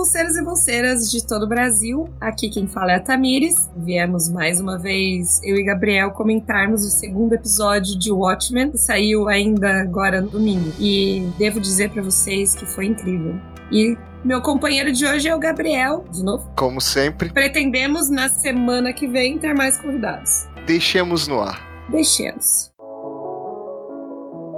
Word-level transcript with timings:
bolseiros 0.00 0.34
e 0.34 0.42
bolseiras 0.42 1.10
de 1.10 1.26
todo 1.26 1.42
o 1.42 1.46
Brasil. 1.46 2.08
Aqui 2.18 2.48
quem 2.48 2.66
fala 2.66 2.92
é 2.92 2.94
a 2.94 3.00
Tamires. 3.00 3.68
Viemos 3.76 4.30
mais 4.30 4.58
uma 4.58 4.78
vez, 4.78 5.42
eu 5.44 5.56
e 5.56 5.62
Gabriel, 5.62 6.10
comentarmos 6.12 6.86
o 6.86 6.90
segundo 6.90 7.34
episódio 7.34 7.98
de 7.98 8.10
Watchmen, 8.10 8.70
que 8.70 8.78
saiu 8.78 9.28
ainda 9.28 9.82
agora 9.82 10.22
no 10.22 10.30
domingo. 10.30 10.72
E 10.80 11.30
devo 11.38 11.60
dizer 11.60 11.90
para 11.90 12.02
vocês 12.02 12.54
que 12.54 12.64
foi 12.64 12.86
incrível. 12.86 13.38
E 13.70 13.94
meu 14.24 14.40
companheiro 14.40 14.90
de 14.90 15.04
hoje 15.04 15.28
é 15.28 15.34
o 15.34 15.38
Gabriel, 15.38 16.02
de 16.10 16.24
novo. 16.24 16.50
Como 16.56 16.80
sempre. 16.80 17.28
Pretendemos 17.28 18.08
na 18.08 18.30
semana 18.30 18.94
que 18.94 19.06
vem 19.06 19.38
ter 19.38 19.54
mais 19.54 19.76
convidados. 19.76 20.48
Deixemos 20.66 21.28
no 21.28 21.42
ar. 21.42 21.60
Deixemos. 21.90 22.69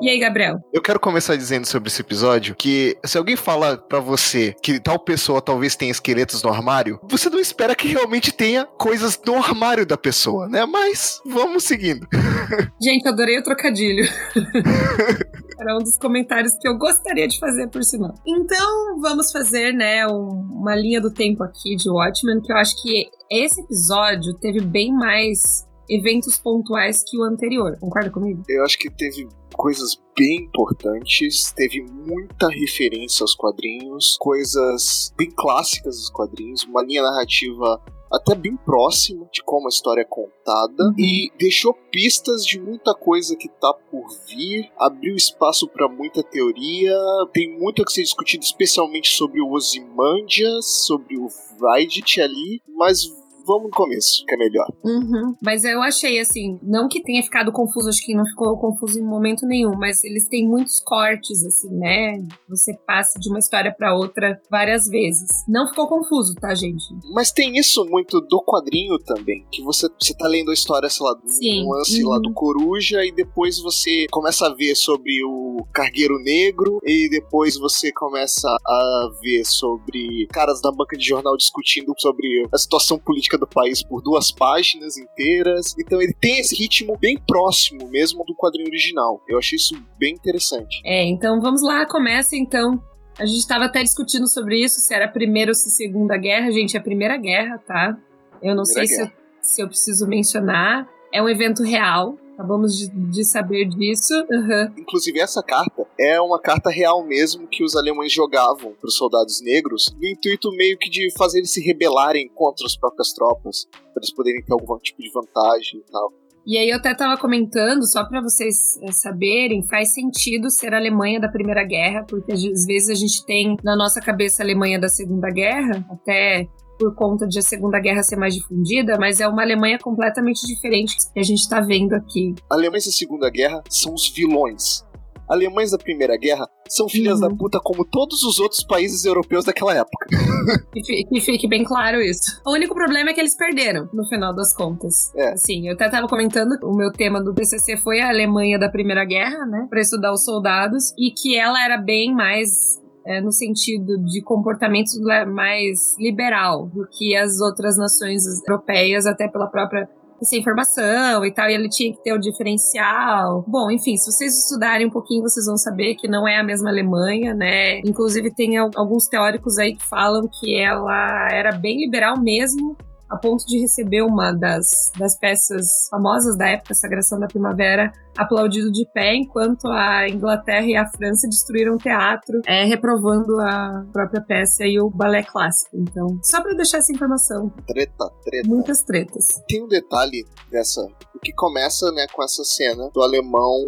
E 0.03 0.11
aí, 0.11 0.19
Gabriel? 0.19 0.59
Eu 0.73 0.83
quero 0.83 0.99
começar 0.99 1.37
dizendo 1.37 1.65
sobre 1.65 1.89
esse 1.89 2.01
episódio 2.01 2.57
que 2.57 2.99
se 3.05 3.17
alguém 3.17 3.37
fala 3.37 3.77
para 3.77 4.01
você 4.01 4.53
que 4.61 4.81
tal 4.81 4.99
pessoa 4.99 5.41
talvez 5.41 5.77
tenha 5.77 5.93
esqueletos 5.93 6.43
no 6.43 6.51
armário, 6.51 6.99
você 7.09 7.31
não 7.31 7.39
espera 7.39 7.73
que 7.73 7.87
realmente 7.87 8.33
tenha 8.33 8.65
coisas 8.65 9.17
no 9.25 9.37
armário 9.37 9.87
da 9.87 9.97
pessoa, 9.97 10.49
né? 10.49 10.67
Mas 10.67 11.21
vamos 11.25 11.63
seguindo. 11.63 12.05
Gente, 12.83 13.07
adorei 13.07 13.39
o 13.39 13.45
trocadilho. 13.45 14.05
Era 15.57 15.77
um 15.77 15.79
dos 15.79 15.97
comentários 15.99 16.55
que 16.61 16.67
eu 16.67 16.77
gostaria 16.77 17.29
de 17.29 17.39
fazer, 17.39 17.69
por 17.69 17.85
sinal. 17.85 18.13
Então, 18.27 19.01
vamos 19.01 19.31
fazer, 19.31 19.73
né, 19.73 20.05
uma 20.09 20.75
linha 20.75 21.01
do 21.01 21.13
tempo 21.13 21.45
aqui 21.45 21.77
de 21.77 21.89
Watchmen, 21.89 22.41
que 22.41 22.53
eu 22.53 22.57
acho 22.57 22.75
que 22.83 23.09
esse 23.31 23.61
episódio 23.61 24.35
teve 24.41 24.61
bem 24.61 24.93
mais 24.93 25.65
eventos 25.89 26.39
pontuais 26.39 27.05
que 27.07 27.19
o 27.19 27.23
anterior. 27.23 27.77
Concorda 27.79 28.11
comigo? 28.11 28.43
Eu 28.49 28.65
acho 28.65 28.79
que 28.79 28.91
teve 28.91 29.29
coisas 29.55 30.01
bem 30.17 30.45
importantes, 30.45 31.53
teve 31.53 31.83
muita 31.83 32.49
referência 32.49 33.23
aos 33.23 33.35
quadrinhos, 33.35 34.17
coisas 34.19 35.13
bem 35.17 35.31
clássicas 35.31 35.97
dos 35.97 36.11
quadrinhos, 36.11 36.65
uma 36.65 36.83
linha 36.83 37.03
narrativa 37.03 37.81
até 38.13 38.35
bem 38.35 38.57
próxima 38.57 39.27
de 39.33 39.43
como 39.43 39.67
a 39.67 39.71
história 39.71 40.03
é 40.03 40.05
contada 40.05 40.85
uhum. 40.85 40.95
e 40.99 41.33
deixou 41.39 41.73
pistas 41.91 42.45
de 42.45 42.61
muita 42.61 42.95
coisa 42.95 43.35
que 43.35 43.49
tá 43.49 43.73
por 43.91 44.07
vir, 44.29 44.71
abriu 44.79 45.17
espaço 45.17 45.67
para 45.67 45.89
muita 45.89 46.23
teoria, 46.23 46.95
tem 47.33 47.59
muito 47.59 47.83
a 47.83 47.91
ser 47.91 48.03
discutido, 48.03 48.45
especialmente 48.45 49.09
sobre 49.09 49.41
o 49.41 49.51
Ozymandias, 49.53 50.67
sobre 50.67 51.17
o 51.17 51.27
Vaidit 51.59 52.21
ali, 52.21 52.61
mas 52.69 53.11
vamos 53.53 53.65
no 53.65 53.71
começo, 53.71 54.25
que 54.27 54.35
é 54.35 54.39
melhor. 54.39 54.67
Uhum. 54.85 55.35
Mas 55.43 55.65
eu 55.65 55.83
achei 55.83 56.19
assim, 56.19 56.59
não 56.63 56.89
que 56.89 57.03
tenha 57.03 57.23
ficado 57.23 57.53
confuso, 57.53 57.89
acho 57.89 58.05
que 58.05 58.15
não 58.15 58.25
ficou 58.27 58.57
confuso 58.59 58.99
em 58.99 59.03
momento 59.03 59.47
nenhum, 59.47 59.77
mas 59.77 60.03
eles 60.05 60.29
têm 60.29 60.49
muitos 60.49 60.81
cortes, 60.81 61.45
assim, 61.45 61.71
né? 61.71 62.25
Você 62.49 62.75
passa 62.87 63.19
de 63.19 63.29
uma 63.29 63.39
história 63.39 63.75
para 63.77 63.95
outra 63.95 64.41
várias 64.51 64.87
vezes. 64.87 65.29
Não 65.49 65.69
ficou 65.69 65.89
confuso, 65.89 66.35
tá, 66.35 66.55
gente? 66.55 66.85
Mas 67.13 67.31
tem 67.33 67.57
isso 67.59 67.85
muito 67.87 68.21
do 68.21 68.43
quadrinho 68.43 68.99
também, 68.99 69.47
que 69.51 69.63
você, 69.63 69.89
você 70.01 70.15
tá 70.15 70.27
lendo 70.27 70.51
a 70.51 70.55
história, 70.55 70.89
sei 70.89 71.07
lá, 71.07 71.15
do 71.15 71.29
Sim. 71.29 71.69
lance 71.69 72.03
uhum. 72.03 72.11
lá 72.11 72.19
do 72.19 72.33
Coruja, 72.33 73.05
e 73.05 73.13
depois 73.13 73.61
você 73.61 74.07
começa 74.11 74.47
a 74.47 74.55
ver 74.55 74.75
sobre 74.75 75.13
o 75.25 75.65
Cargueiro 75.73 76.19
Negro, 76.23 76.79
e 76.85 77.09
depois 77.11 77.57
você 77.57 77.93
começa 77.93 78.49
a 78.49 79.11
ver 79.21 79.45
sobre 79.45 80.27
caras 80.33 80.61
da 80.61 80.71
banca 80.71 80.97
de 80.97 81.07
jornal 81.07 81.37
discutindo 81.37 81.93
sobre 81.99 82.47
a 82.53 82.59
situação 82.59 82.99
política 82.99 83.13
política 83.13 83.39
do 83.43 83.47
país 83.47 83.83
por 83.83 84.01
duas 84.01 84.31
páginas 84.31 84.97
inteiras. 84.97 85.75
Então 85.79 86.01
ele 86.01 86.15
tem 86.21 86.39
esse 86.39 86.55
ritmo 86.55 86.97
bem 86.99 87.19
próximo 87.27 87.89
mesmo 87.89 88.25
do 88.25 88.35
quadrinho 88.35 88.69
original. 88.69 89.21
Eu 89.29 89.39
achei 89.39 89.57
isso 89.57 89.75
bem 89.99 90.15
interessante. 90.15 90.81
É, 90.85 91.05
então 91.05 91.41
vamos 91.41 91.63
lá, 91.63 91.85
começa 91.87 92.37
então. 92.37 92.83
A 93.19 93.27
gente 93.27 93.41
estava 93.41 93.67
até 93.67 93.83
discutindo 93.83 94.27
sobre 94.27 94.65
isso, 94.65 94.81
se 94.81 94.95
era 94.95 95.05
a 95.05 95.09
primeira 95.09 95.51
ou 95.51 95.55
se 95.55 95.71
segunda 95.71 96.17
guerra. 96.17 96.51
Gente, 96.51 96.77
é 96.77 96.81
a 96.81 96.83
primeira 96.83 97.17
guerra, 97.19 97.59
tá? 97.59 97.99
Eu 98.43 98.55
não 98.55 98.65
primeira 98.65 98.87
sei 98.87 98.87
se 98.87 99.03
eu, 99.03 99.11
se 99.43 99.63
eu 99.63 99.69
preciso 99.69 100.07
mencionar. 100.07 100.89
É 101.13 101.23
um 101.23 101.29
evento 101.29 101.63
real, 101.63 102.17
Acabamos 102.35 102.77
de, 102.77 102.89
de 102.89 103.25
saber 103.25 103.69
disso. 103.69 104.15
Uhum. 104.15 104.75
Inclusive, 104.79 105.21
essa 105.21 105.43
carta 105.43 105.87
é 105.99 106.21
uma 106.21 106.41
carta 106.41 106.71
real 106.71 107.05
mesmo 107.05 107.47
que 107.47 107.63
os 107.63 107.77
alemães 107.77 108.13
jogavam 108.13 108.73
para 108.73 108.89
os 108.89 108.97
soldados 108.97 109.41
negros, 109.43 109.95
no 110.01 110.09
intuito 110.09 110.51
meio 110.53 110.79
que 110.79 110.89
de 110.89 111.13
fazer 111.17 111.39
eles 111.39 111.53
se 111.53 111.61
rebelarem 111.61 112.29
contra 112.35 112.67
as 112.67 112.77
próprias 112.77 113.13
tropas, 113.13 113.67
para 113.71 114.01
eles 114.03 114.15
poderem 114.15 114.43
ter 114.43 114.53
algum 114.53 114.79
tipo 114.79 115.03
de 115.03 115.11
vantagem 115.13 115.81
e 115.81 115.93
tal. 115.93 116.13
E 116.45 116.59
aí 116.59 116.71
eu 116.71 116.77
até 116.77 116.93
tava 116.93 117.21
comentando, 117.21 117.87
só 117.87 118.05
para 118.05 118.21
vocês 118.21 118.77
eh, 118.83 118.91
saberem, 118.91 119.63
faz 119.63 119.95
sentido 119.95 120.51
ser 120.51 120.75
a 120.75 120.77
Alemanha 120.77 121.21
da 121.21 121.29
Primeira 121.29 121.63
Guerra, 121.63 122.05
porque 122.09 122.33
às 122.33 122.67
vezes 122.67 122.89
a 122.89 122.95
gente 122.95 123.25
tem 123.25 123.57
na 123.63 123.77
nossa 123.77 124.01
cabeça 124.01 124.43
a 124.43 124.47
Alemanha 124.47 124.81
da 124.81 124.89
Segunda 124.89 125.31
Guerra, 125.31 125.87
até 125.89 126.49
por 126.83 126.95
conta 126.97 127.29
de 127.29 127.39
a 127.39 127.43
Segunda 127.43 127.79
Guerra 127.79 128.03
ser 128.03 128.17
mais 128.17 128.35
difundida, 128.35 128.99
mas 128.99 129.21
é 129.21 129.29
uma 129.29 129.43
Alemanha 129.43 129.79
completamente 129.79 130.45
diferente 130.45 130.97
que 131.15 131.21
a 131.21 131.23
gente 131.23 131.39
está 131.39 131.61
vendo 131.61 131.93
aqui. 131.93 132.35
Alemães 132.51 132.87
da 132.87 132.91
Segunda 132.91 133.31
Guerra 133.31 133.63
são 133.71 133.95
os 133.95 134.09
vilões. 134.09 134.85
Alemães 135.29 135.71
da 135.71 135.79
Primeira 135.79 136.17
Guerra 136.17 136.45
são 136.69 136.89
filhas 136.89 137.21
uhum. 137.21 137.29
da 137.29 137.35
puta 137.35 137.61
como 137.63 137.85
todos 137.85 138.25
os 138.25 138.41
outros 138.41 138.65
países 138.65 139.05
europeus 139.05 139.45
daquela 139.45 139.75
época. 139.75 140.09
que, 140.75 141.05
que 141.05 141.21
fique 141.21 141.49
bem 141.49 141.63
claro 141.63 142.01
isso. 142.03 142.41
O 142.45 142.53
único 142.53 142.75
problema 142.75 143.11
é 143.11 143.15
que 143.15 143.21
eles 143.21 143.37
perderam, 143.37 143.89
no 143.95 144.05
final 144.09 144.35
das 144.35 144.55
contas. 144.55 145.15
É. 145.15 145.33
Assim, 145.33 145.69
eu 145.69 145.75
até 145.75 145.89
tava 145.89 146.09
comentando, 146.09 146.59
o 146.65 146.77
meu 146.77 146.91
tema 146.91 147.23
do 147.23 147.33
TCC 147.33 147.77
foi 147.77 148.01
a 148.01 148.09
Alemanha 148.09 148.59
da 148.59 148.69
Primeira 148.69 149.05
Guerra, 149.05 149.47
né? 149.47 149.69
Pra 149.71 149.81
estudar 149.81 150.13
os 150.13 150.25
soldados, 150.25 150.93
e 150.99 151.13
que 151.13 151.39
ela 151.39 151.65
era 151.65 151.79
bem 151.79 152.13
mais 152.13 152.82
é, 153.07 153.21
no 153.21 153.33
sentido 153.33 153.99
de 154.05 154.23
comportamento 154.23 154.91
mais 155.27 155.97
liberal 155.99 156.67
do 156.67 156.87
que 156.87 157.17
as 157.17 157.41
outras 157.41 157.77
nações 157.77 158.23
europeias, 158.47 159.07
até 159.07 159.29
pela 159.29 159.47
própria 159.47 159.89
sem 160.25 160.39
informação 160.39 161.25
e 161.25 161.33
tal, 161.33 161.49
e 161.49 161.55
ele 161.55 161.69
tinha 161.69 161.93
que 161.93 162.03
ter 162.03 162.13
o 162.13 162.19
diferencial. 162.19 163.45
Bom, 163.47 163.71
enfim, 163.71 163.97
se 163.97 164.11
vocês 164.11 164.39
estudarem 164.39 164.87
um 164.87 164.91
pouquinho, 164.91 165.23
vocês 165.23 165.47
vão 165.47 165.57
saber 165.57 165.97
que 165.97 166.09
não 166.09 166.27
é 166.27 166.39
a 166.39 166.45
mesma 166.45 166.71
Alemanha, 166.71 167.35
né? 167.35 167.81
Inclusive, 167.81 168.33
tem 168.33 168.57
alguns 168.57 169.07
teóricos 169.09 169.59
aí 169.59 169.75
que 169.75 169.85
falam 169.85 170.29
que 170.29 170.57
ela 170.57 171.29
era 171.31 171.53
bem 171.53 171.79
liberal 171.79 172.21
mesmo, 172.21 172.77
a 173.13 173.19
ponto 173.19 173.45
de 173.47 173.61
receber 173.61 174.03
uma 174.03 174.33
das, 174.33 174.91
das 174.99 175.19
peças 175.19 175.67
famosas 175.91 176.37
da 176.37 176.49
época, 176.49 176.73
Sagração 176.73 177.21
da 177.21 177.27
Primavera, 177.27 177.93
aplaudido 178.17 178.73
de 178.73 178.87
pé, 178.93 179.15
enquanto 179.15 179.69
a 179.69 180.09
Inglaterra 180.09 180.67
e 180.67 180.75
a 180.75 180.87
França 180.87 181.29
destruíram 181.29 181.75
o 181.75 181.79
teatro, 181.79 182.41
é, 182.47 182.65
reprovando 182.65 183.39
a 183.41 183.85
própria 183.93 184.23
peça 184.23 184.65
e 184.65 184.81
o 184.81 184.89
balé 184.89 185.23
clássico. 185.23 185.77
Então, 185.77 186.19
só 186.23 186.43
para 186.43 186.55
deixar 186.55 186.79
essa 186.79 186.93
informação. 186.93 187.51
Treta, 187.67 188.11
treta. 188.25 188.49
Muitas 188.49 188.83
tretas. 188.83 189.43
Tem 189.47 189.63
um 189.63 189.69
detalhe 189.69 190.25
dessa, 190.51 190.87
que 191.23 191.33
começa, 191.35 191.93
né, 191.93 192.07
com 192.13 192.23
essa 192.23 192.45
cena 192.45 192.89
do 192.95 193.03
alemão 193.03 193.61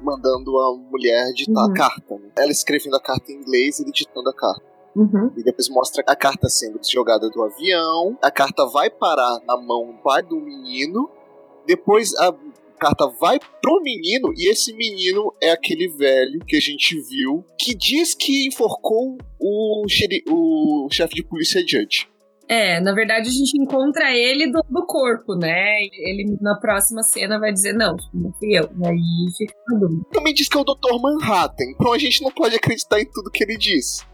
mandando 0.00 0.56
a 0.58 0.76
mulher 0.76 1.32
ditar 1.34 1.64
uhum. 1.64 1.72
a 1.72 1.74
carta. 1.74 2.14
Né? 2.14 2.30
Ela 2.38 2.52
escrevendo 2.52 2.96
a 2.96 3.00
carta 3.00 3.32
em 3.32 3.36
inglês 3.36 3.78
e 3.78 3.82
ele 3.82 3.92
ditando 3.92 4.28
a 4.30 4.34
carta. 4.34 4.71
Uhum. 4.94 5.32
E 5.36 5.42
depois 5.42 5.68
mostra 5.68 6.02
a 6.06 6.16
carta 6.16 6.48
sendo 6.48 6.78
jogada 6.88 7.28
do 7.30 7.42
avião. 7.42 8.16
A 8.22 8.30
carta 8.30 8.66
vai 8.66 8.90
parar 8.90 9.40
na 9.46 9.56
mão 9.56 9.86
do 9.86 10.02
pai 10.02 10.22
do 10.22 10.36
menino. 10.36 11.10
Depois 11.66 12.14
a 12.16 12.34
carta 12.78 13.06
vai 13.20 13.38
pro 13.60 13.80
menino 13.80 14.32
e 14.36 14.50
esse 14.50 14.72
menino 14.72 15.32
é 15.40 15.50
aquele 15.50 15.86
velho 15.88 16.40
que 16.44 16.56
a 16.56 16.60
gente 16.60 17.00
viu 17.00 17.44
que 17.56 17.76
diz 17.76 18.12
que 18.12 18.48
enforcou 18.48 19.16
o, 19.40 19.84
o 20.28 20.88
chefe 20.90 21.14
de 21.14 21.22
polícia 21.22 21.60
Judge. 21.60 22.08
É, 22.48 22.80
na 22.80 22.92
verdade 22.92 23.28
a 23.28 23.32
gente 23.32 23.56
encontra 23.56 24.14
ele 24.14 24.50
do, 24.50 24.62
do, 24.68 24.84
corpo, 24.84 25.34
né? 25.36 25.78
Ele 25.92 26.36
na 26.40 26.56
próxima 26.56 27.02
cena 27.04 27.38
vai 27.38 27.52
dizer, 27.52 27.72
não, 27.72 27.96
não 28.12 28.32
fui 28.32 28.58
eu. 28.58 28.68
Aí 28.84 29.32
fica 29.38 29.54
tudo. 29.68 30.04
Também 30.12 30.34
diz 30.34 30.48
que 30.48 30.58
é 30.58 30.60
o 30.60 30.64
Dr. 30.64 31.00
Manhattan, 31.00 31.64
então 31.70 31.92
a 31.92 31.98
gente 31.98 32.20
não 32.20 32.32
pode 32.32 32.56
acreditar 32.56 33.00
em 33.00 33.06
tudo 33.06 33.30
que 33.30 33.44
ele 33.44 33.56
diz. 33.56 34.04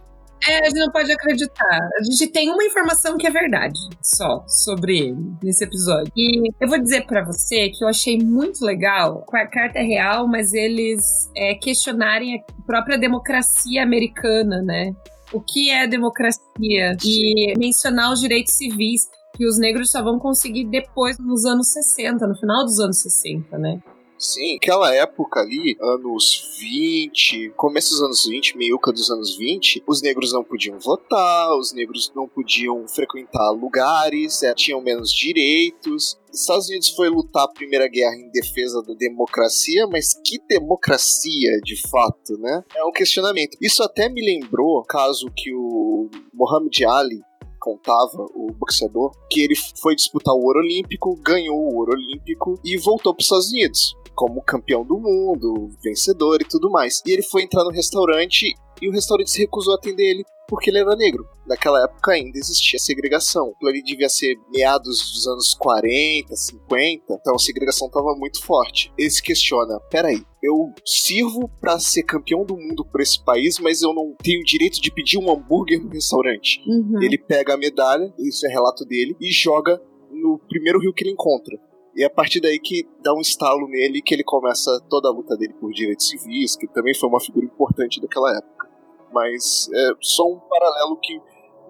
É, 0.46 0.60
a 0.60 0.64
gente 0.68 0.78
não 0.78 0.92
pode 0.92 1.10
acreditar. 1.10 1.80
A 1.98 2.02
gente 2.02 2.28
tem 2.28 2.50
uma 2.50 2.64
informação 2.64 3.16
que 3.16 3.26
é 3.26 3.30
verdade 3.30 3.78
só 4.02 4.44
sobre 4.46 4.98
ele 4.98 5.32
nesse 5.42 5.64
episódio. 5.64 6.12
E 6.16 6.50
eu 6.60 6.68
vou 6.68 6.78
dizer 6.78 7.06
para 7.06 7.24
você 7.24 7.70
que 7.70 7.82
eu 7.82 7.88
achei 7.88 8.18
muito 8.18 8.64
legal. 8.64 9.24
A 9.32 9.46
carta 9.46 9.80
real, 9.80 10.28
mas 10.28 10.52
eles 10.52 11.30
é, 11.36 11.54
questionarem 11.54 12.36
a 12.36 12.62
própria 12.62 12.98
democracia 12.98 13.82
americana, 13.82 14.62
né? 14.62 14.92
O 15.32 15.40
que 15.40 15.70
é 15.70 15.86
democracia? 15.86 16.96
E 17.04 17.54
mencionar 17.58 18.12
os 18.12 18.20
direitos 18.20 18.54
civis 18.54 19.08
que 19.34 19.46
os 19.46 19.58
negros 19.58 19.90
só 19.90 20.02
vão 20.02 20.18
conseguir 20.18 20.64
depois 20.64 21.18
nos 21.18 21.44
anos 21.44 21.68
60, 21.72 22.26
no 22.26 22.34
final 22.34 22.64
dos 22.64 22.80
anos 22.80 23.00
60, 23.00 23.56
né? 23.58 23.80
Sim, 24.18 24.56
aquela 24.56 24.92
época 24.92 25.40
ali, 25.40 25.76
anos 25.80 26.56
20, 26.58 27.50
começo 27.56 27.90
dos 27.90 28.02
anos 28.02 28.26
20, 28.26 28.58
meiuca 28.58 28.92
dos 28.92 29.10
anos 29.12 29.36
20, 29.36 29.84
os 29.86 30.02
negros 30.02 30.32
não 30.32 30.42
podiam 30.42 30.76
votar, 30.76 31.56
os 31.56 31.72
negros 31.72 32.10
não 32.16 32.26
podiam 32.26 32.86
frequentar 32.88 33.50
lugares, 33.52 34.42
é, 34.42 34.52
tinham 34.54 34.80
menos 34.80 35.12
direitos. 35.12 36.18
Os 36.32 36.40
Estados 36.40 36.68
Unidos 36.68 36.88
foi 36.90 37.08
lutar 37.08 37.44
a 37.44 37.48
Primeira 37.48 37.86
Guerra 37.86 38.16
em 38.16 38.28
defesa 38.30 38.82
da 38.82 38.92
democracia, 38.94 39.86
mas 39.86 40.14
que 40.24 40.38
democracia 40.48 41.60
de 41.62 41.80
fato, 41.88 42.36
né? 42.38 42.64
É 42.74 42.84
um 42.84 42.92
questionamento. 42.92 43.56
Isso 43.60 43.84
até 43.84 44.08
me 44.08 44.20
lembrou 44.20 44.82
caso 44.82 45.30
que 45.34 45.54
o 45.54 46.10
Muhammad 46.34 46.76
Ali 46.88 47.27
contava, 47.68 48.26
o 48.34 48.50
boxeador, 48.52 49.12
que 49.30 49.40
ele 49.40 49.54
foi 49.80 49.94
disputar 49.94 50.34
o 50.34 50.42
ouro 50.42 50.60
olímpico, 50.60 51.18
ganhou 51.22 51.58
o 51.58 51.76
ouro 51.76 51.92
olímpico 51.92 52.58
e 52.64 52.78
voltou 52.78 53.12
para 53.14 53.20
os 53.20 53.26
Estados 53.26 53.50
Unidos 53.50 53.94
como 54.14 54.42
campeão 54.42 54.84
do 54.84 54.98
mundo, 54.98 55.70
vencedor 55.80 56.40
e 56.40 56.44
tudo 56.44 56.70
mais. 56.70 57.00
E 57.06 57.12
ele 57.12 57.22
foi 57.22 57.42
entrar 57.42 57.62
no 57.62 57.70
restaurante 57.70 58.52
e 58.80 58.88
o 58.88 58.92
restaurante 58.92 59.30
se 59.30 59.40
recusou 59.40 59.74
a 59.74 59.76
atender 59.76 60.10
ele 60.10 60.24
porque 60.48 60.70
ele 60.70 60.78
era 60.78 60.96
negro. 60.96 61.28
Naquela 61.46 61.84
época 61.84 62.12
ainda 62.12 62.38
existia 62.38 62.78
segregação. 62.78 63.52
Ele 63.62 63.82
devia 63.82 64.08
ser 64.08 64.34
meados 64.50 65.12
dos 65.12 65.26
anos 65.28 65.54
40, 65.54 66.34
50, 66.34 67.14
então 67.20 67.34
a 67.34 67.38
segregação 67.38 67.86
estava 67.86 68.14
muito 68.16 68.42
forte. 68.42 68.90
Ele 68.96 69.10
se 69.10 69.22
questiona: 69.22 69.78
peraí, 69.90 70.22
eu 70.42 70.72
sirvo 70.84 71.50
para 71.60 71.78
ser 71.78 72.02
campeão 72.02 72.44
do 72.44 72.56
mundo 72.56 72.84
por 72.84 73.00
esse 73.00 73.22
país, 73.22 73.58
mas 73.58 73.82
eu 73.82 73.92
não 73.92 74.14
tenho 74.22 74.42
direito 74.42 74.80
de 74.80 74.90
pedir 74.90 75.18
um 75.18 75.30
hambúrguer 75.30 75.82
no 75.82 75.90
restaurante. 75.90 76.62
Uhum. 76.66 77.02
Ele 77.02 77.18
pega 77.18 77.54
a 77.54 77.58
medalha, 77.58 78.12
isso 78.18 78.46
é 78.46 78.50
relato 78.50 78.84
dele, 78.86 79.14
e 79.20 79.30
joga 79.30 79.80
no 80.10 80.38
primeiro 80.48 80.80
rio 80.80 80.94
que 80.94 81.04
ele 81.04 81.12
encontra. 81.12 81.58
E 81.94 82.02
é 82.02 82.06
a 82.06 82.10
partir 82.10 82.40
daí 82.40 82.58
que 82.58 82.86
dá 83.02 83.12
um 83.12 83.20
estalo 83.20 83.66
nele 83.68 84.00
que 84.00 84.14
ele 84.14 84.22
começa 84.22 84.80
toda 84.88 85.08
a 85.08 85.12
luta 85.12 85.36
dele 85.36 85.52
por 85.60 85.72
direitos 85.72 86.08
civis, 86.08 86.54
que 86.54 86.68
também 86.68 86.94
foi 86.94 87.08
uma 87.08 87.20
figura 87.20 87.44
importante 87.44 88.00
daquela 88.00 88.30
época. 88.36 88.67
Mas 89.12 89.68
é 89.74 89.90
só 90.00 90.24
um 90.24 90.38
paralelo 90.38 90.98
que 91.00 91.20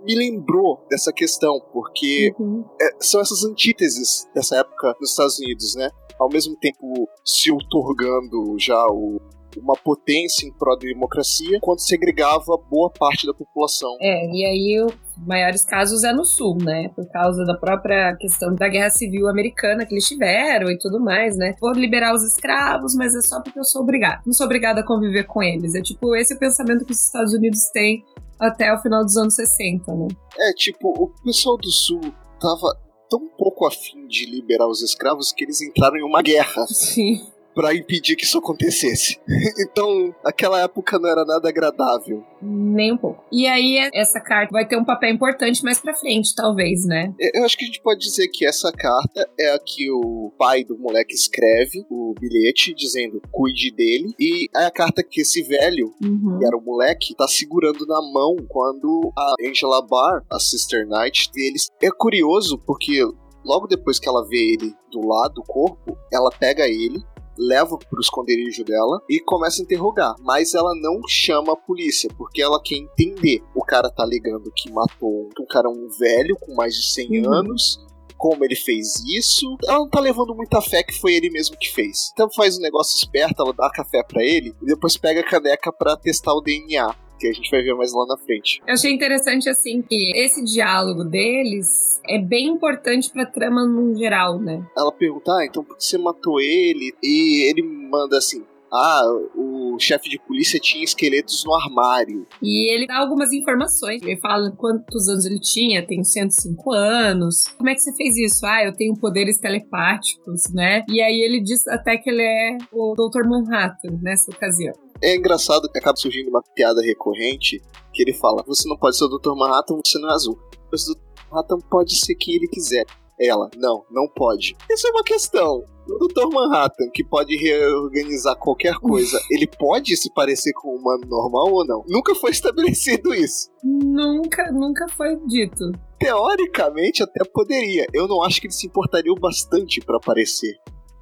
me 0.03 0.15
lembrou 0.15 0.85
dessa 0.89 1.13
questão, 1.13 1.61
porque 1.73 2.33
uhum. 2.39 2.65
é, 2.81 2.97
são 3.01 3.21
essas 3.21 3.45
antíteses 3.45 4.29
dessa 4.35 4.57
época 4.57 4.95
nos 5.01 5.11
Estados 5.11 5.39
Unidos, 5.39 5.75
né? 5.75 5.91
Ao 6.19 6.29
mesmo 6.29 6.57
tempo 6.57 7.09
se 7.25 7.51
otorgando 7.53 8.57
já 8.59 8.85
o, 8.87 9.21
uma 9.57 9.75
potência 9.75 10.47
em 10.47 10.53
prol 10.53 10.77
da 10.77 10.87
democracia, 10.87 11.59
quando 11.61 11.81
segregava 11.81 12.57
boa 12.71 12.91
parte 12.91 13.27
da 13.27 13.35
população. 13.35 13.97
É, 14.01 14.27
e 14.31 14.45
aí 14.45 14.93
maiores 15.27 15.65
casos 15.65 16.05
é 16.05 16.13
no 16.13 16.25
sul, 16.25 16.57
né? 16.63 16.89
Por 16.91 17.07
causa 17.11 17.45
da 17.45 17.55
própria 17.55 18.17
questão 18.17 18.55
da 18.55 18.69
guerra 18.69 18.91
civil 18.91 19.29
americana 19.29 19.85
que 19.85 19.95
eles 19.95 20.07
tiveram 20.07 20.71
e 20.71 20.79
tudo 20.79 21.01
mais, 21.01 21.37
né? 21.37 21.55
Vou 21.61 21.73
liberar 21.73 22.15
os 22.15 22.23
escravos, 22.23 22.95
mas 22.95 23.15
é 23.15 23.21
só 23.21 23.41
porque 23.43 23.59
eu 23.59 23.65
sou 23.65 23.83
obrigado. 23.83 24.23
Não 24.27 24.33
sou 24.33 24.47
obrigado 24.47 24.79
a 24.79 24.83
conviver 24.83 25.25
com 25.25 25.43
eles. 25.43 25.75
É 25.75 25.83
tipo 25.83 26.15
esse 26.17 26.35
o 26.35 26.39
pensamento 26.39 26.85
que 26.85 26.93
os 26.93 27.05
Estados 27.05 27.33
Unidos 27.33 27.69
têm 27.73 28.05
até 28.39 28.73
o 28.73 28.79
final 28.79 29.05
dos 29.05 29.17
anos 29.17 29.35
60, 29.35 29.93
né? 29.95 30.09
É, 30.39 30.53
tipo, 30.53 30.91
o 30.91 31.09
pessoal 31.25 31.57
do 31.57 31.71
sul 31.71 32.01
tava 32.41 32.77
tão 33.11 33.29
pouco 33.37 33.67
afim 33.67 34.07
de 34.07 34.27
liberar 34.27 34.69
os 34.69 34.83
escravos 34.83 35.33
que 35.33 35.45
eles 35.45 35.61
entraram 35.61 35.97
em 35.97 36.05
uma 36.05 36.23
guerra. 36.23 36.67
Sim 36.69 37.21
para 37.59 37.75
impedir 37.75 38.15
que 38.15 38.23
isso 38.23 38.39
acontecesse. 38.39 39.19
então, 39.59 40.15
aquela 40.25 40.61
época 40.61 40.97
não 40.97 41.09
era 41.09 41.25
nada 41.25 41.49
agradável. 41.49 42.23
Nem 42.41 42.93
um 42.93 42.97
pouco. 42.97 43.25
E 43.33 43.49
aí, 43.49 43.79
essa 43.93 44.21
carta 44.21 44.53
vai 44.53 44.65
ter 44.65 44.77
um 44.77 44.85
papel 44.85 45.11
importante 45.11 45.65
mais 45.65 45.81
pra 45.81 45.93
frente, 45.93 46.37
talvez, 46.37 46.87
né? 46.87 47.13
Eu 47.35 47.45
acho 47.45 47.59
que 47.59 47.65
a 47.65 47.67
gente 47.67 47.83
pode 47.83 47.99
dizer 47.99 48.29
que 48.29 48.47
essa 48.47 48.71
carta 48.71 49.29
é 49.37 49.53
a 49.53 49.59
que 49.59 49.91
o 49.91 50.31
pai 50.39 50.63
do 50.63 50.79
moleque 50.79 51.15
escreve, 51.15 51.85
o 51.91 52.15
bilhete, 52.21 52.73
dizendo 52.73 53.21
cuide 53.33 53.73
dele. 53.75 54.15
E 54.21 54.49
é 54.55 54.67
a 54.67 54.71
carta 54.71 55.03
que 55.03 55.23
esse 55.23 55.43
velho, 55.43 55.93
uhum. 56.01 56.39
que 56.39 56.47
era 56.47 56.57
o 56.57 56.63
moleque, 56.63 57.17
tá 57.17 57.27
segurando 57.27 57.85
na 57.87 58.01
mão 58.13 58.37
quando 58.49 59.13
a 59.19 59.35
Angela 59.45 59.85
Barr, 59.85 60.25
a 60.31 60.39
Sister 60.39 60.87
Knight 60.87 61.29
deles. 61.33 61.67
É 61.83 61.91
curioso 61.91 62.57
porque 62.57 63.03
logo 63.45 63.67
depois 63.67 63.99
que 63.99 64.09
ela 64.09 64.25
vê 64.29 64.53
ele 64.53 64.73
do 64.93 65.05
lado 65.05 65.35
do 65.35 65.43
corpo, 65.43 65.97
ela 66.13 66.31
pega 66.31 66.69
ele, 66.69 67.03
leva 67.39 67.79
pro 67.79 68.01
esconderijo 68.01 68.65
dela 68.65 69.01
e 69.09 69.21
começa 69.21 69.63
a 69.63 69.65
interrogar. 69.65 70.15
Mas 70.21 70.55
ela 70.55 70.75
não 70.81 71.01
chama 71.07 71.53
a 71.53 71.57
polícia, 71.57 72.11
porque 72.17 72.43
ela 72.43 72.61
quer 72.63 72.77
entender. 72.77 73.43
O 73.55 73.65
cara 73.65 73.91
tá 73.91 74.03
alegando 74.03 74.53
que 74.55 74.73
matou 74.73 75.29
um 75.39 75.47
cara 75.47 75.69
um 75.69 75.89
velho 75.99 76.37
com 76.41 76.55
mais 76.55 76.75
de 76.75 76.83
100 76.93 77.27
uhum. 77.27 77.33
anos 77.33 77.89
como 78.19 78.45
ele 78.45 78.57
fez 78.57 79.03
isso. 79.17 79.57
Ela 79.67 79.79
não 79.79 79.89
tá 79.89 80.01
levando 80.01 80.35
muita 80.35 80.61
fé 80.61 80.83
que 80.83 80.99
foi 81.01 81.15
ele 81.15 81.31
mesmo 81.31 81.57
que 81.57 81.71
fez. 81.73 82.11
Então 82.13 82.29
faz 82.31 82.59
um 82.59 82.61
negócio 82.61 82.97
esperto, 82.97 83.43
ela 83.43 83.55
dá 83.55 83.71
café 83.71 84.03
para 84.03 84.23
ele 84.23 84.55
e 84.61 84.67
depois 84.67 84.99
pega 84.99 85.21
a 85.21 85.25
caneca 85.25 85.73
para 85.73 85.97
testar 85.97 86.35
o 86.35 86.41
DNA 86.41 86.95
que 87.19 87.27
a 87.27 87.33
gente 87.33 87.51
vai 87.51 87.63
ver 87.63 87.75
mais 87.75 87.93
lá 87.93 88.07
na 88.07 88.17
frente. 88.17 88.63
Eu 88.67 88.75
achei 88.75 88.93
interessante, 88.93 89.49
assim, 89.49 89.83
que 89.83 90.13
esse 90.17 90.45
diálogo 90.45 91.05
deles 91.05 92.01
é 92.09 92.19
bem 92.19 92.47
importante 92.47 93.11
pra 93.11 93.27
trama 93.27 93.67
no 93.67 93.95
geral, 93.97 94.39
né? 94.39 94.65
Ela 94.77 94.93
pergunta, 94.93 95.33
ah, 95.33 95.45
então 95.45 95.65
por 95.65 95.77
que 95.77 95.85
você 95.85 95.99
matou 95.99 96.41
ele? 96.41 96.95
E 97.03 97.51
ele 97.51 97.63
manda 97.63 98.17
assim, 98.17 98.45
ah, 98.73 99.03
o 99.35 99.79
chefe 99.79 100.09
de 100.09 100.19
polícia 100.19 100.59
tinha 100.61 100.85
esqueletos 100.85 101.45
no 101.45 101.55
armário. 101.55 102.27
E 102.43 102.73
ele 102.73 102.87
dá 102.87 102.99
algumas 102.99 103.33
informações. 103.33 104.03
Ele 104.03 104.19
fala 104.19 104.51
quantos 104.53 105.09
anos 105.09 105.25
ele 105.25 105.41
tinha, 105.41 105.87
tem 105.87 106.03
105 106.05 106.73
anos. 106.73 107.45
Como 107.57 107.69
é 107.69 107.75
que 107.75 107.81
você 107.81 107.95
fez 107.95 108.17
isso? 108.17 108.45
Ah, 108.47 108.65
eu 108.65 108.75
tenho 108.75 108.95
poderes 108.95 109.39
telepáticos, 109.39 110.53
né? 110.53 110.85
E 110.89 111.01
aí 111.01 111.21
ele 111.21 111.41
diz 111.41 111.67
até 111.69 111.97
que 111.97 112.11
ele 112.11 112.23
é 112.23 112.59
o 112.73 112.95
Dr. 112.95 113.27
Manhattan 113.29 113.99
nessa 114.03 114.31
ocasião. 114.31 114.75
É 115.03 115.17
engraçado 115.17 115.71
que 115.71 115.79
acaba 115.79 115.97
surgindo 115.97 116.29
uma 116.29 116.43
piada 116.55 116.83
recorrente 116.83 117.63
que 117.93 118.03
ele 118.03 118.13
fala: 118.13 118.43
Você 118.47 118.69
não 118.69 118.77
pode 118.77 118.97
ser 118.97 119.05
o 119.05 119.09
Dr. 119.09 119.35
Manhattan, 119.37 119.81
você 119.85 119.99
não 119.99 120.11
é 120.11 120.13
azul. 120.13 120.39
Mas 120.71 120.89
o 120.89 120.95
Dr. 120.95 121.01
Manhattan 121.31 121.59
pode 121.71 121.99
ser 121.99 122.15
quem 122.17 122.35
ele 122.35 122.49
quiser. 122.49 122.85
Ela, 123.21 123.51
não, 123.57 123.85
não 123.91 124.09
pode. 124.09 124.57
Isso 124.71 124.87
é 124.87 124.91
uma 124.91 125.03
questão. 125.03 125.65
O 125.89 126.07
Dr. 126.07 126.29
Manhattan, 126.33 126.91
que 126.93 127.03
pode 127.03 127.35
reorganizar 127.37 128.37
qualquer 128.37 128.75
coisa, 128.75 129.19
ele 129.31 129.47
pode 129.47 129.97
se 129.97 130.13
parecer 130.13 130.53
com 130.53 130.75
um 130.75 130.79
humano 130.79 131.07
normal 131.07 131.53
ou 131.53 131.67
não? 131.67 131.85
Nunca 131.89 132.15
foi 132.15 132.31
estabelecido 132.33 133.15
isso. 133.15 133.51
Nunca, 133.65 134.53
nunca 134.53 134.87
foi 134.89 135.17
dito. 135.27 135.73
Teoricamente 135.99 137.03
até 137.03 137.25
poderia. 137.25 137.87
Eu 137.93 138.07
não 138.07 138.23
acho 138.23 138.41
que 138.41 138.47
ele 138.47 138.55
se 138.55 138.67
importaria 138.67 139.13
bastante 139.19 139.81
para 139.81 139.97
aparecer. 139.97 140.55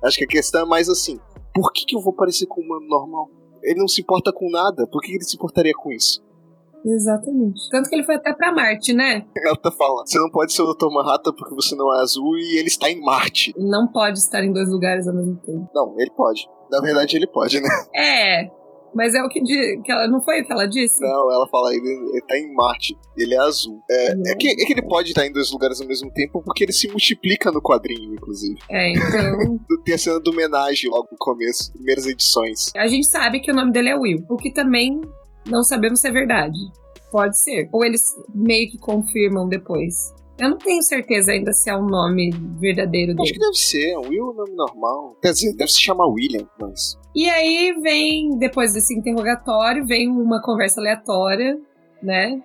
Acho 0.02 0.18
que 0.18 0.24
a 0.24 0.28
questão 0.28 0.62
é 0.62 0.64
mais 0.64 0.88
assim: 0.88 1.18
por 1.54 1.72
que, 1.72 1.84
que 1.84 1.96
eu 1.96 2.00
vou 2.00 2.14
parecer 2.14 2.46
com 2.46 2.60
um 2.60 2.64
humano 2.64 2.86
normal? 2.86 3.30
Ele 3.62 3.80
não 3.80 3.88
se 3.88 4.00
importa 4.00 4.32
com 4.32 4.48
nada, 4.48 4.86
por 4.86 5.02
que 5.02 5.12
ele 5.12 5.24
se 5.24 5.34
importaria 5.34 5.72
com 5.74 5.90
isso? 5.90 6.24
Exatamente. 6.86 7.68
Tanto 7.70 7.88
que 7.88 7.96
ele 7.96 8.04
foi 8.04 8.14
até 8.14 8.32
pra 8.32 8.52
Marte, 8.52 8.92
né? 8.92 9.26
Ela 9.36 9.56
tá 9.56 9.72
falando, 9.72 10.06
você 10.06 10.18
não 10.18 10.30
pode 10.30 10.52
ser 10.52 10.62
o 10.62 10.72
Dr. 10.72 10.88
Manhattan 10.90 11.32
porque 11.32 11.54
você 11.54 11.74
não 11.74 11.92
é 11.94 12.00
azul 12.00 12.36
e 12.36 12.58
ele 12.58 12.68
está 12.68 12.88
em 12.90 13.00
Marte. 13.00 13.52
Não 13.56 13.88
pode 13.88 14.18
estar 14.18 14.44
em 14.44 14.52
dois 14.52 14.68
lugares 14.68 15.08
ao 15.08 15.14
mesmo 15.14 15.36
tempo. 15.36 15.68
Não, 15.74 15.94
ele 15.98 16.10
pode. 16.16 16.48
Na 16.70 16.80
verdade, 16.80 17.16
ele 17.16 17.26
pode, 17.26 17.60
né? 17.60 17.68
É, 17.94 18.50
mas 18.94 19.14
é 19.14 19.22
o 19.22 19.28
que, 19.28 19.40
que 19.40 19.92
ela 19.92 20.08
não 20.08 20.22
foi 20.22 20.40
o 20.40 20.46
que 20.46 20.52
ela 20.52 20.66
disse? 20.66 21.00
Não, 21.02 21.30
ela 21.30 21.46
fala, 21.48 21.74
ele, 21.74 21.86
ele 21.86 22.24
tá 22.26 22.38
em 22.38 22.54
Marte, 22.54 22.96
ele 23.16 23.34
é 23.34 23.38
azul. 23.38 23.78
É, 23.90 24.32
é, 24.32 24.34
que, 24.34 24.48
é 24.48 24.64
que 24.64 24.72
ele 24.72 24.88
pode 24.88 25.08
estar 25.08 25.26
em 25.26 25.32
dois 25.32 25.52
lugares 25.52 25.80
ao 25.80 25.86
mesmo 25.86 26.10
tempo 26.12 26.42
porque 26.42 26.64
ele 26.64 26.72
se 26.72 26.88
multiplica 26.88 27.52
no 27.52 27.60
quadrinho, 27.60 28.14
inclusive. 28.14 28.58
É, 28.70 28.92
então. 28.92 29.58
Tem 29.84 29.94
a 29.94 29.98
cena 29.98 30.18
do 30.18 30.30
homenagem 30.30 30.90
logo 30.90 31.08
no 31.12 31.18
começo, 31.18 31.72
primeiras 31.72 32.06
edições. 32.06 32.72
A 32.74 32.86
gente 32.86 33.06
sabe 33.06 33.40
que 33.40 33.50
o 33.50 33.54
nome 33.54 33.70
dele 33.70 33.90
é 33.90 33.96
Will, 33.96 34.24
o 34.30 34.36
que 34.36 34.50
também 34.50 35.00
não 35.46 35.62
sabemos 35.62 36.00
se 36.00 36.08
é 36.08 36.12
verdade. 36.12 36.58
Pode 37.10 37.38
ser. 37.38 37.68
Ou 37.72 37.84
eles 37.84 38.02
meio 38.34 38.70
que 38.70 38.78
confirmam 38.78 39.48
depois. 39.48 40.14
Eu 40.38 40.50
não 40.50 40.58
tenho 40.58 40.82
certeza 40.82 41.32
ainda 41.32 41.52
se 41.52 41.70
é 41.70 41.74
o 41.74 41.82
nome 41.82 42.30
verdadeiro 42.60 43.14
dele. 43.14 43.22
Acho 43.22 43.32
que 43.32 43.38
deve 43.38 43.54
ser, 43.54 43.96
Will 43.96 44.28
é 44.28 44.32
um 44.32 44.34
nome 44.34 44.52
normal. 44.54 45.16
Quer 45.22 45.32
dizer, 45.32 45.54
deve 45.54 45.70
se 45.70 45.80
chamar 45.80 46.06
William, 46.08 46.46
mas. 46.60 46.98
E 47.14 47.28
aí 47.30 47.74
vem, 47.80 48.36
depois 48.38 48.74
desse 48.74 48.94
interrogatório, 48.94 49.86
vem 49.86 50.10
uma 50.10 50.42
conversa 50.42 50.80
aleatória, 50.80 51.58
né? 52.02 52.42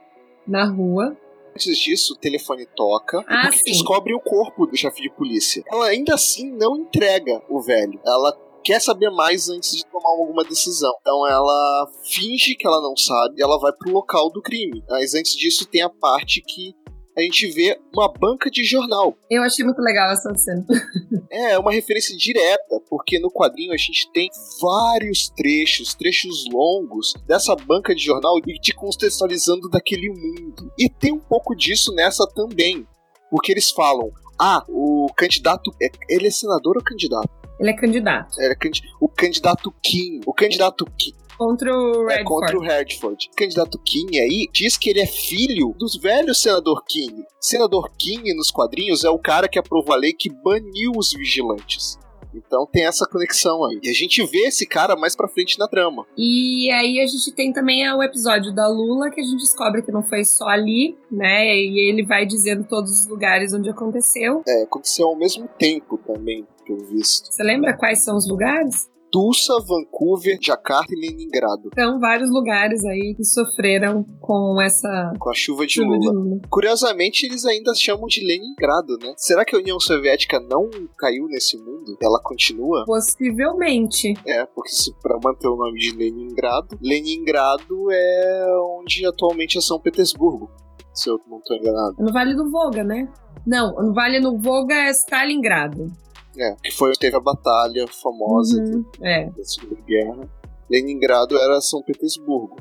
Na 0.48 0.66
rua. 0.66 1.18
Antes 1.52 1.78
disso, 1.78 2.14
o 2.14 2.18
telefone 2.18 2.66
toca 2.66 3.26
ah, 3.28 3.50
e 3.54 3.72
descobre 3.72 4.14
o 4.14 4.22
corpo 4.22 4.66
do 4.66 4.78
chefe 4.78 5.02
de 5.02 5.10
polícia. 5.10 5.62
Ela 5.68 5.88
ainda 5.88 6.14
assim 6.14 6.50
não 6.50 6.78
entrega 6.78 7.42
o 7.50 7.60
velho. 7.60 8.00
Ela 8.06 8.32
quer 8.64 8.80
saber 8.80 9.10
mais 9.10 9.50
antes 9.50 9.76
de 9.76 9.86
tomar 9.86 10.10
alguma 10.10 10.44
decisão. 10.44 10.92
Então 11.02 11.28
ela 11.28 11.88
finge 12.04 12.56
que 12.56 12.66
ela 12.66 12.82
não 12.82 12.96
sabe 12.96 13.36
e 13.38 13.44
ela 13.44 13.60
vai 13.60 13.72
pro 13.74 13.92
local 13.92 14.30
do 14.32 14.42
crime. 14.42 14.84
Mas 14.90 15.14
antes 15.14 15.36
disso 15.36 15.66
tem 15.66 15.82
a 15.82 15.90
parte 15.90 16.42
que 16.42 16.76
a 17.18 17.22
gente 17.22 17.48
vê 17.52 17.78
uma 17.94 18.12
banca 18.12 18.50
de 18.50 18.64
jornal. 18.64 19.18
Eu 19.30 19.44
achei 19.44 19.66
muito 19.66 19.82
legal 19.82 20.12
essa 20.12 20.34
cena. 20.34 20.66
é, 21.30 21.52
é 21.52 21.60
uma 21.60 21.72
referência 21.72 22.16
direta, 22.16 22.80
porque 22.90 23.20
no 23.20 23.30
quadrinho 23.30 23.74
a 23.74 23.78
gente 23.78 24.10
tem 24.14 24.30
vários 24.62 25.30
trechos, 25.30 25.94
trechos 25.94 26.46
longos 26.52 27.14
dessa 27.28 27.56
banca 27.56 27.94
de 27.94 28.04
jornal 28.04 28.38
e 28.40 28.54
te 28.60 28.74
contextualizando 28.74 29.70
daquele 29.70 30.10
mundo. 30.10 30.72
E 30.80 30.90
tem 30.90 31.12
um 31.12 31.20
pouco 31.20 31.54
disso 31.54 31.94
nessa 31.94 32.26
também. 32.28 32.88
Porque 33.30 33.52
eles 33.52 33.72
falam: 33.72 34.10
ah, 34.40 34.64
o 34.70 35.08
candidato, 35.16 35.72
é, 35.82 35.90
ele 36.10 36.28
é 36.28 36.32
senador 36.32 36.78
ou 36.78 36.84
candidato? 36.84 37.41
Ele 37.62 37.70
é 37.70 37.74
candidato. 37.74 38.42
Era 38.42 38.58
o 39.00 39.08
candidato 39.08 39.72
Kim. 39.84 40.20
O 40.26 40.34
candidato 40.34 40.84
Kim. 40.98 41.14
Contra 41.38 41.72
o 41.72 42.08
Redford. 42.08 42.14
É, 42.14 42.24
contra 42.24 42.58
o 42.58 42.62
Redford. 42.62 43.30
O 43.32 43.36
candidato 43.36 43.80
King 43.86 44.20
aí 44.20 44.48
diz 44.52 44.78
que 44.78 44.90
ele 44.90 45.00
é 45.00 45.06
filho 45.06 45.76
dos 45.78 45.96
velhos 45.96 46.42
senador 46.42 46.84
King. 46.88 47.24
Senador 47.40 47.92
King, 47.98 48.34
nos 48.34 48.50
quadrinhos, 48.50 49.04
é 49.04 49.12
o 49.12 49.20
cara 49.20 49.48
que 49.48 49.60
aprovou 49.60 49.94
a 49.94 49.98
lei 49.98 50.12
que 50.12 50.30
baniu 50.30 50.94
os 50.98 51.12
vigilantes. 51.14 52.00
Então 52.34 52.66
tem 52.66 52.86
essa 52.86 53.08
conexão 53.08 53.66
aí. 53.66 53.80
E 53.84 53.90
a 53.90 53.94
gente 53.94 54.24
vê 54.26 54.48
esse 54.48 54.66
cara 54.66 54.96
mais 54.96 55.16
pra 55.16 55.28
frente 55.28 55.58
na 55.60 55.68
trama. 55.68 56.06
E 56.18 56.70
aí 56.72 57.00
a 57.00 57.08
gente 57.08 57.32
tem 57.32 57.52
também 57.52 57.90
o 57.94 58.04
episódio 58.04 58.54
da 58.54 58.68
Lula, 58.68 59.10
que 59.10 59.20
a 59.20 59.24
gente 59.24 59.38
descobre 59.38 59.82
que 59.82 59.92
não 59.92 60.04
foi 60.04 60.24
só 60.24 60.48
ali, 60.48 60.98
né? 61.12 61.56
E 61.56 61.90
ele 61.90 62.06
vai 62.06 62.26
dizendo 62.26 62.64
todos 62.64 62.92
os 62.92 63.08
lugares 63.08 63.54
onde 63.54 63.70
aconteceu. 63.70 64.44
É, 64.48 64.64
aconteceu 64.64 65.08
ao 65.08 65.16
mesmo 65.16 65.48
tempo 65.58 65.98
também, 65.98 66.48
pelo 66.66 66.86
visto. 66.86 67.32
Você 67.32 67.44
lembra 67.44 67.76
quais 67.76 68.04
são 68.04 68.16
os 68.16 68.28
lugares? 68.28 68.91
Tulsa, 69.12 69.54
Vancouver, 69.68 70.38
Jakarta 70.42 70.94
e 70.94 71.00
Leningrado. 71.00 71.70
Então, 71.72 72.00
vários 72.00 72.32
lugares 72.32 72.84
aí 72.86 73.14
que 73.16 73.24
sofreram 73.24 74.04
com 74.20 74.60
essa 74.62 75.14
com 75.20 75.30
a 75.30 75.34
chuva 75.34 75.66
de, 75.66 75.74
chuva 75.74 75.88
Lula. 75.88 76.00
de 76.00 76.08
Lula. 76.08 76.42
Curiosamente, 76.50 77.26
eles 77.26 77.46
ainda 77.46 77.74
chamam 77.76 78.08
de 78.08 78.26
Leningrado, 78.26 78.98
né? 79.02 79.14
Será 79.18 79.44
que 79.44 79.56
a 79.56 79.60
União 79.60 79.80
Soviética 79.80 80.40
não 80.40 80.70
caiu 80.98 81.28
nesse 81.28 81.58
mundo? 81.58 81.98
Ela 82.02 82.22
continua? 82.24 82.86
Possivelmente. 82.86 84.14
É, 84.26 84.46
porque 84.46 84.72
se 84.72 84.94
para 85.02 85.20
manter 85.22 85.48
o 85.48 85.56
nome 85.56 85.80
de 85.80 85.96
Leningrado, 85.96 86.78
Leningrado 86.82 87.92
é 87.92 88.46
onde 88.80 89.06
atualmente 89.06 89.58
é 89.58 89.62
São 89.62 89.80
Petersburgo. 89.80 90.50
Se 90.94 91.10
eu 91.10 91.20
não 91.28 91.38
estou 91.38 91.56
enganado. 91.58 91.96
No 92.00 92.12
Vale 92.12 92.36
do 92.36 92.50
Volga, 92.52 92.84
né? 92.84 93.08
Não, 93.46 93.74
no 93.82 93.94
Vale 93.94 94.20
do 94.20 94.38
Volga 94.38 94.76
é 94.76 94.92
Stalingrado. 94.92 95.92
É, 96.38 96.56
que 96.64 96.72
foi 96.72 96.92
teve 96.94 97.16
a 97.16 97.20
batalha 97.20 97.86
famosa 97.88 98.62
uhum, 98.62 98.82
de, 98.82 99.08
é. 99.08 99.30
da 99.30 99.44
Segunda 99.44 99.82
Guerra. 99.82 100.30
Leningrado 100.70 101.38
era 101.38 101.60
São 101.60 101.82
Petersburgo, 101.84 102.56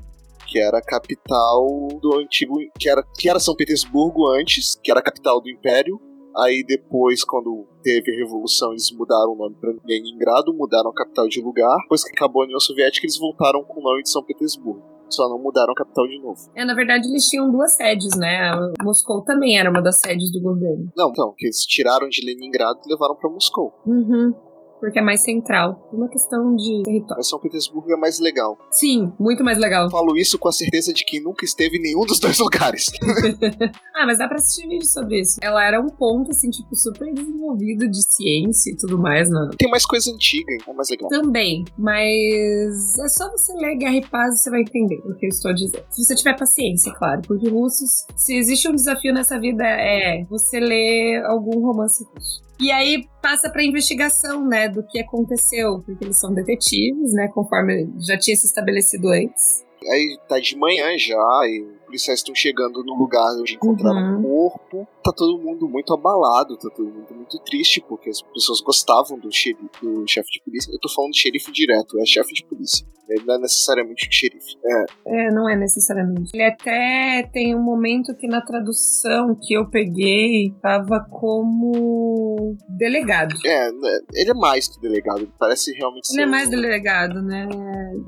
que 0.47 0.59
era 0.59 0.79
a 0.79 0.83
capital 0.83 1.89
do 2.01 2.19
antigo, 2.19 2.57
que 2.79 2.89
era 2.89 3.05
que 3.17 3.29
era 3.29 3.39
São 3.39 3.55
Petersburgo 3.55 4.27
antes, 4.29 4.79
que 4.83 4.91
era 4.91 5.01
a 5.01 5.03
capital 5.03 5.41
do 5.41 5.49
Império. 5.49 6.01
Aí 6.37 6.65
depois, 6.65 7.25
quando 7.25 7.67
teve 7.83 8.13
a 8.13 8.17
revolução, 8.17 8.71
eles 8.71 8.91
mudaram 8.93 9.33
o 9.33 9.37
nome 9.37 9.57
para 9.61 9.75
Leningrado, 9.85 10.55
mudaram 10.55 10.91
a 10.91 10.95
capital 10.95 11.29
de 11.29 11.41
lugar. 11.41 11.77
Depois 11.83 12.05
que 12.05 12.11
acabou 12.11 12.43
a 12.43 12.45
União 12.45 12.61
Soviética, 12.61 13.05
eles 13.05 13.19
voltaram 13.19 13.65
com 13.65 13.81
o 13.81 13.83
nome 13.83 14.03
de 14.03 14.11
São 14.11 14.23
Petersburgo 14.23 15.00
só 15.15 15.29
não 15.29 15.39
mudaram 15.39 15.73
a 15.73 15.75
capital 15.75 16.07
de 16.07 16.19
novo. 16.21 16.41
É, 16.55 16.65
na 16.65 16.75
verdade 16.75 17.09
eles 17.09 17.27
tinham 17.27 17.51
duas 17.51 17.75
sedes, 17.75 18.17
né? 18.17 18.53
Moscou 18.83 19.23
também 19.23 19.59
era 19.59 19.71
uma 19.71 19.83
das 19.83 19.99
sedes 19.99 20.31
do 20.33 20.41
governo. 20.41 20.91
Não, 20.97 21.11
então, 21.11 21.35
que 21.37 21.47
eles 21.47 21.65
tiraram 21.65 22.09
de 22.09 22.25
Leningrado 22.25 22.81
e 22.85 22.93
levaram 22.93 23.17
para 23.17 23.31
Moscou. 23.31 23.73
Uhum 23.87 24.50
porque 24.81 24.99
é 24.99 25.03
mais 25.03 25.23
central. 25.23 25.89
Uma 25.93 26.09
questão 26.09 26.57
de 26.57 26.83
território. 26.83 27.19
Mas 27.19 27.29
São 27.29 27.39
Petersburgo 27.39 27.93
é 27.93 27.97
mais 27.97 28.19
legal. 28.19 28.59
Sim, 28.71 29.13
muito 29.21 29.45
mais 29.45 29.59
legal. 29.59 29.91
Falo 29.91 30.17
isso 30.17 30.39
com 30.39 30.49
a 30.49 30.53
certeza 30.53 30.93
de 30.93 31.05
que 31.05 31.21
nunca 31.21 31.45
esteve 31.45 31.77
em 31.77 31.83
nenhum 31.83 32.07
dos 32.07 32.19
dois 32.19 32.39
lugares. 32.41 32.87
ah, 33.95 34.07
mas 34.07 34.19
dá 34.19 34.27
pra 34.27 34.39
assistir 34.39 34.67
vídeo 34.67 34.87
sobre 34.87 35.21
isso. 35.21 35.39
Ela 35.43 35.65
era 35.65 35.81
um 35.81 35.89
ponto, 35.89 36.31
assim, 36.31 36.49
tipo, 36.51 36.75
super 36.75 37.13
desenvolvido 37.13 37.89
de 37.89 38.03
ciência 38.03 38.71
e 38.73 38.77
tudo 38.77 38.99
mais, 38.99 39.29
né? 39.29 39.51
Tem 39.59 39.71
mais 39.71 39.85
coisa 39.85 40.11
antiga, 40.11 40.53
então 40.55 40.73
é 40.73 40.77
mais 40.77 40.89
legal. 40.89 41.09
Também, 41.11 41.65
mas 41.77 42.99
é 42.99 43.09
só 43.09 43.31
você 43.31 43.53
ler 43.55 43.77
Guerra 43.77 43.97
e 43.97 44.07
Paz 44.07 44.35
e 44.35 44.39
você 44.39 44.51
vai 44.51 44.63
entender 44.63 45.01
o 45.05 45.15
que 45.15 45.27
eu 45.27 45.29
estou 45.29 45.53
dizendo. 45.53 45.85
Se 45.91 46.05
você 46.05 46.15
tiver 46.15 46.37
paciência, 46.39 46.93
claro, 46.95 47.21
porque 47.23 47.49
russos, 47.49 48.07
se 48.17 48.35
existe 48.35 48.69
um 48.69 48.75
desafio 48.75 49.13
nessa 49.13 49.39
vida 49.39 49.65
é 49.65 50.25
você 50.25 50.59
ler 50.59 51.23
algum 51.25 51.61
romance 51.61 52.05
russo. 52.15 52.50
E 52.61 52.71
aí 52.71 53.09
passa 53.23 53.49
para 53.49 53.65
investigação, 53.65 54.47
né, 54.47 54.69
do 54.69 54.83
que 54.83 55.01
aconteceu, 55.01 55.83
porque 55.85 56.05
eles 56.05 56.21
são 56.21 56.33
detetives, 56.33 57.15
né, 57.15 57.29
conforme 57.29 57.89
já 57.99 58.19
tinha 58.19 58.37
se 58.37 58.47
estabelecido 58.47 59.09
antes. 59.09 59.65
Aí 59.91 60.19
tá 60.29 60.39
de 60.39 60.57
manhã 60.57 60.97
já, 60.99 61.17
e 61.47 61.63
os 61.63 61.85
policiais 61.87 62.19
estão 62.19 62.35
chegando 62.35 62.85
no 62.85 62.95
lugar 62.95 63.35
onde 63.39 63.55
encontraram 63.55 64.17
uhum. 64.17 64.21
o 64.21 64.23
corpo. 64.23 64.89
Tá 65.03 65.13
todo 65.17 65.41
mundo 65.41 65.69
muito 65.69 65.95
abalado, 65.95 66.57
tá 66.57 66.69
todo 66.71 66.87
mundo 66.87 67.15
muito 67.15 67.39
triste, 67.45 67.83
porque 67.89 68.11
as 68.11 68.21
pessoas 68.21 68.61
gostavam 68.61 69.19
do, 69.19 69.33
xerife, 69.33 69.65
do 69.83 70.05
chefe 70.07 70.29
de 70.33 70.43
polícia. 70.45 70.73
Eu 70.73 70.79
tô 70.79 70.89
falando 70.89 71.13
de 71.13 71.19
xerife 71.19 71.51
direto, 71.53 71.99
é 71.99 72.05
chefe 72.05 72.35
de 72.35 72.45
polícia. 72.45 72.87
Ele 73.09 73.25
não 73.27 73.35
é 73.35 73.39
necessariamente 73.39 74.09
o 74.09 74.13
xerife. 74.13 74.57
É. 74.65 74.85
é, 75.07 75.33
não 75.33 75.49
é 75.49 75.57
necessariamente. 75.57 76.31
Ele 76.33 76.45
até 76.45 77.29
tem 77.33 77.57
um 77.57 77.63
momento 77.63 78.15
que 78.15 78.29
na 78.29 78.41
tradução 78.41 79.35
que 79.35 79.55
eu 79.55 79.69
peguei 79.69 80.55
tava 80.63 81.05
como 81.11 82.57
delegado. 82.69 83.35
É, 83.45 83.73
né, 83.73 83.99
ele 84.15 84.31
é 84.31 84.35
mais 84.35 84.69
que 84.69 84.81
delegado, 84.81 85.21
ele 85.21 85.33
parece 85.39 85.73
realmente 85.73 86.09
Ele 86.13 86.23
é 86.23 86.27
mais 86.27 86.49
um... 86.49 86.51
delegado, 86.53 87.21
né? 87.23 87.49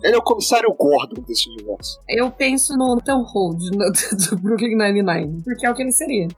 Ele 0.05 0.15
é 0.15 0.19
o 0.19 0.23
comissário 0.23 0.73
Gordon 0.79 1.23
desse 1.23 1.49
universo. 1.51 1.99
Eu 2.09 2.31
penso 2.31 2.77
no 2.77 3.01
Tom 3.05 3.25
Hold 3.25 3.59
do 4.31 4.37
Brooklyn 4.37 4.77
Nine-Nine, 4.77 5.43
porque 5.43 5.67
é 5.67 5.71
o 5.71 5.75
que 5.75 5.83
ele 5.83 5.93
seria. 5.93 6.29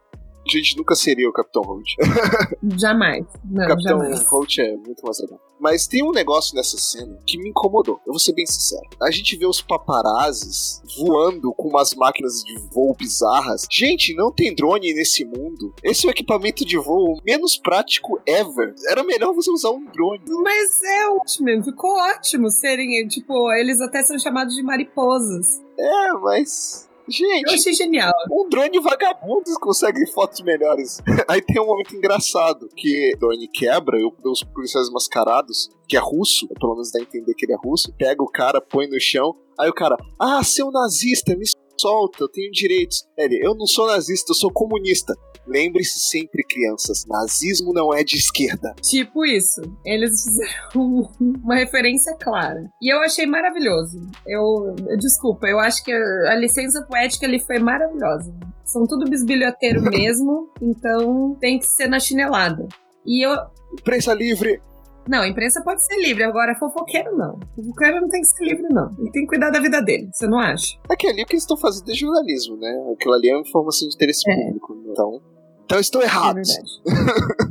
A 0.46 0.56
gente 0.56 0.76
nunca 0.76 0.94
seria 0.94 1.28
o 1.28 1.32
Capitão 1.32 1.62
Holt. 1.62 1.94
jamais. 2.78 3.24
Não, 3.44 3.66
Capitão 3.66 3.98
jamais. 4.00 4.24
Holt 4.26 4.58
é 4.58 4.76
muito 4.76 5.02
mais 5.04 5.18
legal. 5.20 5.40
Mas 5.58 5.86
tem 5.86 6.02
um 6.02 6.10
negócio 6.10 6.54
nessa 6.54 6.76
cena 6.76 7.18
que 7.26 7.38
me 7.38 7.48
incomodou. 7.48 7.98
Eu 8.06 8.12
vou 8.12 8.18
ser 8.18 8.34
bem 8.34 8.44
sincero. 8.44 8.86
A 9.00 9.10
gente 9.10 9.36
vê 9.36 9.46
os 9.46 9.62
paparazzis 9.62 10.82
voando 10.98 11.52
com 11.54 11.68
umas 11.68 11.94
máquinas 11.94 12.42
de 12.44 12.58
voo 12.70 12.94
bizarras. 12.94 13.66
Gente, 13.70 14.14
não 14.14 14.30
tem 14.30 14.54
drone 14.54 14.92
nesse 14.92 15.24
mundo. 15.24 15.72
Esse 15.82 16.06
é 16.06 16.08
o 16.08 16.12
equipamento 16.12 16.64
de 16.64 16.76
voo 16.76 17.18
menos 17.24 17.56
prático 17.56 18.20
ever. 18.26 18.74
Era 18.90 19.02
melhor 19.02 19.32
você 19.32 19.50
usar 19.50 19.70
um 19.70 19.84
drone. 19.86 20.22
Mas 20.42 20.82
é 20.82 21.08
ótimo, 21.08 21.64
ficou 21.64 21.96
ótimo 21.96 22.50
serem, 22.50 23.06
tipo, 23.08 23.50
eles 23.54 23.80
até 23.80 24.02
são 24.02 24.18
chamados 24.18 24.54
de 24.54 24.62
mariposas. 24.62 25.62
É, 25.78 26.12
mas 26.12 26.88
Gente, 27.08 27.49
eu 27.49 27.54
achei 27.54 27.75
genial. 27.75 28.12
Um 28.30 28.49
drone 28.49 28.80
vagabundo 28.80 29.44
consegue 29.61 30.06
fotos 30.12 30.40
melhores. 30.40 31.00
Aí 31.28 31.42
tem 31.42 31.61
um 31.61 31.66
momento 31.66 31.94
engraçado 31.94 32.68
que 32.75 33.12
o 33.14 33.18
drone 33.18 33.49
quebra 33.49 33.99
e 33.99 34.04
os 34.25 34.42
policiais 34.42 34.88
mascarados, 34.90 35.68
que 35.87 35.96
é 35.96 36.00
russo, 36.00 36.49
pelo 36.58 36.73
menos 36.73 36.90
dá 36.90 37.00
a 37.00 37.02
entender 37.02 37.34
que 37.34 37.44
ele 37.44 37.52
é 37.52 37.56
russo, 37.56 37.92
pega 37.99 38.23
o 38.23 38.30
cara, 38.30 38.61
põe 38.61 38.88
no 38.88 38.99
chão. 39.00 39.34
Aí 39.58 39.68
o 39.68 39.75
cara, 39.75 39.96
ah, 40.18 40.42
seu 40.42 40.70
nazista, 40.70 41.37
me 41.37 41.44
solta, 41.78 42.25
eu 42.25 42.28
tenho 42.28 42.50
direitos. 42.50 43.04
Ele, 43.18 43.40
eu 43.44 43.54
não 43.54 43.66
sou 43.66 43.87
nazista, 43.87 44.32
eu 44.32 44.37
sou 44.37 44.52
comunista. 44.52 45.14
Lembre-se 45.46 45.98
sempre, 45.98 46.44
crianças, 46.44 47.04
nazismo 47.06 47.72
não 47.72 47.92
é 47.92 48.02
de 48.02 48.16
esquerda. 48.16 48.74
Tipo 48.82 49.24
isso. 49.24 49.60
Eles 49.84 50.24
fizeram 50.24 51.10
uma 51.20 51.56
referência 51.56 52.16
clara. 52.16 52.70
E 52.80 52.92
eu 52.92 53.00
achei 53.00 53.26
maravilhoso. 53.26 54.00
Eu, 54.26 54.74
desculpa, 54.98 55.46
eu 55.46 55.58
acho 55.60 55.84
que 55.84 55.92
a 55.92 56.34
licença 56.36 56.82
poética 56.82 57.26
ali 57.26 57.38
foi 57.38 57.58
maravilhosa. 57.58 58.34
São 58.64 58.86
tudo 58.86 59.08
bisbilhoteiro 59.08 59.82
mesmo, 59.90 60.50
então 60.60 61.36
tem 61.40 61.58
que 61.58 61.66
ser 61.66 61.88
na 61.88 62.00
chinelada. 62.00 62.66
E 63.06 63.24
eu. 63.24 63.36
Imprensa 63.72 64.14
livre! 64.14 64.60
Não, 65.06 65.20
a 65.20 65.28
imprensa 65.28 65.62
pode 65.62 65.84
ser 65.84 66.00
livre, 66.00 66.24
agora 66.24 66.54
fofoqueiro 66.54 67.14
não. 67.16 67.38
Fofoqueiro 67.54 68.00
não 68.00 68.08
tem 68.08 68.22
que 68.22 68.26
ser 68.26 68.44
livre, 68.44 68.66
não. 68.70 68.90
Ele 68.98 69.10
tem 69.10 69.22
que 69.22 69.28
cuidar 69.28 69.50
da 69.50 69.60
vida 69.60 69.82
dele, 69.82 70.08
você 70.10 70.26
não 70.26 70.38
acha? 70.38 70.78
Aquilo 70.88 71.12
ali 71.12 71.22
o 71.22 71.26
que 71.26 71.34
eles 71.34 71.42
estão 71.42 71.58
fazendo 71.58 71.90
é 71.90 71.94
jornalismo, 71.94 72.56
né? 72.56 72.70
Aquilo 72.94 73.14
ali 73.14 73.28
é 73.28 73.34
uma 73.34 73.42
informação 73.42 73.86
de 73.86 73.94
interesse 73.94 74.22
é. 74.30 74.34
público. 74.34 74.82
Então, 74.90 75.20
então 75.64 75.78
estou 75.80 76.02
errado. 76.02 76.38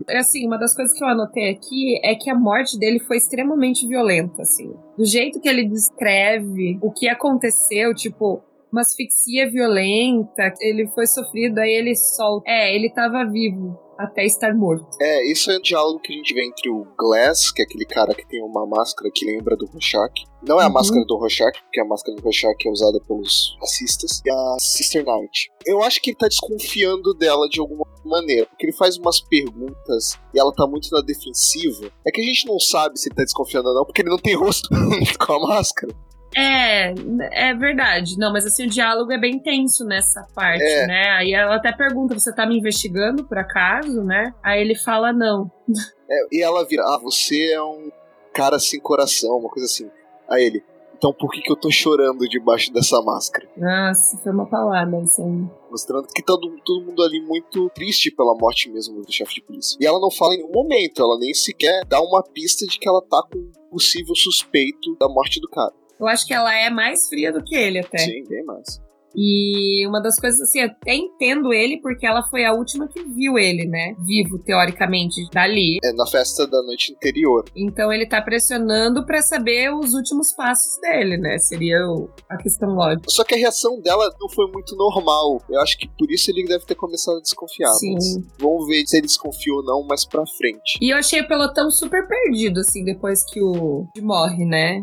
É, 0.08 0.16
é 0.16 0.18
assim, 0.20 0.46
uma 0.46 0.58
das 0.58 0.76
coisas 0.76 0.98
que 0.98 1.04
eu 1.04 1.08
anotei 1.08 1.50
aqui 1.50 2.00
é 2.04 2.16
que 2.16 2.30
a 2.30 2.36
morte 2.36 2.78
dele 2.78 3.00
foi 3.00 3.18
extremamente 3.18 3.88
violenta, 3.88 4.42
assim. 4.42 4.74
Do 4.98 5.06
jeito 5.06 5.40
que 5.40 5.50
ele 5.50 5.68
descreve 5.68 6.78
o 6.82 6.92
que 6.92 7.08
aconteceu, 7.08 7.94
tipo, 7.94 8.42
uma 8.72 8.82
asfixia 8.82 9.50
violenta, 9.50 10.54
ele 10.62 10.88
foi 10.88 11.08
sofrido, 11.08 11.60
aí 11.60 11.72
ele 11.72 11.96
solta. 11.96 12.50
É, 12.50 12.76
ele 12.76 12.90
tava 12.90 13.26
vivo 13.26 13.80
até 13.98 14.26
estar 14.26 14.54
morto. 14.54 14.88
É, 15.02 15.32
isso 15.32 15.52
é 15.52 15.58
um 15.58 15.62
diálogo 15.62 16.00
que 16.00 16.14
a 16.14 16.16
gente 16.16 16.34
vê 16.34 16.46
entre 16.46 16.70
o 16.70 16.86
Glass, 16.98 17.52
que 17.52 17.62
é 17.62 17.66
aquele 17.66 17.86
cara 17.86 18.14
que 18.14 18.28
tem 18.28 18.42
uma 18.44 18.66
máscara 18.66 19.10
que 19.14 19.26
lembra 19.26 19.56
do 19.56 19.66
Rorschach. 19.66 20.26
Não 20.46 20.60
é 20.60 20.64
a 20.64 20.68
uhum. 20.68 20.74
máscara 20.74 21.06
do 21.06 21.18
Rorschach, 21.18 21.62
porque 21.64 21.80
a 21.80 21.86
máscara 21.86 22.16
do 22.16 22.24
Rorschach 22.24 22.56
é 22.66 22.70
usada 22.70 23.00
pelos 23.08 23.58
racistas. 23.60 24.22
E 24.26 24.30
a 24.30 24.58
Sister 24.60 25.06
Knight. 25.06 25.50
Eu 25.66 25.82
acho 25.84 26.02
que 26.02 26.10
ele 26.10 26.18
tá 26.18 26.28
desconfiando 26.28 27.14
dela 27.14 27.48
de 27.48 27.60
alguma 27.60 27.86
maneira, 28.04 28.46
porque 28.48 28.66
ele 28.66 28.74
faz 28.74 28.98
umas 28.98 29.22
perguntas 29.22 30.20
e 30.34 30.40
ela 30.40 30.52
tá 30.54 30.68
muito 30.68 30.90
na 30.92 31.02
defensiva. 31.02 31.92
É 32.06 32.12
que 32.12 32.22
a 32.22 32.26
gente 32.26 32.48
não 32.48 32.60
sabe 32.60 33.00
se 33.00 33.10
ele 33.10 33.16
tá 33.16 33.24
desconfiando 33.24 33.70
ou 33.70 33.76
não, 33.76 33.86
porque 33.86 34.02
ele 34.02 34.10
não 34.10 34.18
tem 34.18 34.36
rosto 34.36 34.68
com 35.20 35.34
a 35.34 35.48
máscara. 35.48 35.94
É, 36.36 36.94
é 37.32 37.54
verdade. 37.54 38.18
Não, 38.18 38.32
mas 38.32 38.46
assim, 38.46 38.66
o 38.66 38.70
diálogo 38.70 39.12
é 39.12 39.18
bem 39.18 39.40
tenso 39.40 39.86
nessa 39.86 40.26
parte, 40.34 40.64
é. 40.64 40.88
né? 40.88 41.10
Aí 41.12 41.34
ela 41.34 41.56
até 41.56 41.72
pergunta: 41.72 42.18
você 42.18 42.34
tá 42.34 42.46
me 42.46 42.58
investigando 42.58 43.24
por 43.24 43.38
acaso, 43.38 44.04
né? 44.04 44.34
Aí 44.44 44.62
ele 44.62 44.76
fala: 44.76 45.12
não. 45.14 45.52
É, 46.10 46.28
e 46.32 46.44
ela 46.44 46.66
vira: 46.66 46.84
ah, 46.84 47.00
você 47.02 47.54
é 47.54 47.64
um 47.64 47.90
cara 48.34 48.60
sem 48.60 48.80
coração, 48.80 49.38
uma 49.38 49.50
coisa 49.50 49.66
assim. 49.66 49.90
Aí 50.30 50.44
ele: 50.44 50.64
Então 50.98 51.14
por 51.14 51.32
que, 51.32 51.42
que 51.42 51.52
eu 51.52 51.56
tô 51.56 51.72
chorando 51.72 52.28
debaixo 52.28 52.72
dessa 52.74 53.02
máscara? 53.02 53.48
Nossa, 53.58 54.18
foi 54.18 54.32
uma 54.32 54.46
palavra 54.46 55.02
isso 55.02 55.22
aí. 55.22 55.46
Mostrando 55.72 56.08
que 56.14 56.22
todo, 56.22 56.56
todo 56.64 56.86
mundo 56.86 57.02
ali 57.02 57.22
muito 57.22 57.70
triste 57.70 58.12
pela 58.12 58.36
morte 58.36 58.70
mesmo 58.70 59.02
do 59.02 59.12
chefe 59.12 59.36
de 59.36 59.42
polícia. 59.44 59.78
E 59.80 59.86
ela 59.86 60.00
não 60.00 60.12
fala 60.12 60.36
em 60.36 60.40
nenhum 60.40 60.52
momento, 60.52 61.02
ela 61.02 61.18
nem 61.18 61.34
sequer 61.34 61.86
dá 61.86 62.02
uma 62.02 62.22
pista 62.22 62.66
de 62.68 62.78
que 62.78 62.88
ela 62.88 63.02
tá 63.02 63.24
com 63.32 63.40
um 63.40 63.70
possível 63.72 64.14
suspeito 64.14 64.96
da 65.00 65.08
morte 65.08 65.40
do 65.40 65.50
cara. 65.50 65.74
Eu 66.04 66.10
acho 66.10 66.26
que 66.28 66.34
ela 66.34 66.54
é 66.54 66.70
mais 66.70 67.08
fria 67.08 67.32
do 67.32 67.44
que 67.44 67.56
ele 67.56 67.80
até. 67.80 67.98
Sim, 67.98 68.24
bem 68.28 68.44
mais. 68.44 68.82
E 69.16 69.86
uma 69.88 70.02
das 70.02 70.20
coisas, 70.20 70.42
assim, 70.42 70.60
até 70.60 70.96
entendo 70.96 71.54
ele 71.54 71.80
porque 71.82 72.06
ela 72.06 72.24
foi 72.30 72.46
a 72.46 72.54
última 72.54 72.88
que 72.88 73.04
viu 73.04 73.38
ele, 73.38 73.66
né? 73.66 73.96
Vivo, 74.06 74.40
teoricamente, 74.40 75.22
dali. 75.32 75.78
É, 75.84 75.94
na 75.94 76.06
festa 76.08 76.48
da 76.48 76.62
noite 76.64 76.94
anterior. 76.94 77.46
Então 77.56 77.94
ele 77.94 78.08
tá 78.08 78.22
pressionando 78.22 79.06
para 79.06 79.22
saber 79.22 79.74
os 79.74 79.94
últimos 79.94 80.34
passos 80.34 80.80
dele, 80.82 81.18
né? 81.18 81.38
Seria 81.38 81.88
o, 81.88 82.10
a 82.28 82.38
questão 82.38 82.70
lógica. 82.70 83.04
Só 83.10 83.24
que 83.24 83.36
a 83.36 83.38
reação 83.38 83.80
dela 83.80 84.12
não 84.20 84.30
foi 84.30 84.48
muito 84.52 84.76
normal. 84.76 85.40
Eu 85.50 85.62
acho 85.62 85.78
que 85.78 85.88
por 85.88 86.12
isso 86.12 86.32
ele 86.32 86.46
deve 86.46 86.66
ter 86.66 86.76
começado 86.76 87.18
a 87.18 87.22
desconfiar. 87.22 87.72
Sim. 87.74 87.96
vamos 88.40 88.68
ver 88.68 88.84
se 88.88 88.98
ele 88.98 89.08
desconfia 89.08 89.54
ou 89.54 89.64
não 89.64 89.86
mais 89.86 90.06
pra 90.06 90.26
frente. 90.26 90.80
E 90.82 90.92
eu 90.92 90.98
achei 90.98 91.22
o 91.22 91.28
pelotão 91.28 91.70
super 91.70 92.08
perdido, 92.08 92.62
assim, 92.62 92.84
depois 92.84 93.24
que 93.32 93.42
o 93.42 93.88
morre, 94.02 94.46
né? 94.46 94.82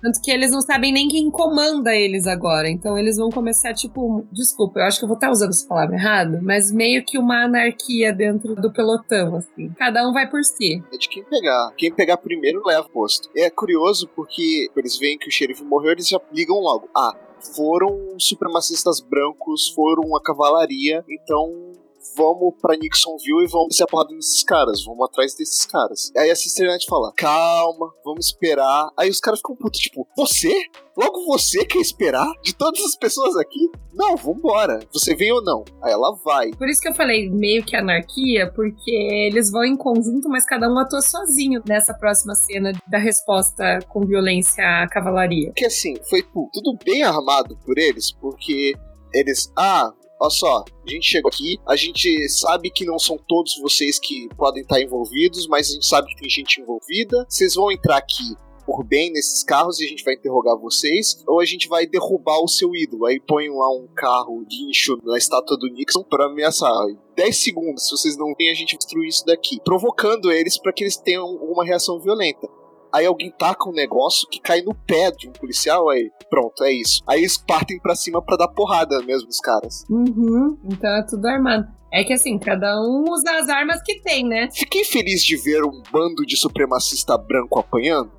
Tanto 0.00 0.20
que 0.22 0.30
eles 0.30 0.50
não 0.50 0.60
sabem 0.60 0.92
nem 0.92 1.08
quem 1.08 1.30
comanda 1.30 1.94
eles 1.94 2.26
agora. 2.26 2.68
Então 2.68 2.96
eles 2.98 3.16
vão 3.16 3.30
começar, 3.30 3.74
tipo, 3.74 4.26
desculpa, 4.30 4.80
eu 4.80 4.84
acho 4.84 4.98
que 4.98 5.04
eu 5.04 5.08
vou 5.08 5.16
estar 5.16 5.30
usando 5.30 5.50
essa 5.50 5.66
palavra 5.66 5.96
errado, 5.96 6.38
mas 6.42 6.70
meio 6.70 7.04
que 7.04 7.18
uma 7.18 7.44
anarquia 7.44 8.12
dentro 8.12 8.54
do 8.54 8.72
pelotão, 8.72 9.36
assim. 9.36 9.70
Cada 9.76 10.08
um 10.08 10.12
vai 10.12 10.28
por 10.28 10.42
si. 10.44 10.82
É 10.92 10.96
de 10.96 11.08
quem 11.08 11.24
pegar. 11.24 11.72
Quem 11.76 11.92
pegar 11.92 12.16
primeiro 12.18 12.62
leva 12.64 12.86
o 12.86 12.90
posto. 12.90 13.28
É 13.36 13.50
curioso 13.50 14.08
porque 14.14 14.68
eles 14.76 14.98
veem 14.98 15.18
que 15.18 15.28
o 15.28 15.32
xerife 15.32 15.64
morreu, 15.64 15.92
eles 15.92 16.08
já 16.08 16.20
ligam 16.32 16.58
logo. 16.58 16.88
Ah, 16.96 17.14
foram 17.54 18.18
supremacistas 18.18 19.00
brancos, 19.00 19.68
foram 19.74 20.16
a 20.16 20.22
cavalaria, 20.22 21.04
então 21.08 21.72
vamos 22.16 22.54
pra 22.60 22.76
Nixonville 22.76 23.44
e 23.44 23.48
vamos 23.48 23.76
se 23.76 23.82
apagar 23.82 24.06
desses 24.08 24.42
caras, 24.42 24.84
vamos 24.84 25.04
atrás 25.06 25.34
desses 25.34 25.66
caras. 25.66 26.10
Aí 26.16 26.30
a 26.30 26.36
Cisternet 26.36 26.86
fala, 26.86 27.12
calma, 27.14 27.92
vamos 28.04 28.26
esperar. 28.26 28.90
Aí 28.96 29.10
os 29.10 29.20
caras 29.20 29.40
ficam 29.40 29.56
putos, 29.56 29.80
tipo, 29.80 30.08
você? 30.16 30.52
Logo 30.96 31.26
você 31.26 31.64
quer 31.66 31.78
esperar? 31.78 32.26
De 32.42 32.54
todas 32.54 32.82
as 32.82 32.96
pessoas 32.96 33.36
aqui? 33.36 33.70
Não, 33.92 34.16
vambora. 34.16 34.80
Você 34.92 35.14
vem 35.14 35.30
ou 35.30 35.42
não? 35.42 35.62
Aí 35.82 35.92
ela 35.92 36.16
vai. 36.24 36.50
Por 36.52 36.68
isso 36.68 36.80
que 36.80 36.88
eu 36.88 36.94
falei 36.94 37.28
meio 37.28 37.64
que 37.64 37.76
anarquia, 37.76 38.50
porque 38.54 38.90
eles 38.90 39.50
vão 39.50 39.64
em 39.64 39.76
conjunto, 39.76 40.28
mas 40.28 40.46
cada 40.46 40.70
um 40.70 40.78
atua 40.78 41.02
sozinho 41.02 41.62
nessa 41.68 41.92
próxima 41.92 42.34
cena 42.34 42.72
da 42.88 42.98
resposta 42.98 43.78
com 43.88 44.06
violência 44.06 44.64
à 44.64 44.88
cavalaria. 44.88 45.52
Que 45.54 45.66
assim, 45.66 45.94
foi 46.08 46.22
tudo 46.22 46.78
bem 46.82 47.02
armado 47.02 47.58
por 47.64 47.76
eles, 47.76 48.12
porque 48.12 48.72
eles, 49.12 49.52
ah, 49.56 49.92
Olha 50.18 50.30
só, 50.30 50.64
a 50.86 50.90
gente 50.90 51.06
chegou 51.06 51.28
aqui, 51.28 51.58
a 51.66 51.76
gente 51.76 52.28
sabe 52.30 52.70
que 52.70 52.86
não 52.86 52.98
são 52.98 53.18
todos 53.28 53.58
vocês 53.58 53.98
que 53.98 54.28
podem 54.34 54.62
estar 54.62 54.80
envolvidos, 54.80 55.46
mas 55.46 55.68
a 55.68 55.74
gente 55.74 55.86
sabe 55.86 56.08
que 56.08 56.16
tem 56.16 56.30
gente 56.30 56.60
envolvida. 56.60 57.26
Vocês 57.28 57.54
vão 57.54 57.70
entrar 57.70 57.98
aqui 57.98 58.34
por 58.66 58.82
bem 58.82 59.12
nesses 59.12 59.44
carros 59.44 59.78
e 59.78 59.84
a 59.84 59.88
gente 59.88 60.02
vai 60.02 60.14
interrogar 60.14 60.56
vocês, 60.56 61.22
ou 61.26 61.40
a 61.40 61.44
gente 61.44 61.68
vai 61.68 61.86
derrubar 61.86 62.42
o 62.42 62.48
seu 62.48 62.74
ídolo. 62.74 63.06
Aí 63.06 63.20
põe 63.20 63.48
lá 63.48 63.70
um 63.70 63.86
carro 63.94 64.44
guincho 64.44 64.98
na 65.04 65.16
estátua 65.16 65.56
do 65.56 65.68
Nixon 65.68 66.02
para 66.02 66.26
ameaçar. 66.26 66.72
10 67.14 67.36
segundos, 67.36 67.84
se 67.84 67.90
vocês 67.92 68.16
não 68.16 68.34
vêm, 68.36 68.50
a 68.50 68.54
gente 68.54 68.76
destruir 68.76 69.08
isso 69.08 69.24
daqui. 69.24 69.60
Provocando 69.64 70.32
eles 70.32 70.58
para 70.58 70.72
que 70.72 70.82
eles 70.82 70.96
tenham 70.96 71.26
uma 71.26 71.64
reação 71.64 72.00
violenta. 72.00 72.48
Aí 72.96 73.04
alguém 73.04 73.30
taca 73.30 73.68
um 73.68 73.72
negócio 73.72 74.26
que 74.26 74.40
cai 74.40 74.62
no 74.62 74.74
pé 74.74 75.10
de 75.10 75.28
um 75.28 75.32
policial, 75.32 75.90
aí 75.90 76.10
pronto, 76.30 76.64
é 76.64 76.72
isso. 76.72 77.02
Aí 77.06 77.20
eles 77.20 77.36
partem 77.36 77.78
pra 77.78 77.94
cima 77.94 78.22
pra 78.22 78.38
dar 78.38 78.48
porrada 78.48 79.02
mesmo 79.02 79.28
os 79.28 79.38
caras. 79.38 79.84
Uhum, 79.90 80.56
então 80.64 80.90
é 80.96 81.02
tudo 81.02 81.26
armado. 81.26 81.68
É 81.92 82.02
que 82.02 82.14
assim, 82.14 82.38
cada 82.38 82.74
um 82.80 83.04
usa 83.10 83.30
as 83.38 83.50
armas 83.50 83.82
que 83.82 84.00
tem, 84.00 84.24
né? 84.24 84.48
Fiquei 84.50 84.82
feliz 84.82 85.22
de 85.22 85.36
ver 85.36 85.62
um 85.62 85.82
bando 85.92 86.24
de 86.24 86.38
supremacista 86.38 87.18
branco 87.18 87.58
apanhando. 87.58 88.10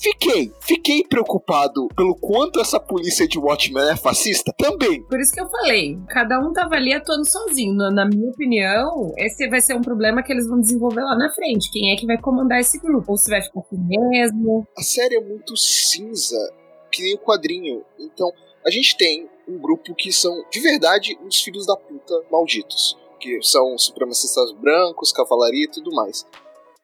Fiquei, 0.00 0.50
fiquei 0.62 1.04
preocupado 1.04 1.86
pelo 1.94 2.16
quanto 2.16 2.58
essa 2.58 2.80
polícia 2.80 3.28
de 3.28 3.38
Watchmen 3.38 3.90
é 3.90 3.96
fascista 3.96 4.50
também. 4.56 5.02
Por 5.04 5.20
isso 5.20 5.30
que 5.30 5.40
eu 5.40 5.48
falei, 5.50 5.98
cada 6.08 6.40
um 6.40 6.54
tava 6.54 6.76
ali 6.76 6.94
atuando 6.94 7.28
sozinho. 7.28 7.74
Na 7.74 8.06
minha 8.06 8.30
opinião, 8.30 9.12
esse 9.18 9.46
vai 9.50 9.60
ser 9.60 9.74
um 9.74 9.82
problema 9.82 10.22
que 10.22 10.32
eles 10.32 10.48
vão 10.48 10.58
desenvolver 10.58 11.02
lá 11.02 11.14
na 11.18 11.30
frente. 11.30 11.70
Quem 11.70 11.92
é 11.92 11.96
que 11.96 12.06
vai 12.06 12.18
comandar 12.18 12.60
esse 12.60 12.78
grupo? 12.78 13.12
Ou 13.12 13.18
se 13.18 13.28
vai 13.28 13.42
ficar 13.42 13.60
aqui 13.60 13.76
mesmo? 13.76 14.66
A 14.74 14.82
série 14.82 15.16
é 15.16 15.20
muito 15.20 15.54
cinza, 15.54 16.38
que 16.90 17.02
nem 17.02 17.14
o 17.16 17.18
quadrinho. 17.18 17.84
Então, 17.98 18.32
a 18.64 18.70
gente 18.70 18.96
tem 18.96 19.28
um 19.46 19.58
grupo 19.58 19.94
que 19.94 20.10
são, 20.10 20.32
de 20.50 20.60
verdade, 20.60 21.18
uns 21.22 21.42
filhos 21.42 21.66
da 21.66 21.76
puta 21.76 22.14
malditos. 22.32 22.96
Que 23.20 23.38
são 23.42 23.76
supremacistas 23.76 24.50
brancos, 24.52 25.12
cavalaria 25.12 25.64
e 25.64 25.70
tudo 25.70 25.94
mais. 25.94 26.24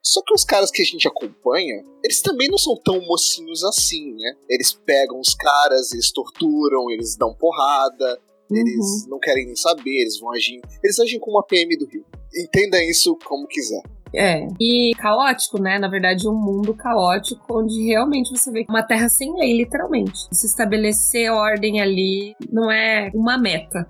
Só 0.07 0.23
que 0.23 0.33
os 0.33 0.45
caras 0.45 0.71
que 0.71 0.83
a 0.83 0.85
gente 0.85 1.09
acompanha, 1.09 1.83
eles 2.05 2.23
também 2.23 2.49
não 2.49 2.57
são 2.57 2.77
tão 2.77 3.05
mocinhos 3.05 3.65
assim, 3.65 4.15
né? 4.15 4.37
Eles 4.49 4.73
pegam 4.73 5.19
os 5.19 5.35
caras, 5.35 5.91
eles 5.93 6.13
torturam, 6.13 6.89
eles 6.93 7.17
dão 7.17 7.35
porrada, 7.35 8.17
uhum. 8.49 8.57
eles 8.57 9.09
não 9.09 9.19
querem 9.19 9.47
nem 9.47 9.57
saber, 9.57 10.03
eles 10.03 10.21
vão 10.21 10.31
agir. 10.31 10.61
Eles 10.81 11.01
agem 11.01 11.19
como 11.19 11.41
a 11.41 11.43
PM 11.43 11.77
do 11.77 11.89
Rio. 11.89 12.05
Entenda 12.33 12.81
isso 12.85 13.19
como 13.25 13.49
quiser. 13.49 13.83
É. 14.15 14.47
E 14.61 14.93
caótico, 14.97 15.61
né? 15.61 15.77
Na 15.77 15.89
verdade, 15.89 16.29
um 16.29 16.37
mundo 16.37 16.73
caótico 16.73 17.59
onde 17.59 17.87
realmente 17.87 18.31
você 18.31 18.53
vê 18.53 18.65
uma 18.69 18.85
terra 18.85 19.09
sem 19.09 19.35
lei, 19.35 19.57
literalmente. 19.57 20.29
Se 20.31 20.47
estabelecer 20.47 21.33
ordem 21.33 21.81
ali 21.81 22.37
não 22.49 22.71
é 22.71 23.11
uma 23.13 23.37
meta. 23.37 23.85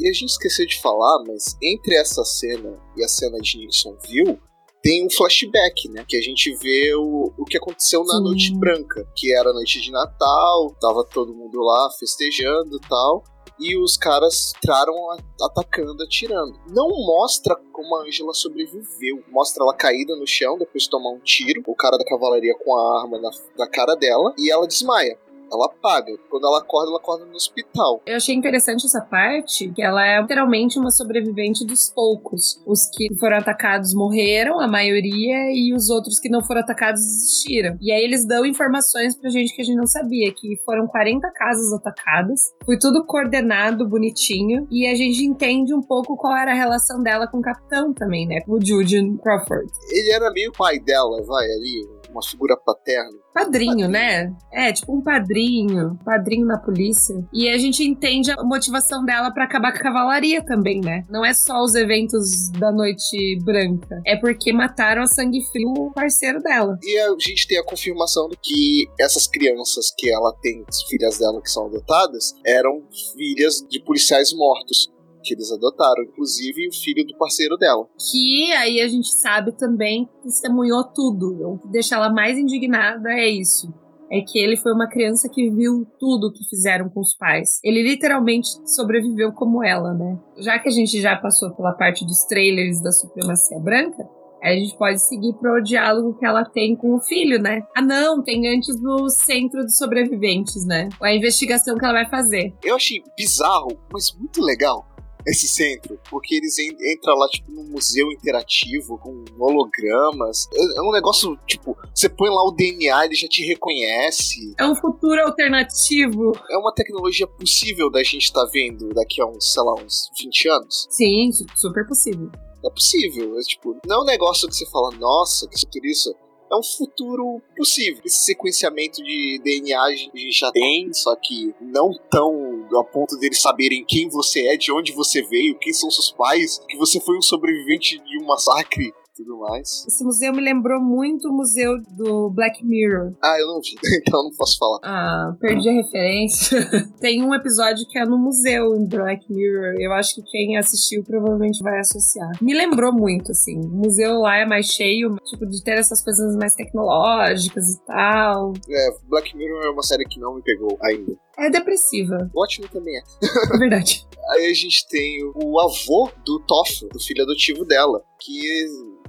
E 0.00 0.08
a 0.08 0.12
gente 0.14 0.30
esqueceu 0.30 0.66
de 0.66 0.80
falar, 0.80 1.22
mas 1.26 1.58
entre 1.62 1.94
essa 1.94 2.24
cena 2.24 2.74
e 2.96 3.04
a 3.04 3.08
cena 3.08 3.38
de 3.38 3.58
Nixonville, 3.58 4.40
tem 4.82 5.04
um 5.04 5.10
flashback, 5.10 5.88
né? 5.90 6.04
Que 6.08 6.16
a 6.16 6.20
gente 6.20 6.54
vê 6.56 6.94
o, 6.94 7.32
o 7.36 7.44
que 7.44 7.56
aconteceu 7.56 8.04
na 8.04 8.16
Sim. 8.16 8.22
Noite 8.22 8.54
Branca, 8.58 9.06
que 9.16 9.34
era 9.34 9.50
a 9.50 9.52
noite 9.52 9.80
de 9.80 9.90
Natal, 9.90 10.74
tava 10.80 11.04
todo 11.04 11.34
mundo 11.34 11.60
lá 11.60 11.90
festejando 11.98 12.76
e 12.76 12.88
tal. 12.88 13.22
E 13.60 13.76
os 13.76 13.96
caras 13.96 14.52
entraram 14.56 14.94
atacando, 15.42 16.04
atirando. 16.04 16.52
Não 16.68 16.88
mostra 16.88 17.56
como 17.72 17.96
a 17.96 18.02
Angela 18.02 18.32
sobreviveu. 18.32 19.24
Mostra 19.30 19.64
ela 19.64 19.74
caída 19.74 20.14
no 20.14 20.26
chão 20.28 20.56
depois 20.56 20.84
de 20.84 20.90
tomar 20.90 21.10
um 21.10 21.18
tiro. 21.18 21.60
O 21.66 21.74
cara 21.74 21.98
da 21.98 22.04
cavalaria 22.04 22.54
com 22.64 22.76
a 22.76 23.00
arma 23.00 23.18
na, 23.18 23.30
na 23.58 23.68
cara 23.68 23.96
dela. 23.96 24.32
E 24.38 24.48
ela 24.48 24.64
desmaia 24.64 25.18
ela 25.50 25.66
apaga. 25.66 26.12
Quando 26.30 26.46
ela 26.46 26.58
acorda, 26.58 26.90
ela 26.90 26.98
acorda 26.98 27.24
no 27.24 27.34
hospital. 27.34 28.02
Eu 28.06 28.16
achei 28.16 28.34
interessante 28.34 28.86
essa 28.86 29.00
parte, 29.00 29.70
que 29.70 29.82
ela 29.82 30.04
é 30.06 30.20
literalmente 30.20 30.78
uma 30.78 30.90
sobrevivente 30.90 31.64
dos 31.64 31.90
poucos. 31.90 32.62
Os 32.66 32.86
que 32.90 33.14
foram 33.16 33.38
atacados 33.38 33.94
morreram, 33.94 34.60
a 34.60 34.68
maioria, 34.68 35.52
e 35.52 35.74
os 35.74 35.90
outros 35.90 36.18
que 36.20 36.28
não 36.28 36.42
foram 36.42 36.60
atacados 36.60 37.00
existiram. 37.00 37.76
E 37.80 37.92
aí 37.92 38.02
eles 38.02 38.26
dão 38.26 38.44
informações 38.44 39.16
pra 39.16 39.30
gente 39.30 39.54
que 39.54 39.62
a 39.62 39.64
gente 39.64 39.76
não 39.76 39.86
sabia, 39.86 40.32
que 40.32 40.56
foram 40.64 40.86
40 40.86 41.30
casas 41.32 41.72
atacadas. 41.72 42.52
Foi 42.64 42.78
tudo 42.78 43.04
coordenado, 43.04 43.88
bonitinho, 43.88 44.66
e 44.70 44.86
a 44.86 44.94
gente 44.94 45.24
entende 45.24 45.74
um 45.74 45.82
pouco 45.82 46.16
qual 46.16 46.36
era 46.36 46.52
a 46.52 46.54
relação 46.54 47.02
dela 47.02 47.26
com 47.26 47.38
o 47.38 47.42
capitão 47.42 47.92
também, 47.92 48.26
né? 48.26 48.40
O 48.46 48.58
Julian 48.64 49.16
Crawford. 49.16 49.70
Ele 49.90 50.12
era 50.12 50.30
meio 50.32 50.52
pai 50.52 50.78
dela, 50.78 51.22
vai, 51.22 51.44
ali, 51.44 51.97
uma 52.10 52.22
figura 52.22 52.56
paterna. 52.56 53.18
Padrinho, 53.32 53.68
padrinho, 53.68 53.88
né? 53.88 54.32
É, 54.52 54.72
tipo 54.72 54.96
um 54.96 55.02
padrinho, 55.02 55.98
padrinho 56.04 56.46
na 56.46 56.58
polícia. 56.58 57.14
E 57.32 57.48
a 57.48 57.58
gente 57.58 57.84
entende 57.84 58.30
a 58.30 58.42
motivação 58.42 59.04
dela 59.04 59.30
para 59.30 59.44
acabar 59.44 59.72
com 59.72 59.78
a 59.78 59.82
cavalaria 59.82 60.44
também, 60.44 60.80
né? 60.80 61.04
Não 61.08 61.24
é 61.24 61.32
só 61.32 61.62
os 61.62 61.74
eventos 61.74 62.50
da 62.58 62.72
Noite 62.72 63.38
Branca, 63.44 64.00
é 64.06 64.16
porque 64.16 64.52
mataram 64.52 65.02
a 65.02 65.06
sangue 65.06 65.44
frio 65.50 65.72
o 65.76 65.92
parceiro 65.92 66.40
dela. 66.40 66.78
E 66.82 66.98
a 66.98 67.10
gente 67.18 67.46
tem 67.46 67.58
a 67.58 67.64
confirmação 67.64 68.28
de 68.28 68.36
que 68.42 68.86
essas 69.00 69.26
crianças 69.26 69.92
que 69.96 70.10
ela 70.10 70.34
tem, 70.40 70.64
filhas 70.88 71.18
dela 71.18 71.40
que 71.40 71.50
são 71.50 71.66
adotadas, 71.66 72.34
eram 72.44 72.82
filhas 73.16 73.64
de 73.68 73.80
policiais 73.80 74.32
mortos 74.32 74.90
que 75.22 75.34
eles 75.34 75.50
adotaram, 75.50 76.04
inclusive 76.04 76.68
o 76.68 76.72
filho 76.72 77.04
do 77.06 77.16
parceiro 77.16 77.56
dela. 77.56 77.86
Que 78.10 78.52
aí 78.52 78.80
a 78.80 78.88
gente 78.88 79.08
sabe 79.08 79.52
também 79.52 80.08
testemunhou 80.22 80.84
tudo. 80.84 81.54
O 81.54 81.58
que 81.58 81.68
deixa 81.68 81.96
ela 81.96 82.10
mais 82.10 82.38
indignada 82.38 83.10
é 83.10 83.28
isso. 83.28 83.72
É 84.10 84.22
que 84.22 84.38
ele 84.38 84.56
foi 84.56 84.72
uma 84.72 84.88
criança 84.88 85.28
que 85.28 85.50
viu 85.50 85.86
tudo 86.00 86.32
que 86.32 86.48
fizeram 86.48 86.88
com 86.88 87.00
os 87.00 87.14
pais. 87.14 87.60
Ele 87.62 87.82
literalmente 87.82 88.48
sobreviveu 88.64 89.32
como 89.32 89.62
ela, 89.62 89.92
né? 89.92 90.18
Já 90.38 90.58
que 90.58 90.68
a 90.68 90.72
gente 90.72 90.98
já 91.00 91.14
passou 91.16 91.54
pela 91.54 91.72
parte 91.72 92.06
dos 92.06 92.24
trailers 92.24 92.82
da 92.82 92.90
supremacia 92.90 93.58
branca, 93.58 94.08
Aí 94.42 94.56
a 94.56 94.60
gente 94.60 94.76
pode 94.76 95.02
seguir 95.02 95.32
pro 95.34 95.60
diálogo 95.60 96.16
que 96.16 96.24
ela 96.24 96.44
tem 96.44 96.76
com 96.76 96.94
o 96.94 97.00
filho, 97.00 97.40
né? 97.40 97.62
Ah, 97.76 97.82
não, 97.82 98.22
tem 98.22 98.46
antes 98.48 98.80
no 98.80 99.08
centro 99.10 99.64
de 99.66 99.76
sobreviventes, 99.76 100.64
né? 100.64 100.88
A 101.02 101.12
investigação 101.12 101.76
que 101.76 101.84
ela 101.84 101.94
vai 101.94 102.08
fazer. 102.08 102.54
Eu 102.62 102.76
achei 102.76 103.02
bizarro, 103.16 103.76
mas 103.92 104.14
muito 104.16 104.40
legal 104.40 104.86
esse 105.28 105.48
centro, 105.48 105.98
porque 106.10 106.34
eles 106.34 106.56
entram 106.58 107.14
lá, 107.16 107.28
tipo, 107.28 107.50
num 107.52 107.64
museu 107.64 108.10
interativo 108.10 108.98
com 108.98 109.24
hologramas. 109.38 110.46
É, 110.52 110.78
é 110.78 110.82
um 110.82 110.90
negócio, 110.90 111.38
tipo, 111.46 111.76
você 111.94 112.08
põe 112.08 112.28
lá 112.30 112.42
o 112.44 112.52
DNA, 112.52 113.04
ele 113.04 113.14
já 113.14 113.28
te 113.28 113.44
reconhece. 113.44 114.54
É 114.58 114.66
um 114.66 114.74
futuro 114.74 115.20
alternativo. 115.22 116.32
É 116.50 116.56
uma 116.56 116.72
tecnologia 116.72 117.26
possível 117.26 117.90
da 117.90 118.02
gente 118.02 118.24
estar 118.24 118.44
tá 118.44 118.50
vendo 118.52 118.88
daqui 118.90 119.20
a 119.20 119.26
uns, 119.26 119.52
sei 119.52 119.62
lá, 119.62 119.74
uns 119.74 120.10
20 120.18 120.48
anos. 120.48 120.86
Sim, 120.90 121.30
super 121.54 121.86
possível. 121.86 122.30
É 122.64 122.70
possível. 122.70 123.38
É, 123.38 123.42
tipo, 123.42 123.76
não 123.86 123.96
é 123.96 124.00
um 124.02 124.06
negócio 124.06 124.48
que 124.48 124.54
você 124.54 124.66
fala, 124.70 124.90
nossa, 124.92 125.48
que 125.48 125.60
futurista 125.60 126.10
é 126.50 126.56
um 126.56 126.62
futuro 126.62 127.42
possível. 127.56 128.02
Esse 128.04 128.24
sequenciamento 128.24 129.02
de 129.02 129.40
DNA 129.42 129.80
a 129.80 129.90
gente 129.94 130.30
já 130.32 130.50
tem, 130.50 130.92
só 130.92 131.14
que 131.16 131.54
não 131.60 131.92
tão 132.10 132.66
a 132.78 132.84
ponto 132.84 133.16
deles 133.18 133.40
saberem 133.40 133.84
quem 133.84 134.08
você 134.08 134.46
é, 134.48 134.56
de 134.56 134.72
onde 134.72 134.92
você 134.92 135.22
veio, 135.22 135.58
quem 135.58 135.72
são 135.72 135.90
seus 135.90 136.10
pais, 136.10 136.60
que 136.68 136.76
você 136.76 137.00
foi 137.00 137.16
um 137.16 137.22
sobrevivente 137.22 137.98
de 137.98 138.22
um 138.22 138.26
massacre 138.26 138.92
tudo 139.18 139.38
mais. 139.40 139.84
Esse 139.86 140.04
museu 140.04 140.32
me 140.32 140.40
lembrou 140.40 140.80
muito 140.80 141.28
o 141.28 141.32
museu 141.32 141.72
do 141.96 142.30
Black 142.30 142.64
Mirror. 142.64 143.14
Ah, 143.22 143.36
eu 143.38 143.48
não 143.48 143.60
vi, 143.60 143.74
então 144.00 144.22
não 144.22 144.30
posso 144.36 144.56
falar. 144.58 144.78
Ah, 144.84 145.36
perdi 145.40 145.68
a 145.68 145.72
referência. 145.72 146.58
Tem 147.00 147.22
um 147.22 147.34
episódio 147.34 147.86
que 147.88 147.98
é 147.98 148.06
no 148.06 148.16
museu 148.16 148.76
em 148.76 148.86
Black 148.86 149.30
Mirror. 149.30 149.74
Eu 149.78 149.92
acho 149.92 150.14
que 150.14 150.22
quem 150.22 150.56
assistiu 150.56 151.02
provavelmente 151.02 151.62
vai 151.62 151.80
associar. 151.80 152.30
Me 152.40 152.54
lembrou 152.54 152.92
muito, 152.92 153.32
assim. 153.32 153.58
O 153.58 153.68
museu 153.68 154.20
lá 154.20 154.36
é 154.36 154.46
mais 154.46 154.66
cheio, 154.66 155.16
tipo, 155.24 155.46
de 155.46 155.62
ter 155.64 155.78
essas 155.78 156.02
coisas 156.02 156.36
mais 156.36 156.54
tecnológicas 156.54 157.74
e 157.74 157.86
tal. 157.86 158.52
É, 158.70 158.88
Black 159.08 159.36
Mirror 159.36 159.64
é 159.64 159.70
uma 159.70 159.82
série 159.82 160.04
que 160.04 160.20
não 160.20 160.36
me 160.36 160.42
pegou 160.42 160.78
ainda. 160.82 161.16
É 161.36 161.50
depressiva. 161.50 162.30
Ótimo 162.34 162.68
também 162.68 162.96
é. 162.96 163.02
É 163.54 163.58
verdade. 163.58 164.06
Aí 164.30 164.50
a 164.50 164.54
gente 164.54 164.86
tem 164.88 165.24
o 165.34 165.58
avô 165.58 166.10
do 166.24 166.38
Toff, 166.40 166.86
do 166.92 167.00
filho 167.00 167.22
adotivo 167.22 167.64
dela, 167.64 168.02
que 168.20 168.66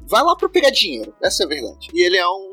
vai 0.10 0.24
lá 0.24 0.36
pra 0.36 0.50
pegar 0.50 0.72
dinheiro. 0.72 1.14
Essa 1.24 1.44
é 1.44 1.46
a 1.46 1.50
verdade. 1.50 1.88
E 1.94 2.06
ele 2.06 2.18
é 2.18 2.28
um 2.28 2.50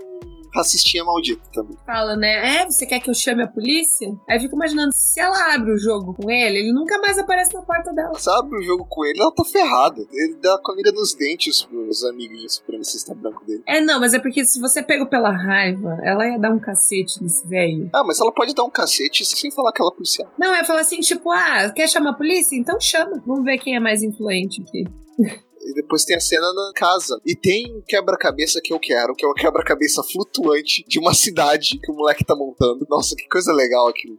racistinha 0.54 1.04
maldito 1.04 1.42
também. 1.52 1.76
Fala, 1.84 2.16
né? 2.16 2.62
É, 2.62 2.64
você 2.64 2.86
quer 2.86 3.00
que 3.00 3.10
eu 3.10 3.14
chame 3.14 3.42
a 3.42 3.46
polícia? 3.46 4.08
Aí 4.28 4.36
eu 4.36 4.40
fico 4.40 4.56
imaginando, 4.56 4.90
se 4.94 5.20
ela 5.20 5.54
abre 5.54 5.72
o 5.72 5.78
jogo 5.78 6.14
com 6.14 6.30
ele, 6.30 6.58
ele 6.58 6.72
nunca 6.72 6.98
mais 6.98 7.18
aparece 7.18 7.52
na 7.52 7.62
porta 7.62 7.92
dela. 7.92 8.18
Se 8.18 8.28
ela 8.28 8.40
abre 8.40 8.58
o 8.58 8.62
jogo 8.62 8.86
com 8.88 9.04
ele, 9.04 9.20
ela 9.20 9.32
tá 9.32 9.44
ferrada. 9.44 10.00
Ele 10.10 10.36
dá 10.36 10.58
comida 10.62 10.90
nos 10.92 11.14
dentes 11.14 11.62
pros 11.62 12.04
amiguinhos 12.04 12.54
supremacistas 12.54 13.16
branco 13.16 13.44
dele. 13.44 13.62
É, 13.66 13.80
não, 13.80 14.00
mas 14.00 14.14
é 14.14 14.18
porque 14.18 14.44
se 14.44 14.58
você 14.58 14.82
pega 14.82 15.04
pela 15.04 15.30
raiva, 15.30 15.98
ela 16.02 16.26
ia 16.26 16.38
dar 16.38 16.50
um 16.50 16.58
cacete 16.58 17.22
nesse 17.22 17.46
velho. 17.46 17.90
Ah, 17.92 18.02
mas 18.04 18.18
ela 18.20 18.32
pode 18.32 18.54
dar 18.54 18.64
um 18.64 18.70
cacete 18.70 19.24
sem 19.24 19.50
falar 19.50 19.72
que 19.72 19.82
ela 19.82 19.90
é 19.92 19.94
policial. 19.94 20.32
Não, 20.38 20.54
é 20.54 20.64
falar 20.64 20.80
assim, 20.80 21.00
tipo, 21.00 21.30
ah, 21.30 21.70
quer 21.74 21.88
chamar 21.88 22.10
a 22.10 22.14
polícia? 22.14 22.56
Então 22.56 22.80
chama. 22.80 23.22
Vamos 23.26 23.44
ver 23.44 23.58
quem 23.58 23.76
é 23.76 23.80
mais 23.80 24.02
influente 24.02 24.62
aqui. 24.62 24.84
E 25.66 25.74
depois 25.74 26.04
tem 26.04 26.16
a 26.16 26.20
cena 26.20 26.52
na 26.52 26.72
casa. 26.74 27.20
E 27.24 27.34
tem 27.34 27.74
um 27.74 27.82
quebra-cabeça 27.86 28.60
que 28.62 28.72
eu 28.72 28.78
quero, 28.78 29.14
que 29.14 29.24
é 29.24 29.28
um 29.28 29.34
quebra-cabeça 29.34 30.02
flutuante 30.02 30.84
de 30.86 30.98
uma 30.98 31.12
cidade 31.14 31.78
que 31.82 31.90
o 31.90 31.94
moleque 31.94 32.24
tá 32.24 32.34
montando. 32.34 32.86
Nossa, 32.88 33.14
que 33.16 33.28
coisa 33.28 33.52
legal 33.52 33.88
aquilo. 33.88 34.18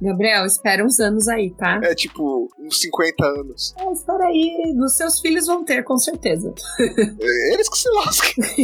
Gabriel, 0.00 0.46
espera 0.46 0.84
uns 0.84 1.00
anos 1.00 1.28
aí, 1.28 1.50
tá? 1.50 1.80
É 1.82 1.94
tipo, 1.94 2.48
uns 2.58 2.80
50 2.80 3.26
anos. 3.26 3.74
É, 3.78 3.92
espera 3.92 4.24
aí. 4.26 4.74
Os 4.78 4.96
seus 4.96 5.20
filhos 5.20 5.46
vão 5.46 5.64
ter, 5.64 5.82
com 5.82 5.96
certeza. 5.96 6.52
É, 6.80 7.54
eles 7.54 7.68
que 7.68 7.78
se 7.78 7.88
lascam. 7.90 8.44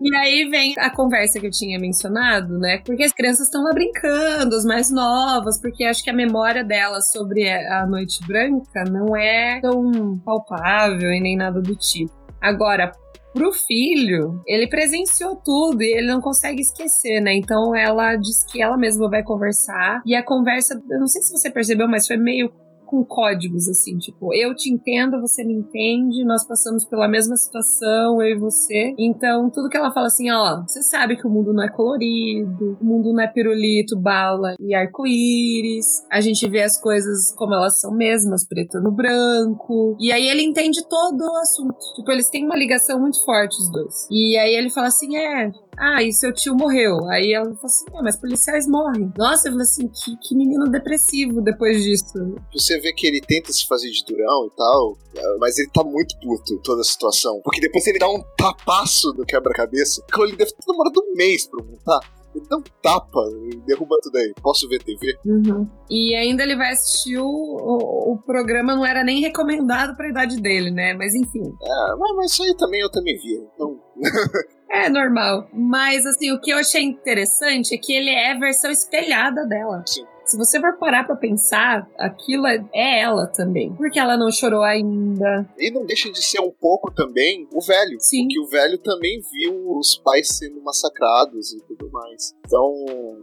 e 0.00 0.16
aí 0.16 0.48
vem 0.48 0.74
a 0.78 0.90
conversa 0.90 1.40
que 1.40 1.46
eu 1.46 1.50
tinha 1.50 1.78
mencionado, 1.78 2.58
né? 2.58 2.78
Porque 2.84 3.02
as 3.02 3.12
crianças 3.12 3.46
estão 3.46 3.64
lá 3.64 3.72
brincando, 3.72 4.54
as 4.54 4.64
mais 4.64 4.90
novas, 4.90 5.60
porque 5.60 5.84
acho 5.84 6.02
que 6.02 6.10
a 6.10 6.14
memória 6.14 6.62
delas 6.62 7.10
sobre 7.10 7.48
a 7.48 7.86
Noite 7.86 8.24
Branca 8.26 8.84
não 8.84 9.16
é 9.16 9.60
tão 9.60 10.18
palpável 10.24 11.10
e 11.10 11.20
nem 11.20 11.36
nada 11.36 11.60
do 11.60 11.74
tipo. 11.74 12.12
Agora, 12.40 12.92
pro 13.36 13.52
filho, 13.52 14.40
ele 14.46 14.66
presenciou 14.66 15.36
tudo 15.36 15.82
e 15.82 15.98
ele 15.98 16.06
não 16.06 16.22
consegue 16.22 16.62
esquecer, 16.62 17.20
né? 17.20 17.34
Então 17.36 17.76
ela 17.76 18.16
diz 18.16 18.42
que 18.50 18.62
ela 18.62 18.78
mesma 18.78 19.10
vai 19.10 19.22
conversar 19.22 20.00
e 20.06 20.14
a 20.14 20.24
conversa, 20.24 20.82
eu 20.90 20.98
não 20.98 21.06
sei 21.06 21.20
se 21.20 21.32
você 21.32 21.50
percebeu, 21.50 21.86
mas 21.86 22.06
foi 22.06 22.16
meio 22.16 22.50
com 22.86 23.04
códigos, 23.04 23.68
assim, 23.68 23.98
tipo, 23.98 24.32
eu 24.32 24.54
te 24.54 24.72
entendo, 24.72 25.20
você 25.20 25.44
me 25.44 25.52
entende, 25.52 26.24
nós 26.24 26.46
passamos 26.46 26.84
pela 26.84 27.08
mesma 27.08 27.36
situação, 27.36 28.22
eu 28.22 28.36
e 28.36 28.38
você. 28.38 28.94
Então, 28.98 29.50
tudo 29.50 29.68
que 29.68 29.76
ela 29.76 29.92
fala 29.92 30.06
assim, 30.06 30.30
ó, 30.30 30.62
você 30.66 30.82
sabe 30.82 31.16
que 31.16 31.26
o 31.26 31.30
mundo 31.30 31.52
não 31.52 31.64
é 31.64 31.68
colorido, 31.68 32.78
o 32.80 32.84
mundo 32.84 33.12
não 33.12 33.20
é 33.20 33.26
pirulito, 33.26 33.98
bala 33.98 34.54
e 34.60 34.74
arco-íris, 34.74 36.06
a 36.10 36.20
gente 36.20 36.48
vê 36.48 36.62
as 36.62 36.80
coisas 36.80 37.32
como 37.34 37.54
elas 37.54 37.80
são 37.80 37.92
mesmas, 37.92 38.46
preto 38.46 38.80
no 38.80 38.90
branco. 38.90 39.96
E 40.00 40.12
aí 40.12 40.28
ele 40.28 40.42
entende 40.42 40.86
todo 40.88 41.20
o 41.20 41.36
assunto. 41.36 41.76
Tipo, 41.96 42.12
eles 42.12 42.30
têm 42.30 42.44
uma 42.44 42.56
ligação 42.56 43.00
muito 43.00 43.22
forte, 43.24 43.60
os 43.60 43.70
dois. 43.70 44.06
E 44.10 44.36
aí 44.36 44.54
ele 44.54 44.70
fala 44.70 44.88
assim, 44.88 45.16
é, 45.16 45.50
ah, 45.78 46.02
e 46.02 46.12
seu 46.12 46.32
tio 46.32 46.54
morreu. 46.54 47.06
Aí 47.08 47.32
ela 47.32 47.44
falou 47.44 47.64
assim, 47.64 47.84
ah, 47.94 48.02
mas 48.02 48.16
policiais 48.16 48.66
morrem. 48.66 49.12
Nossa, 49.16 49.48
eu 49.48 49.52
falei 49.52 49.64
assim, 49.64 49.88
que, 49.88 50.16
que 50.22 50.34
menino 50.34 50.68
depressivo 50.68 51.42
depois 51.42 51.82
disso. 51.82 52.36
Você 52.52 52.75
vê 52.80 52.92
que 52.92 53.06
ele 53.06 53.20
tenta 53.20 53.52
se 53.52 53.66
fazer 53.66 53.90
de 53.90 54.04
durão 54.04 54.46
e 54.46 54.56
tal, 54.56 54.98
mas 55.38 55.58
ele 55.58 55.70
tá 55.72 55.84
muito 55.84 56.18
puto 56.20 56.58
toda 56.62 56.80
a 56.80 56.84
situação. 56.84 57.40
Porque 57.42 57.60
depois 57.60 57.86
ele 57.86 57.98
dá 57.98 58.08
um 58.08 58.22
tapaço 58.36 59.12
no 59.14 59.24
quebra-cabeça, 59.24 60.02
que 60.12 60.20
ele 60.22 60.36
deve 60.36 60.50
ter 60.50 60.66
demorado 60.66 61.00
um 61.00 61.14
mês 61.14 61.46
pra 61.46 61.64
montar. 61.64 62.00
Ele 62.34 62.46
dá 62.50 62.56
um 62.58 62.62
tapa, 62.82 63.24
derruba 63.66 63.96
tudo 64.02 64.18
aí. 64.18 64.34
Posso 64.42 64.68
ver 64.68 64.82
TV? 64.82 65.16
Uhum. 65.24 65.66
E 65.88 66.14
ainda 66.14 66.42
ele 66.42 66.54
vai 66.54 66.72
assistir 66.72 67.18
o, 67.18 67.24
o, 67.24 68.12
o, 68.12 68.18
programa, 68.18 68.76
não 68.76 68.84
era 68.84 69.02
nem 69.02 69.22
recomendado 69.22 69.96
pra 69.96 70.08
idade 70.08 70.36
dele, 70.40 70.70
né? 70.70 70.92
Mas 70.92 71.14
enfim. 71.14 71.42
É, 71.62 71.96
mas 71.96 72.32
isso 72.32 72.42
aí 72.42 72.54
também 72.56 72.82
eu 72.82 72.90
também 72.90 73.16
via. 73.18 73.40
Então. 73.54 73.80
É 74.68 74.88
normal. 74.90 75.48
Mas, 75.54 76.04
assim, 76.04 76.32
o 76.32 76.40
que 76.40 76.50
eu 76.50 76.58
achei 76.58 76.82
interessante 76.82 77.72
é 77.72 77.78
que 77.78 77.92
ele 77.92 78.10
é 78.10 78.32
a 78.32 78.38
versão 78.38 78.70
espelhada 78.70 79.46
dela. 79.46 79.82
Sim. 79.86 80.04
Se 80.26 80.36
você 80.36 80.60
for 80.60 80.76
parar 80.76 81.04
pra 81.04 81.16
pensar, 81.16 81.88
aquilo 81.98 82.46
é, 82.46 82.64
é 82.74 83.00
ela 83.00 83.26
também. 83.28 83.72
Porque 83.74 83.98
ela 83.98 84.16
não 84.16 84.30
chorou 84.30 84.62
ainda. 84.62 85.48
E 85.58 85.70
não 85.70 85.86
deixa 85.86 86.10
de 86.10 86.22
ser 86.22 86.40
um 86.40 86.50
pouco 86.50 86.92
também 86.92 87.48
o 87.52 87.60
velho. 87.60 87.96
Sim. 88.00 88.22
Porque 88.22 88.40
o 88.40 88.46
velho 88.46 88.78
também 88.78 89.20
viu 89.32 89.78
os 89.78 89.96
pais 89.98 90.36
sendo 90.36 90.60
massacrados 90.62 91.52
e 91.52 91.60
tudo 91.62 91.90
mais. 91.90 92.34
Então, 92.44 92.74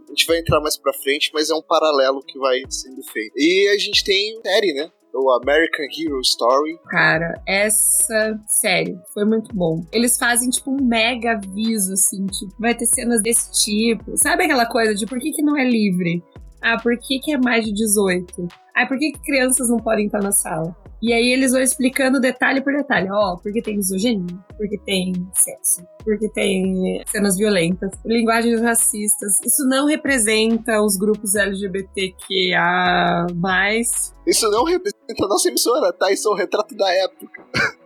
a 0.08 0.12
gente 0.12 0.26
vai 0.26 0.40
entrar 0.40 0.62
mais 0.62 0.78
pra 0.78 0.94
frente, 0.94 1.32
mas 1.34 1.50
é 1.50 1.54
um 1.54 1.62
paralelo 1.62 2.24
que 2.24 2.40
vai 2.40 2.62
sendo 2.70 3.04
feito. 3.04 3.34
E 3.36 3.70
a 3.74 3.78
gente 3.78 4.04
tem 4.04 4.40
série, 4.42 4.74
né? 4.74 4.90
o 5.14 5.32
American 5.32 5.86
Hero 5.86 6.20
Story. 6.22 6.80
Cara, 6.88 7.40
essa 7.48 8.40
série 8.48 8.98
foi 9.14 9.26
muito 9.26 9.56
bom. 9.56 9.86
Eles 9.92 10.18
fazem, 10.18 10.50
tipo, 10.50 10.72
um 10.72 10.84
mega 10.84 11.34
aviso, 11.34 11.94
assim, 11.94 12.26
tipo, 12.26 12.52
vai 12.60 12.74
ter 12.74 12.88
cenas 12.88 13.22
desse 13.22 13.52
tipo. 13.52 14.18
Sabe 14.18 14.46
aquela 14.46 14.66
coisa 14.66 14.96
de 14.96 15.06
por 15.06 15.20
que, 15.20 15.32
que 15.32 15.44
não 15.44 15.56
é 15.56 15.64
livre? 15.64 16.24
Ah, 16.64 16.78
por 16.82 16.98
que, 16.98 17.20
que 17.20 17.34
é 17.34 17.38
mais 17.38 17.66
de 17.66 17.74
18? 17.74 18.48
Ah, 18.74 18.86
por 18.86 18.98
que, 18.98 19.12
que 19.12 19.20
crianças 19.20 19.70
não 19.70 19.78
podem 19.78 20.06
estar 20.06 20.24
na 20.24 20.32
sala? 20.32 20.74
E 21.02 21.12
aí 21.12 21.34
eles 21.34 21.52
vão 21.52 21.62
explicando 21.62 22.22
detalhe 22.22 22.62
por 22.62 22.72
detalhe. 22.72 23.10
Ó, 23.12 23.34
oh, 23.34 23.38
porque 23.38 23.62
tem 23.62 23.76
misoginia, 23.76 24.40
porque 24.56 24.78
tem 24.86 25.12
sexo, 25.34 25.86
porque 26.02 26.30
tem 26.30 27.04
cenas 27.06 27.36
violentas, 27.36 27.92
linguagens 28.06 28.62
racistas. 28.62 29.42
Isso 29.46 29.68
não 29.68 29.86
representa 29.86 30.82
os 30.82 30.96
grupos 30.96 31.36
LGBTQA+. 31.36 33.28
Isso 34.26 34.50
não 34.50 34.64
representa 34.64 35.26
a 35.26 35.28
nossa 35.28 35.50
emissora, 35.50 35.92
tá? 35.92 36.10
Isso 36.10 36.30
é 36.30 36.32
um 36.32 36.38
retrato 36.38 36.74
da 36.78 36.90
época. 36.90 37.44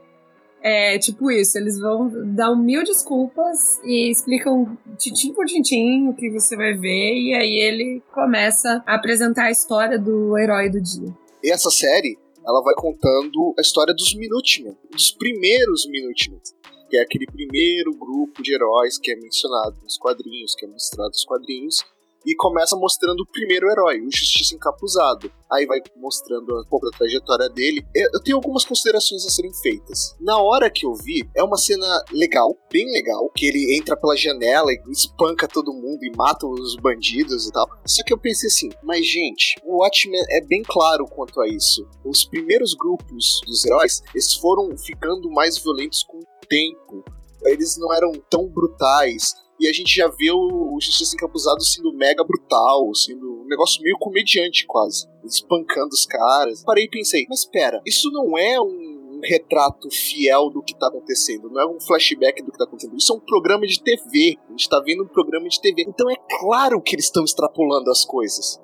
É 0.69 0.99
tipo 0.99 1.32
isso, 1.32 1.58
eles 1.58 1.80
vão 1.80 2.12
dar 2.36 2.53
mil 2.53 2.84
desculpas 2.84 3.80
e 3.86 4.12
explicam 4.12 4.77
titim 4.97 5.32
por 5.32 5.45
tintim 5.45 6.10
o 6.10 6.13
que 6.13 6.30
você 6.30 6.58
vai 6.58 6.73
ver, 6.73 7.15
e 7.15 7.34
aí 7.34 7.56
ele 7.56 8.03
começa 8.13 8.84
a 8.86 8.95
apresentar 8.95 9.45
a 9.45 9.51
história 9.51 9.97
do 9.97 10.38
herói 10.38 10.69
do 10.69 10.82
dia. 10.82 11.15
E 11.41 11.49
essa 11.49 11.69
série, 11.69 12.17
ela 12.45 12.62
vai 12.62 12.75
contando 12.75 13.56
a 13.58 13.62
história 13.62 13.93
dos 13.93 14.13
Minutemen, 14.13 14.75
dos 14.91 15.10
primeiros 15.12 15.88
Minutemen, 15.88 16.41
que 16.89 16.97
é 16.97 17.01
aquele 17.01 17.27
primeiro 17.27 17.91
grupo 17.97 18.43
de 18.43 18.53
heróis 18.53 18.97
que 18.97 19.10
é 19.10 19.15
mencionado 19.15 19.77
nos 19.82 19.97
quadrinhos, 19.97 20.53
que 20.53 20.65
é 20.65 20.67
mostrado 20.67 21.12
nos 21.12 21.23
quadrinhos, 21.23 21.82
e 22.27 22.35
começa 22.35 22.75
mostrando 22.75 23.21
o 23.21 23.25
primeiro 23.25 23.71
herói, 23.71 24.01
o 24.01 24.11
Justiça 24.11 24.53
Encapuzado. 24.53 25.31
Aí 25.49 25.65
vai 25.65 25.79
mostrando 25.95 26.59
um 26.59 26.65
pouco 26.65 26.91
da 26.91 26.97
trajetória 26.97 27.47
dele. 27.47 27.87
Eu 27.95 28.21
tenho 28.21 28.35
algumas 28.35 28.65
considerações 28.65 29.25
a 29.25 29.29
serem 29.29 29.53
feitas. 29.53 30.13
Na 30.19 30.37
hora 30.37 30.69
que 30.69 30.85
eu 30.85 30.93
vi, 30.93 31.27
é 31.33 31.41
uma 31.41 31.55
cena 31.55 31.87
legal, 32.11 32.53
bem 32.69 32.85
legal, 32.91 33.31
que 33.33 33.45
ele 33.45 33.77
entra 33.77 33.95
pela 33.95 34.17
janela 34.17 34.69
e 34.73 34.91
espanca 34.91 35.47
todo 35.47 35.73
mundo 35.73 36.03
e 36.03 36.11
mata 36.17 36.45
os 36.45 36.75
bandidos 36.75 37.47
e 37.47 37.51
tal. 37.53 37.65
Só 37.85 38.03
que 38.03 38.11
eu 38.11 38.17
pensei 38.17 38.47
assim, 38.47 38.69
mas 38.83 39.07
gente, 39.07 39.55
o 39.63 39.77
Watchmen 39.77 40.21
é 40.31 40.41
bem 40.41 40.63
claro 40.63 41.05
quanto 41.05 41.39
a 41.39 41.47
isso. 41.47 41.87
Os 42.03 42.25
primeiros 42.25 42.73
grupos 42.73 43.39
dos 43.47 43.63
heróis, 43.63 44.01
eles 44.13 44.33
foram 44.33 44.77
ficando 44.77 45.31
mais 45.31 45.57
violentos 45.57 46.03
com 46.03 46.17
o 46.17 46.47
tempo. 46.49 47.05
Eles 47.45 47.77
não 47.77 47.93
eram 47.93 48.11
tão 48.29 48.49
brutais 48.49 49.33
e 49.59 49.67
a 49.67 49.73
gente 49.73 49.95
já 49.95 50.07
vê 50.07 50.31
o, 50.31 50.75
o 50.75 50.79
Justiça 50.79 51.15
Encapuzado 51.15 51.63
sendo 51.63 51.93
mega 51.93 52.23
brutal, 52.23 52.93
sendo 52.93 53.41
um 53.41 53.47
negócio 53.47 53.81
meio 53.81 53.97
comediante 53.99 54.65
quase. 54.67 55.07
Espancando 55.23 55.93
os 55.93 56.05
caras. 56.05 56.63
Parei 56.63 56.85
e 56.85 56.89
pensei, 56.89 57.25
mas 57.27 57.39
espera, 57.39 57.81
isso 57.85 58.09
não 58.11 58.37
é 58.37 58.59
um 58.61 58.97
um 59.17 59.21
retrato 59.23 59.89
fiel 59.89 60.49
do 60.49 60.61
que 60.61 60.73
está 60.73 60.87
acontecendo, 60.87 61.49
não 61.49 61.61
é 61.61 61.65
um 61.65 61.79
flashback 61.79 62.41
do 62.41 62.51
que 62.51 62.55
está 62.55 62.65
acontecendo. 62.65 62.95
Isso 62.95 63.11
é 63.11 63.15
um 63.15 63.19
programa 63.19 63.65
de 63.65 63.81
TV. 63.81 64.37
A 64.47 64.51
gente 64.51 64.61
está 64.61 64.79
vendo 64.79 65.03
um 65.03 65.07
programa 65.07 65.47
de 65.47 65.59
TV. 65.59 65.83
Então 65.87 66.09
é 66.09 66.15
claro 66.39 66.81
que 66.81 66.95
eles 66.95 67.05
estão 67.05 67.23
extrapolando 67.23 67.89
as 67.89 68.05
coisas. 68.05 68.59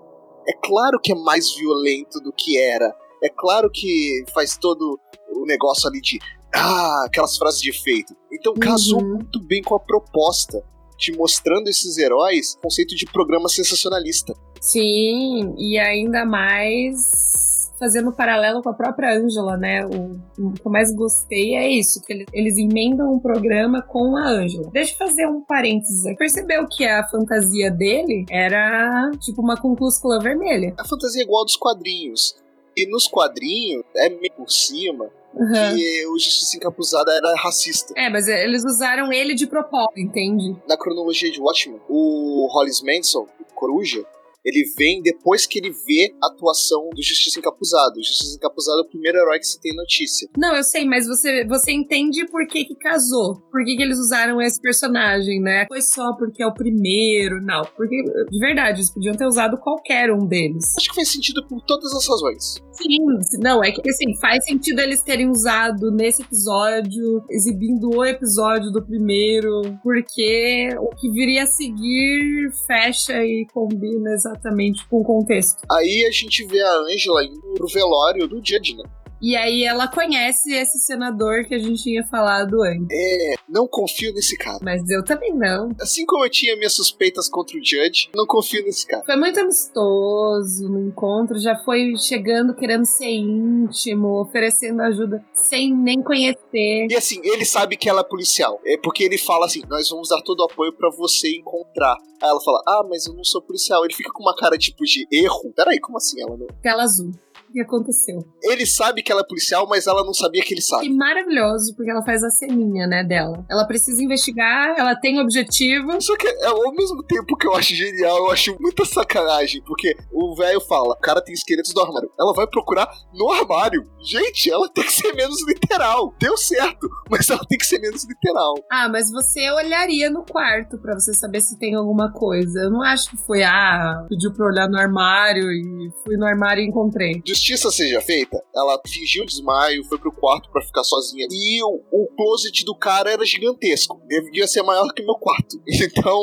É 0.47 0.53
claro 0.53 0.99
que 1.01 1.11
é 1.11 1.15
mais 1.15 1.53
violento 1.55 2.19
do 2.19 2.31
que 2.31 2.57
era. 2.57 2.95
É 3.21 3.29
claro 3.29 3.69
que 3.71 4.23
faz 4.33 4.57
todo 4.57 4.99
o 5.29 5.45
negócio 5.45 5.89
ali 5.89 5.99
de. 5.99 6.19
Ah, 6.55 7.05
aquelas 7.07 7.35
frases 7.35 7.59
de 7.59 7.71
efeito. 7.71 8.15
Então 8.31 8.53
casou 8.53 9.01
uhum. 9.01 9.15
muito 9.15 9.41
bem 9.41 9.63
com 9.63 9.73
a 9.75 9.79
proposta 9.79 10.63
te 11.03 11.17
mostrando 11.17 11.67
esses 11.67 11.97
heróis, 11.97 12.57
conceito 12.61 12.95
de 12.95 13.05
programa 13.05 13.49
sensacionalista. 13.49 14.33
Sim, 14.61 15.53
e 15.57 15.77
ainda 15.77 16.25
mais 16.25 17.33
fazendo 17.77 18.09
um 18.09 18.13
paralelo 18.13 18.61
com 18.61 18.69
a 18.69 18.73
própria 18.73 19.13
Ângela, 19.17 19.57
né? 19.57 19.85
O, 19.85 20.17
o, 20.39 20.53
que 20.53 20.65
eu 20.65 20.71
mais 20.71 20.95
gostei 20.95 21.55
é 21.55 21.67
isso, 21.67 22.01
que 22.01 22.13
eles, 22.13 22.27
eles 22.31 22.57
emendam 22.57 23.13
um 23.13 23.19
programa 23.19 23.81
com 23.81 24.15
a 24.15 24.25
Ângela. 24.25 24.69
Deixa 24.71 24.93
eu 24.93 24.97
fazer 24.97 25.27
um 25.27 25.41
parênteses 25.41 26.05
aqui. 26.05 26.15
Percebeu 26.15 26.65
que 26.69 26.85
a 26.85 27.05
fantasia 27.09 27.69
dele 27.69 28.25
era 28.29 29.11
tipo 29.19 29.41
uma 29.41 29.59
concluscula 29.59 30.21
vermelha. 30.21 30.73
A 30.77 30.87
fantasia 30.87 31.23
é 31.23 31.25
igual 31.25 31.43
dos 31.43 31.57
quadrinhos. 31.57 32.35
E 32.77 32.89
nos 32.89 33.05
quadrinhos, 33.05 33.83
é 33.97 34.09
meio 34.09 34.31
por 34.37 34.49
cima, 34.49 35.09
Uhum. 35.35 35.75
que 35.75 36.07
o 36.07 36.19
Justiça 36.19 36.57
Encapuzada 36.57 37.11
era 37.11 37.35
racista. 37.35 37.93
É, 37.97 38.09
mas 38.09 38.27
eles 38.27 38.63
usaram 38.63 39.11
ele 39.11 39.33
de 39.33 39.47
propósito, 39.47 39.99
entende? 39.99 40.55
Na 40.67 40.77
cronologia 40.77 41.31
de 41.31 41.39
Watchmen, 41.41 41.81
o 41.89 42.47
Hollis 42.51 42.81
Manson, 42.81 43.27
o 43.39 43.53
Coruja, 43.55 44.05
ele 44.43 44.63
vem 44.77 45.01
depois 45.01 45.45
que 45.45 45.59
ele 45.59 45.71
vê 45.71 46.13
a 46.21 46.27
atuação 46.27 46.89
do 46.93 47.01
Justiça 47.01 47.39
Encapuzado. 47.39 47.99
O 47.99 48.03
Justiça 48.03 48.35
Encapuzado 48.35 48.79
é 48.79 48.81
o 48.81 48.89
primeiro 48.89 49.17
herói 49.17 49.39
que 49.39 49.47
se 49.47 49.59
tem 49.59 49.73
notícia. 49.75 50.27
Não, 50.37 50.55
eu 50.55 50.63
sei, 50.63 50.85
mas 50.85 51.07
você, 51.07 51.45
você 51.45 51.71
entende 51.71 52.25
por 52.27 52.45
que 52.47 52.65
que 52.65 52.75
casou. 52.75 53.37
Por 53.49 53.63
que 53.63 53.75
que 53.75 53.81
eles 53.81 53.97
usaram 53.97 54.41
esse 54.41 54.61
personagem, 54.61 55.41
né? 55.41 55.65
Foi 55.67 55.81
só 55.81 56.13
porque 56.17 56.43
é 56.43 56.47
o 56.47 56.53
primeiro, 56.53 57.41
não. 57.41 57.63
Porque, 57.75 58.03
de 58.03 58.39
verdade, 58.39 58.79
eles 58.79 58.91
podiam 58.91 59.15
ter 59.15 59.25
usado 59.25 59.57
qualquer 59.57 60.11
um 60.11 60.25
deles. 60.25 60.75
Acho 60.77 60.89
que 60.89 60.95
faz 60.95 61.09
sentido 61.09 61.45
por 61.47 61.61
todas 61.61 61.93
as 61.93 62.07
razões. 62.07 62.61
Sim, 62.71 63.39
não, 63.39 63.63
é 63.63 63.71
que 63.71 63.87
assim, 63.87 64.15
faz 64.19 64.43
sentido 64.45 64.79
eles 64.79 65.01
terem 65.03 65.29
usado 65.29 65.91
nesse 65.91 66.23
episódio, 66.23 67.23
exibindo 67.29 67.89
o 67.89 68.03
episódio 68.03 68.71
do 68.71 68.83
primeiro, 68.83 69.61
porque 69.83 70.69
o 70.79 70.89
que 70.95 71.09
viria 71.11 71.43
a 71.43 71.47
seguir 71.47 72.51
fecha 72.65 73.23
e 73.23 73.45
combina 73.53 74.11
exatamente 74.11 74.32
exatamente 74.33 74.85
com 74.87 75.01
o 75.01 75.03
contexto. 75.03 75.61
Aí 75.71 76.05
a 76.07 76.11
gente 76.11 76.45
vê 76.45 76.61
a 76.61 76.77
Angela 76.79 77.23
indo 77.23 77.53
pro 77.55 77.67
velório 77.67 78.27
do 78.27 78.37
Judge, 78.37 78.75
né? 78.75 78.83
E 79.23 79.37
aí 79.37 79.63
ela 79.63 79.87
conhece 79.87 80.53
esse 80.53 80.77
senador 80.79 81.45
que 81.45 81.55
a 81.55 81.57
gente 81.57 81.81
tinha 81.81 82.05
falado 82.05 82.61
antes. 82.61 82.87
É, 82.91 83.35
não 83.47 83.65
confio 83.65 84.13
nesse 84.13 84.37
cara. 84.37 84.59
Mas 84.61 84.81
eu 84.89 85.01
também 85.01 85.33
não. 85.33 85.71
Assim 85.79 86.05
como 86.05 86.25
eu 86.25 86.29
tinha 86.29 86.57
minhas 86.57 86.73
suspeitas 86.73 87.29
contra 87.29 87.57
o 87.57 87.63
Judge, 87.63 88.09
não 88.13 88.27
confio 88.27 88.61
nesse 88.65 88.85
cara. 88.85 89.01
Foi 89.05 89.15
muito 89.15 89.39
amistoso 89.39 90.67
no 90.67 90.87
encontro, 90.87 91.39
já 91.39 91.55
foi 91.55 91.93
chegando 91.97 92.53
querendo 92.53 92.85
ser 92.85 93.11
íntimo, 93.11 94.19
oferecendo 94.19 94.81
ajuda 94.81 95.23
sem 95.33 95.73
nem 95.73 96.03
conhecer. 96.03 96.87
E 96.89 96.95
assim, 96.95 97.21
ele 97.23 97.45
sabe 97.45 97.77
que 97.77 97.87
ela 97.87 98.01
é 98.01 98.03
policial. 98.03 98.59
É 98.65 98.77
porque 98.77 99.05
ele 99.05 99.17
fala 99.17 99.45
assim: 99.45 99.61
nós 99.69 99.87
vamos 99.87 100.09
dar 100.09 100.21
todo 100.21 100.41
o 100.41 100.43
apoio 100.51 100.73
para 100.73 100.89
você 100.89 101.37
encontrar. 101.37 101.95
Aí 102.21 102.29
ela 102.29 102.41
fala: 102.41 102.61
ah, 102.67 102.85
mas 102.89 103.07
eu 103.07 103.13
não 103.13 103.23
sou 103.23 103.41
policial. 103.41 103.85
Ele 103.85 103.93
fica 103.93 104.11
com 104.11 104.21
uma 104.21 104.35
cara 104.35 104.57
tipo 104.57 104.83
de 104.83 105.07
erro. 105.09 105.53
Peraí, 105.55 105.79
como 105.79 105.97
assim 105.97 106.21
ela 106.21 106.35
não? 106.35 106.47
Tela 106.61 106.83
azul 106.83 107.13
que 107.53 107.61
aconteceu. 107.61 108.19
Ele 108.41 108.65
sabe 108.65 109.03
que 109.03 109.11
ela 109.11 109.21
é 109.21 109.27
policial, 109.27 109.67
mas 109.69 109.85
ela 109.85 110.03
não 110.03 110.13
sabia 110.13 110.43
que 110.43 110.53
ele 110.53 110.61
sabe. 110.61 110.87
E 110.87 110.93
maravilhoso, 110.93 111.75
porque 111.75 111.91
ela 111.91 112.03
faz 112.03 112.23
a 112.23 112.29
ceninha, 112.29 112.87
né, 112.87 113.03
dela. 113.03 113.45
Ela 113.49 113.65
precisa 113.65 114.03
investigar, 114.03 114.73
ela 114.77 114.95
tem 114.95 115.19
objetivo. 115.19 116.01
Só 116.01 116.17
que 116.17 116.27
é, 116.27 116.47
ao 116.47 116.73
mesmo 116.73 117.03
tempo 117.03 117.37
que 117.37 117.47
eu 117.47 117.53
acho 117.53 117.75
genial, 117.75 118.17
eu 118.17 118.31
acho 118.31 118.57
muita 118.59 118.83
sacanagem, 118.83 119.61
porque 119.63 119.95
o 120.11 120.35
velho 120.35 120.59
fala, 120.61 120.95
o 120.95 120.99
cara 120.99 121.23
tem 121.23 121.33
esqueletos 121.33 121.73
no 121.75 121.81
armário. 121.81 122.09
Ela 122.19 122.33
vai 122.33 122.47
procurar 122.47 122.89
no 123.13 123.31
armário. 123.31 123.83
Gente, 124.03 124.49
ela 124.49 124.67
tem 124.69 124.83
que 124.83 124.91
ser 124.91 125.13
menos 125.13 125.45
literal. 125.47 126.13
Deu 126.19 126.35
certo, 126.35 126.89
mas 127.09 127.29
ela 127.29 127.45
tem 127.47 127.57
que 127.57 127.65
ser 127.65 127.79
menos 127.79 128.03
literal. 128.07 128.55
Ah, 128.71 128.89
mas 128.89 129.11
você 129.11 129.51
olharia 129.51 130.09
no 130.09 130.25
quarto 130.25 130.77
para 130.79 130.95
você 130.95 131.13
saber 131.13 131.41
se 131.41 131.59
tem 131.59 131.75
alguma 131.75 132.11
coisa. 132.11 132.61
Eu 132.61 132.71
não 132.71 132.81
acho 132.81 133.11
que 133.11 133.17
foi, 133.17 133.43
ah, 133.43 134.05
pediu 134.09 134.33
pra 134.33 134.47
olhar 134.47 134.67
no 134.67 134.77
armário 134.77 135.51
e 135.51 135.91
fui 136.03 136.17
no 136.17 136.25
armário 136.25 136.63
e 136.63 136.67
encontrei 136.67 137.21
justiça 137.43 137.69
seja 137.69 137.99
feita, 137.99 138.41
ela 138.55 138.81
fingiu 138.87 139.25
desmaio, 139.25 139.83
foi 139.83 139.99
pro 139.99 140.13
quarto 140.13 140.49
para 140.49 140.61
ficar 140.61 140.83
sozinha. 140.83 141.27
E 141.29 141.61
o, 141.61 141.81
o 141.91 142.07
closet 142.15 142.63
do 142.63 142.73
cara 142.73 143.11
era 143.11 143.25
gigantesco. 143.25 144.01
Devia 144.07 144.47
ser 144.47 144.63
maior 144.63 144.87
que 144.93 145.03
meu 145.03 145.15
quarto. 145.15 145.61
Então, 145.83 146.17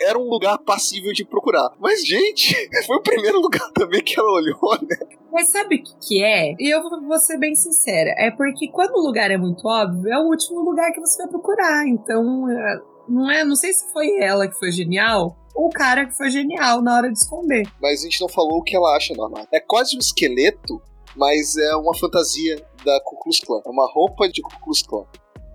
era 0.00 0.18
um 0.18 0.28
lugar 0.28 0.56
passível 0.58 1.12
de 1.12 1.24
procurar. 1.24 1.70
Mas, 1.80 2.06
gente, 2.06 2.54
foi 2.86 2.96
o 2.96 3.02
primeiro 3.02 3.40
lugar 3.40 3.70
também 3.72 4.02
que 4.02 4.18
ela 4.18 4.30
olhou, 4.30 4.78
né? 4.82 4.96
Mas 5.32 5.48
sabe 5.48 5.76
o 5.76 5.82
que, 5.82 5.92
que 6.00 6.24
é? 6.24 6.54
E 6.58 6.72
eu 6.72 6.80
vou 6.82 7.18
ser 7.18 7.38
bem 7.38 7.54
sincera. 7.54 8.14
É 8.16 8.30
porque 8.30 8.68
quando 8.70 8.94
o 8.94 9.06
lugar 9.06 9.30
é 9.30 9.36
muito 9.36 9.66
óbvio, 9.66 10.12
é 10.12 10.18
o 10.18 10.28
último 10.28 10.60
lugar 10.60 10.92
que 10.92 11.00
você 11.00 11.22
vai 11.22 11.28
procurar. 11.28 11.86
Então, 11.88 12.48
é, 12.48 12.80
não 13.08 13.30
é, 13.30 13.44
não 13.44 13.56
sei 13.56 13.72
se 13.72 13.92
foi 13.92 14.20
ela 14.20 14.46
que 14.46 14.58
foi 14.58 14.70
genial 14.70 15.36
o 15.66 15.70
cara 15.70 16.06
que 16.06 16.16
foi 16.16 16.30
genial 16.30 16.82
na 16.82 16.96
hora 16.96 17.10
de 17.10 17.18
esconder. 17.18 17.66
Mas 17.80 18.00
a 18.00 18.04
gente 18.04 18.20
não 18.20 18.28
falou 18.28 18.58
o 18.58 18.62
que 18.62 18.76
ela 18.76 18.96
acha 18.96 19.14
normal. 19.14 19.46
É 19.52 19.60
quase 19.60 19.96
um 19.96 19.98
esqueleto, 19.98 20.80
mas 21.16 21.56
é 21.56 21.76
uma 21.76 21.96
fantasia 21.96 22.56
da 22.84 23.00
Ku 23.04 23.16
Klux 23.20 23.40
Klan. 23.40 23.60
É 23.66 23.68
uma 23.68 23.90
roupa 23.90 24.28
de 24.28 24.42
Ku 24.42 24.50
Klux 24.62 24.82
Klan. 24.82 25.04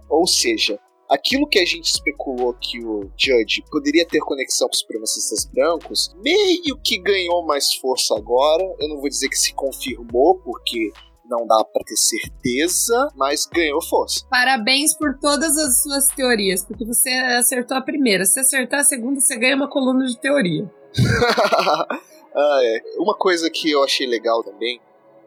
Ou 0.10 0.28
seja, 0.28 0.80
aquilo 1.10 1.48
que 1.48 1.60
a 1.60 1.66
gente 1.66 1.86
especulou 1.86 2.54
que 2.54 2.84
o 2.84 3.10
Judge 3.18 3.64
poderia 3.72 4.06
ter 4.06 4.20
conexão 4.20 4.68
com 4.68 4.74
os 4.74 4.80
supremacistas 4.80 5.46
brancos, 5.46 6.16
meio 6.22 6.78
que 6.84 6.98
ganhou 7.00 7.46
mais 7.46 7.74
força 7.76 8.16
agora. 8.16 8.64
Eu 8.80 8.90
não 8.90 8.98
vou 9.00 9.10
dizer 9.10 9.30
que 9.30 9.38
se 9.38 9.54
confirmou, 9.54 10.36
porque 10.40 10.92
não 11.30 11.46
dá 11.46 11.64
para 11.64 11.84
ter 11.84 11.96
certeza, 11.96 13.10
mas 13.16 13.46
ganhou 13.46 13.82
força. 13.82 14.26
Parabéns 14.30 14.94
por 14.94 15.18
todas 15.20 15.58
as 15.58 15.82
suas 15.82 16.08
teorias, 16.08 16.64
porque 16.64 16.86
você 16.86 17.10
acertou 17.10 17.78
a 17.78 17.82
primeira. 17.82 18.26
Se 18.26 18.40
acertar 18.40 18.82
a 18.82 18.84
segunda, 18.84 19.20
você 19.20 19.36
ganha 19.38 19.56
uma 19.56 19.70
coluna 19.70 20.06
de 20.06 20.20
teoria. 20.20 20.70
ah, 22.36 22.60
é. 22.64 22.82
Uma 22.98 23.16
coisa 23.16 23.50
que 23.50 23.70
eu 23.70 23.84
achei 23.84 24.08
legal 24.08 24.44
também 24.44 24.80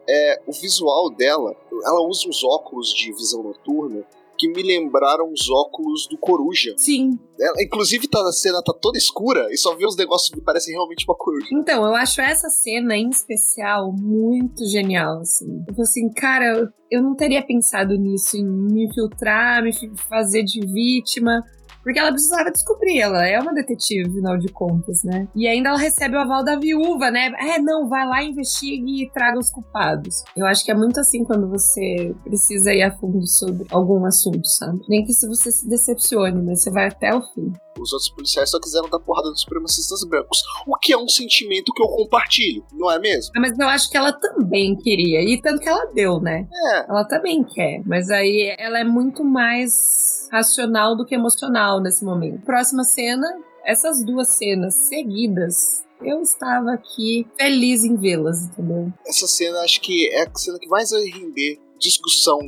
é 0.07 0.41
o 0.47 0.51
visual 0.51 1.09
dela. 1.09 1.55
Ela 1.85 2.01
usa 2.01 2.27
uns 2.27 2.43
óculos 2.43 2.93
de 2.93 3.11
visão 3.11 3.43
noturna 3.43 4.03
que 4.39 4.47
me 4.47 4.63
lembraram 4.63 5.29
os 5.31 5.49
óculos 5.49 6.07
do 6.07 6.17
Coruja. 6.17 6.73
Sim. 6.77 7.19
Ela, 7.37 7.61
inclusive, 7.61 8.07
tá, 8.07 8.21
a 8.21 8.31
cena 8.31 8.63
tá 8.63 8.73
toda 8.73 8.97
escura 8.97 9.47
e 9.51 9.57
só 9.57 9.75
vê 9.75 9.85
os 9.85 9.97
negócios 9.97 10.29
que 10.29 10.41
parecem 10.41 10.73
realmente 10.73 11.05
uma 11.05 11.15
coruja. 11.15 11.47
Então, 11.51 11.85
eu 11.85 11.95
acho 11.95 12.21
essa 12.21 12.49
cena 12.49 12.95
em 12.95 13.09
especial 13.09 13.91
muito 13.91 14.65
genial, 14.65 15.19
assim. 15.19 15.63
Eu 15.67 15.73
falei 15.73 15.83
assim, 15.83 16.09
cara, 16.13 16.73
eu 16.89 17.03
não 17.03 17.15
teria 17.15 17.45
pensado 17.45 17.97
nisso, 17.97 18.37
em 18.37 18.45
me 18.45 18.85
infiltrar, 18.85 19.61
me 19.61 19.71
fazer 20.09 20.43
de 20.43 20.61
vítima. 20.65 21.43
Porque 21.83 21.99
ela 21.99 22.11
precisava 22.11 22.51
descobrir, 22.51 22.99
ela 22.99 23.25
é 23.25 23.39
uma 23.39 23.53
detetive, 23.53 24.09
afinal 24.09 24.37
de 24.37 24.47
contas, 24.49 25.03
né? 25.03 25.27
E 25.35 25.47
ainda 25.47 25.69
ela 25.69 25.77
recebe 25.77 26.15
o 26.15 26.19
aval 26.19 26.43
da 26.43 26.57
viúva, 26.57 27.09
né? 27.09 27.31
É, 27.39 27.59
não, 27.59 27.87
vai 27.87 28.05
lá, 28.05 28.23
investigue 28.23 29.03
e 29.03 29.09
traga 29.11 29.39
os 29.39 29.49
culpados. 29.49 30.23
Eu 30.35 30.45
acho 30.45 30.63
que 30.63 30.71
é 30.71 30.75
muito 30.75 30.99
assim 30.99 31.23
quando 31.23 31.49
você 31.49 32.13
precisa 32.23 32.73
ir 32.73 32.83
a 32.83 32.91
fundo 32.91 33.25
sobre 33.25 33.65
algum 33.71 34.05
assunto, 34.05 34.45
sabe? 34.45 34.79
Nem 34.87 35.05
que 35.05 35.13
se 35.13 35.27
você 35.27 35.51
se 35.51 35.67
decepcione, 35.67 36.41
mas 36.41 36.61
você 36.63 36.71
vai 36.71 36.87
até 36.87 37.13
o 37.13 37.21
fim. 37.21 37.51
Os 37.79 37.93
outros 37.93 38.09
policiais 38.09 38.49
só 38.49 38.59
quiseram 38.59 38.89
dar 38.89 38.99
porrada 38.99 39.29
nos 39.29 39.41
supremacistas 39.41 40.03
brancos. 40.03 40.43
O 40.67 40.77
que 40.77 40.91
é 40.91 40.97
um 40.97 41.07
sentimento 41.07 41.71
que 41.73 41.81
eu 41.81 41.87
compartilho, 41.87 42.63
não 42.73 42.91
é 42.91 42.99
mesmo? 42.99 43.31
Mas 43.37 43.57
eu 43.57 43.69
acho 43.69 43.89
que 43.89 43.97
ela 43.97 44.11
também 44.11 44.75
queria. 44.75 45.21
E 45.21 45.41
tanto 45.41 45.61
que 45.61 45.69
ela 45.69 45.85
deu, 45.93 46.19
né? 46.19 46.45
É. 46.51 46.89
Ela 46.89 47.05
também 47.05 47.43
quer. 47.43 47.81
Mas 47.85 48.09
aí 48.09 48.53
ela 48.59 48.79
é 48.79 48.83
muito 48.83 49.23
mais 49.23 50.27
racional 50.31 50.95
do 50.95 51.05
que 51.05 51.15
emocional 51.15 51.68
nesse 51.81 52.03
momento. 52.03 52.43
Próxima 52.45 52.83
cena, 52.83 53.27
essas 53.65 54.03
duas 54.03 54.29
cenas 54.29 54.73
seguidas 54.73 55.83
eu 56.01 56.21
estava 56.21 56.73
aqui 56.73 57.27
feliz 57.37 57.83
em 57.83 57.95
vê-las, 57.95 58.43
entendeu? 58.45 58.91
Essa 59.05 59.27
cena 59.27 59.59
acho 59.59 59.81
que 59.81 60.07
é 60.07 60.23
a 60.23 60.35
cena 60.35 60.57
que 60.57 60.67
mais 60.67 60.91
vai 60.91 61.03
render 61.03 61.59
discussão. 61.77 62.39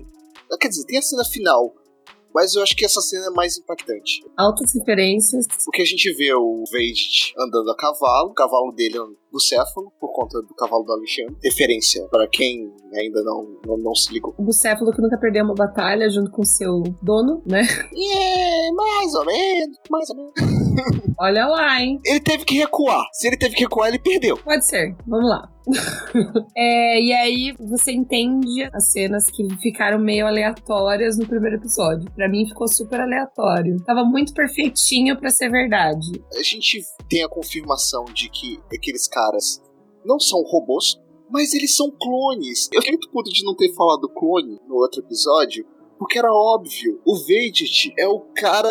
Quer 0.59 0.67
dizer, 0.67 0.85
tem 0.85 0.97
a 0.97 1.01
cena 1.01 1.23
final, 1.25 1.73
mas 2.33 2.55
eu 2.55 2.63
acho 2.63 2.75
que 2.75 2.85
essa 2.85 3.01
cena 3.01 3.27
é 3.27 3.29
mais 3.29 3.57
impactante. 3.57 4.23
Altas 4.37 4.73
referências. 4.73 5.47
Porque 5.65 5.81
a 5.81 5.85
gente 5.85 6.13
vê 6.13 6.33
o 6.33 6.63
Vade 6.71 7.33
andando 7.37 7.71
a 7.71 7.75
cavalo, 7.75 8.29
o 8.29 8.33
cavalo 8.33 8.71
dele 8.71 8.97
é 8.97 9.01
bucéfalo, 9.31 9.91
por 9.99 10.13
conta 10.13 10.41
do 10.41 10.53
cavalo 10.55 10.83
do 10.83 10.93
Alexandre. 10.93 11.35
Referência 11.43 12.07
para 12.09 12.27
quem 12.27 12.71
ainda 12.93 13.23
não, 13.23 13.47
não, 13.65 13.77
não, 13.77 13.95
se 13.95 14.13
ligou. 14.13 14.33
O 14.37 14.43
bucéfalo 14.43 14.91
que 14.91 15.01
nunca 15.01 15.17
perdeu 15.17 15.45
uma 15.45 15.55
batalha 15.55 16.09
junto 16.09 16.31
com 16.31 16.43
seu 16.43 16.83
dono, 17.01 17.41
né? 17.45 17.61
É, 17.95 18.51
É, 18.61 18.71
mais 18.71 19.13
ou 19.15 19.25
menos, 19.25 19.77
mais 19.89 20.09
ou 20.09 20.15
menos. 20.15 20.33
Olha 21.19 21.45
lá, 21.47 21.81
hein? 21.81 21.99
Ele 22.05 22.19
teve 22.19 22.45
que 22.45 22.57
recuar. 22.57 23.03
Se 23.13 23.27
ele 23.27 23.37
teve 23.37 23.55
que 23.55 23.61
recuar, 23.61 23.89
ele 23.89 23.99
perdeu. 23.99 24.37
Pode 24.37 24.65
ser. 24.65 24.95
Vamos 25.07 25.29
lá. 25.29 25.49
é, 26.57 26.99
e 26.99 27.13
aí 27.13 27.53
você 27.59 27.91
entende 27.91 28.67
as 28.73 28.91
cenas 28.91 29.25
que 29.29 29.47
ficaram 29.61 29.99
meio 29.99 30.25
aleatórias 30.25 31.17
no 31.17 31.27
primeiro 31.27 31.57
episódio. 31.57 32.09
Para 32.11 32.27
mim 32.27 32.47
ficou 32.47 32.67
super 32.67 32.99
aleatório. 32.99 33.77
Tava 33.85 34.03
muito 34.03 34.33
perfeitinho 34.33 35.17
para 35.17 35.29
ser 35.29 35.49
verdade. 35.49 36.11
A 36.33 36.41
gente 36.41 36.81
tem 37.07 37.23
a 37.23 37.29
confirmação 37.29 38.05
de 38.05 38.29
que 38.29 38.59
aqueles 38.75 39.07
caras 39.07 39.20
não 40.05 40.19
são 40.19 40.41
robôs, 40.43 40.99
mas 41.29 41.53
eles 41.53 41.75
são 41.75 41.89
clones. 41.91 42.69
Eu 42.73 42.81
fiquei 42.81 42.97
muito 42.97 43.09
puto 43.09 43.31
de 43.31 43.43
não 43.43 43.55
ter 43.55 43.73
falado 43.73 44.09
clone 44.09 44.59
no 44.67 44.75
outro 44.75 45.01
episódio, 45.01 45.65
porque 45.97 46.19
era 46.19 46.31
óbvio. 46.31 46.99
O 47.05 47.15
Vedit 47.15 47.93
é 47.97 48.07
o 48.07 48.19
cara 48.35 48.69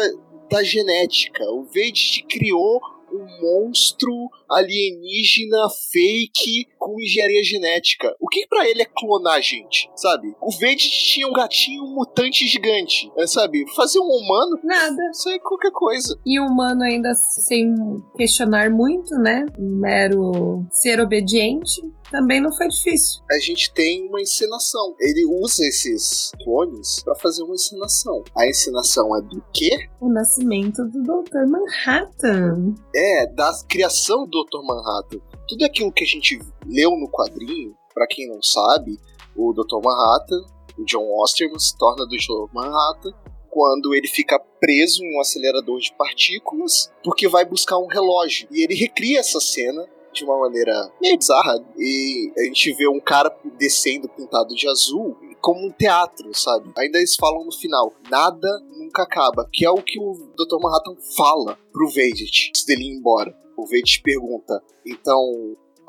da 0.51 0.63
genética. 0.63 1.45
O 1.51 1.65
Vedit 1.65 2.25
criou 2.27 2.81
um 3.13 3.27
monstro 3.41 4.13
alienígena 4.49 5.69
fake 5.91 6.67
com 6.81 6.99
engenharia 6.99 7.45
genética. 7.45 8.17
O 8.19 8.27
que 8.27 8.47
para 8.49 8.69
ele 8.69 8.83
é 8.83 8.87
clonar 8.87 9.35
a 9.35 9.41
gente, 9.41 9.89
sabe? 9.95 10.35
O 10.41 10.51
Verde 10.51 10.89
tinha 10.91 11.29
um 11.29 11.33
gatinho 11.33 11.85
mutante 11.85 12.47
gigante, 12.47 13.13
é, 13.19 13.27
sabe? 13.27 13.65
Fazer 13.77 14.01
um 14.01 14.09
humano. 14.09 14.59
Nada. 14.65 14.97
Isso 15.13 15.29
é 15.29 15.39
qualquer 15.39 15.71
coisa. 15.71 16.19
E 16.25 16.41
um 16.41 16.47
humano 16.47 16.83
ainda 16.83 17.13
sem 17.15 17.75
questionar 18.17 18.71
muito, 18.71 19.15
né? 19.17 19.45
Um 19.59 19.79
mero 19.79 20.65
ser 20.71 21.01
obediente 21.01 21.83
também 22.11 22.41
não 22.41 22.53
foi 22.53 22.67
difícil. 22.69 23.23
A 23.31 23.39
gente 23.39 23.73
tem 23.73 24.09
uma 24.09 24.21
encenação. 24.21 24.95
Ele 24.99 25.25
usa 25.27 25.65
esses 25.65 26.33
clones 26.43 27.03
para 27.05 27.15
fazer 27.15 27.45
uma 27.45 27.55
encenação. 27.55 28.25
A 28.37 28.47
encenação 28.49 29.17
é 29.17 29.23
do 29.23 29.43
quê? 29.53 29.71
O 30.01 30.13
nascimento 30.13 30.85
do 30.85 31.03
Dr. 31.03 31.47
Manhattan. 31.47 32.75
É, 32.95 33.27
da 33.33 33.53
criação 33.69 34.27
do 34.27 34.45
Dr. 34.45 34.65
Manhattan. 34.65 35.21
Tudo 35.51 35.65
aquilo 35.65 35.91
que 35.91 36.05
a 36.05 36.07
gente 36.07 36.39
leu 36.65 36.93
no 36.93 37.11
quadrinho, 37.11 37.77
para 37.93 38.07
quem 38.07 38.29
não 38.29 38.41
sabe, 38.41 38.97
o 39.35 39.53
Dr. 39.53 39.85
Manhattan, 39.85 40.45
o 40.79 40.85
John 40.85 41.05
Osterman 41.21 41.59
se 41.59 41.77
torna 41.77 42.07
do 42.07 42.17
Dr. 42.17 42.55
Manhattan 42.55 43.13
quando 43.51 43.93
ele 43.93 44.07
fica 44.07 44.39
preso 44.61 45.03
em 45.03 45.17
um 45.17 45.21
acelerador 45.21 45.81
de 45.81 45.93
partículas 45.99 46.89
porque 47.03 47.27
vai 47.27 47.45
buscar 47.45 47.79
um 47.79 47.89
relógio. 47.89 48.47
E 48.53 48.63
ele 48.63 48.77
recria 48.77 49.19
essa 49.19 49.41
cena 49.41 49.85
de 50.13 50.23
uma 50.23 50.39
maneira 50.39 50.73
meio 51.03 51.19
bizarra. 51.19 51.59
E 51.77 52.33
a 52.39 52.43
gente 52.45 52.73
vê 52.75 52.87
um 52.87 53.01
cara 53.01 53.37
descendo 53.59 54.09
pintado 54.09 54.55
de 54.55 54.69
azul 54.69 55.17
como 55.41 55.67
um 55.67 55.73
teatro, 55.73 56.33
sabe? 56.33 56.71
Ainda 56.79 56.99
eles 56.99 57.17
falam 57.17 57.45
no 57.45 57.51
final, 57.51 57.93
nada 58.09 58.49
nunca 58.77 59.03
acaba, 59.03 59.49
que 59.53 59.65
é 59.65 59.71
o 59.71 59.83
que 59.83 59.99
o 59.99 60.13
Dr. 60.37 60.61
Manhattan 60.61 60.95
fala 61.17 61.59
pro 61.73 61.89
Vedit 61.89 62.51
antes 62.51 62.65
dele 62.65 62.85
ir 62.85 62.97
embora. 62.97 63.35
O 63.61 63.67
Vedit 63.67 64.01
pergunta, 64.03 64.63
então 64.87 65.21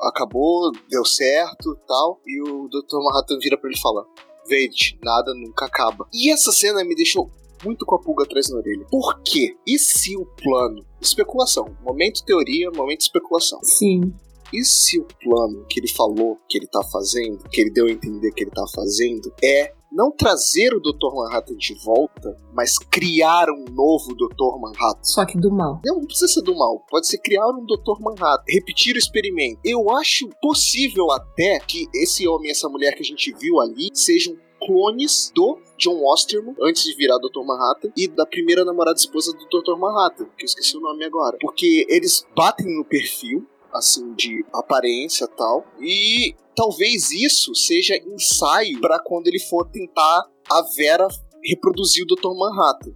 acabou, 0.00 0.70
deu 0.90 1.04
certo 1.04 1.76
tal, 1.86 2.20
e 2.26 2.42
o 2.42 2.68
Dr. 2.68 2.98
Manhattan 3.02 3.38
vira 3.38 3.56
pra 3.56 3.70
ele 3.70 3.78
e 3.78 3.80
fala, 3.80 4.06
Vedit, 4.46 4.98
nada 5.02 5.32
nunca 5.34 5.66
acaba. 5.66 6.06
E 6.12 6.30
essa 6.30 6.52
cena 6.52 6.84
me 6.84 6.94
deixou 6.94 7.30
muito 7.64 7.86
com 7.86 7.94
a 7.94 8.00
pulga 8.00 8.24
atrás 8.24 8.50
na 8.50 8.58
orelha. 8.58 8.84
Por 8.90 9.22
quê? 9.22 9.56
E 9.66 9.78
se 9.78 10.16
o 10.16 10.26
plano. 10.26 10.84
Especulação. 11.00 11.64
Momento 11.82 12.24
teoria, 12.24 12.70
momento 12.70 13.02
especulação. 13.02 13.60
Sim. 13.62 14.12
E 14.52 14.64
se 14.64 15.00
o 15.00 15.06
plano 15.22 15.64
que 15.66 15.80
ele 15.80 15.88
falou 15.88 16.38
que 16.48 16.58
ele 16.58 16.66
tá 16.66 16.82
fazendo, 16.92 17.48
que 17.48 17.60
ele 17.60 17.70
deu 17.70 17.86
a 17.86 17.90
entender 17.90 18.32
que 18.32 18.44
ele 18.44 18.50
tá 18.50 18.66
fazendo, 18.74 19.32
é 19.42 19.72
não 19.92 20.10
trazer 20.10 20.74
o 20.74 20.80
Dr. 20.80 21.14
Manhattan 21.14 21.56
de 21.56 21.74
volta, 21.84 22.36
mas 22.52 22.78
criar 22.78 23.50
um 23.50 23.64
novo 23.70 24.14
Dr. 24.14 24.58
Manhattan. 24.60 25.04
Só 25.04 25.24
que 25.24 25.38
do 25.38 25.50
mal. 25.50 25.80
Não, 25.84 26.00
não 26.00 26.06
precisa 26.06 26.28
ser 26.28 26.42
do 26.42 26.56
mal. 26.56 26.84
Pode 26.88 27.06
ser 27.06 27.18
criar 27.18 27.46
um 27.48 27.64
Dr. 27.64 28.00
Manhattan. 28.00 28.44
Repetir 28.48 28.94
o 28.94 28.98
experimento. 28.98 29.60
Eu 29.64 29.90
acho 29.90 30.28
possível 30.40 31.10
até 31.10 31.58
que 31.60 31.86
esse 31.94 32.26
homem 32.26 32.48
e 32.48 32.50
essa 32.50 32.68
mulher 32.68 32.94
que 32.94 33.02
a 33.02 33.04
gente 33.04 33.32
viu 33.32 33.60
ali 33.60 33.88
sejam 33.92 34.36
clones 34.66 35.32
do 35.34 35.58
John 35.76 36.00
Osterman, 36.04 36.54
antes 36.62 36.84
de 36.84 36.94
virar 36.94 37.18
Dr. 37.18 37.44
Manhattan, 37.44 37.92
e 37.96 38.06
da 38.06 38.24
primeira 38.24 38.64
namorada 38.64 38.96
esposa 38.96 39.32
do 39.32 39.44
Dr. 39.46 39.76
Manhattan, 39.76 40.26
que 40.36 40.44
eu 40.44 40.46
esqueci 40.46 40.76
o 40.76 40.80
nome 40.80 41.04
agora. 41.04 41.36
Porque 41.40 41.84
eles 41.88 42.24
batem 42.36 42.76
no 42.76 42.84
perfil, 42.84 43.44
assim, 43.72 44.14
de 44.14 44.44
aparência 44.52 45.26
tal, 45.26 45.66
e 45.80 46.34
talvez 46.54 47.10
isso 47.10 47.54
seja 47.54 47.96
ensaio 47.96 48.80
para 48.80 48.98
quando 48.98 49.26
ele 49.26 49.40
for 49.40 49.68
tentar 49.70 50.24
a 50.50 50.62
Vera 50.76 51.08
reproduzir 51.44 52.04
o 52.04 52.06
Dr. 52.06 52.36
Manhattan. 52.36 52.92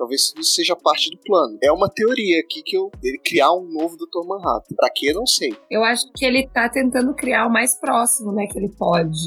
Talvez 0.00 0.32
isso 0.38 0.54
seja 0.54 0.74
parte 0.74 1.10
do 1.10 1.18
plano. 1.18 1.58
É 1.62 1.70
uma 1.70 1.86
teoria 1.86 2.40
aqui 2.40 2.62
que 2.64 2.74
eu 2.74 2.90
ele 3.02 3.18
criar 3.18 3.52
um 3.52 3.68
novo 3.70 3.98
Dr. 3.98 4.26
Manhattan. 4.26 4.74
Pra 4.74 4.88
quê, 4.88 5.12
não 5.12 5.26
sei. 5.26 5.54
Eu 5.70 5.84
acho 5.84 6.10
que 6.16 6.24
ele 6.24 6.48
tá 6.48 6.70
tentando 6.70 7.14
criar 7.14 7.46
o 7.46 7.52
mais 7.52 7.78
próximo, 7.78 8.32
né, 8.32 8.46
que 8.46 8.58
ele 8.58 8.70
pode. 8.78 9.18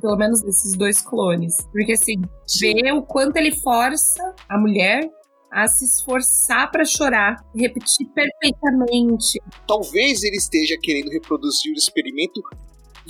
Pelo 0.00 0.16
menos 0.16 0.40
desses 0.40 0.76
dois 0.76 1.00
clones. 1.00 1.56
Porque 1.72 1.94
assim, 1.94 2.22
Sim. 2.46 2.74
vê 2.74 2.92
o 2.92 3.02
quanto 3.02 3.38
ele 3.38 3.50
força 3.50 4.22
a 4.48 4.56
mulher 4.56 5.10
a 5.50 5.66
se 5.66 5.84
esforçar 5.84 6.70
para 6.70 6.84
chorar, 6.84 7.34
repetir 7.52 8.06
perfeitamente. 8.14 9.40
Talvez 9.66 10.22
ele 10.22 10.36
esteja 10.36 10.76
querendo 10.80 11.10
reproduzir 11.10 11.72
o 11.72 11.76
experimento 11.76 12.40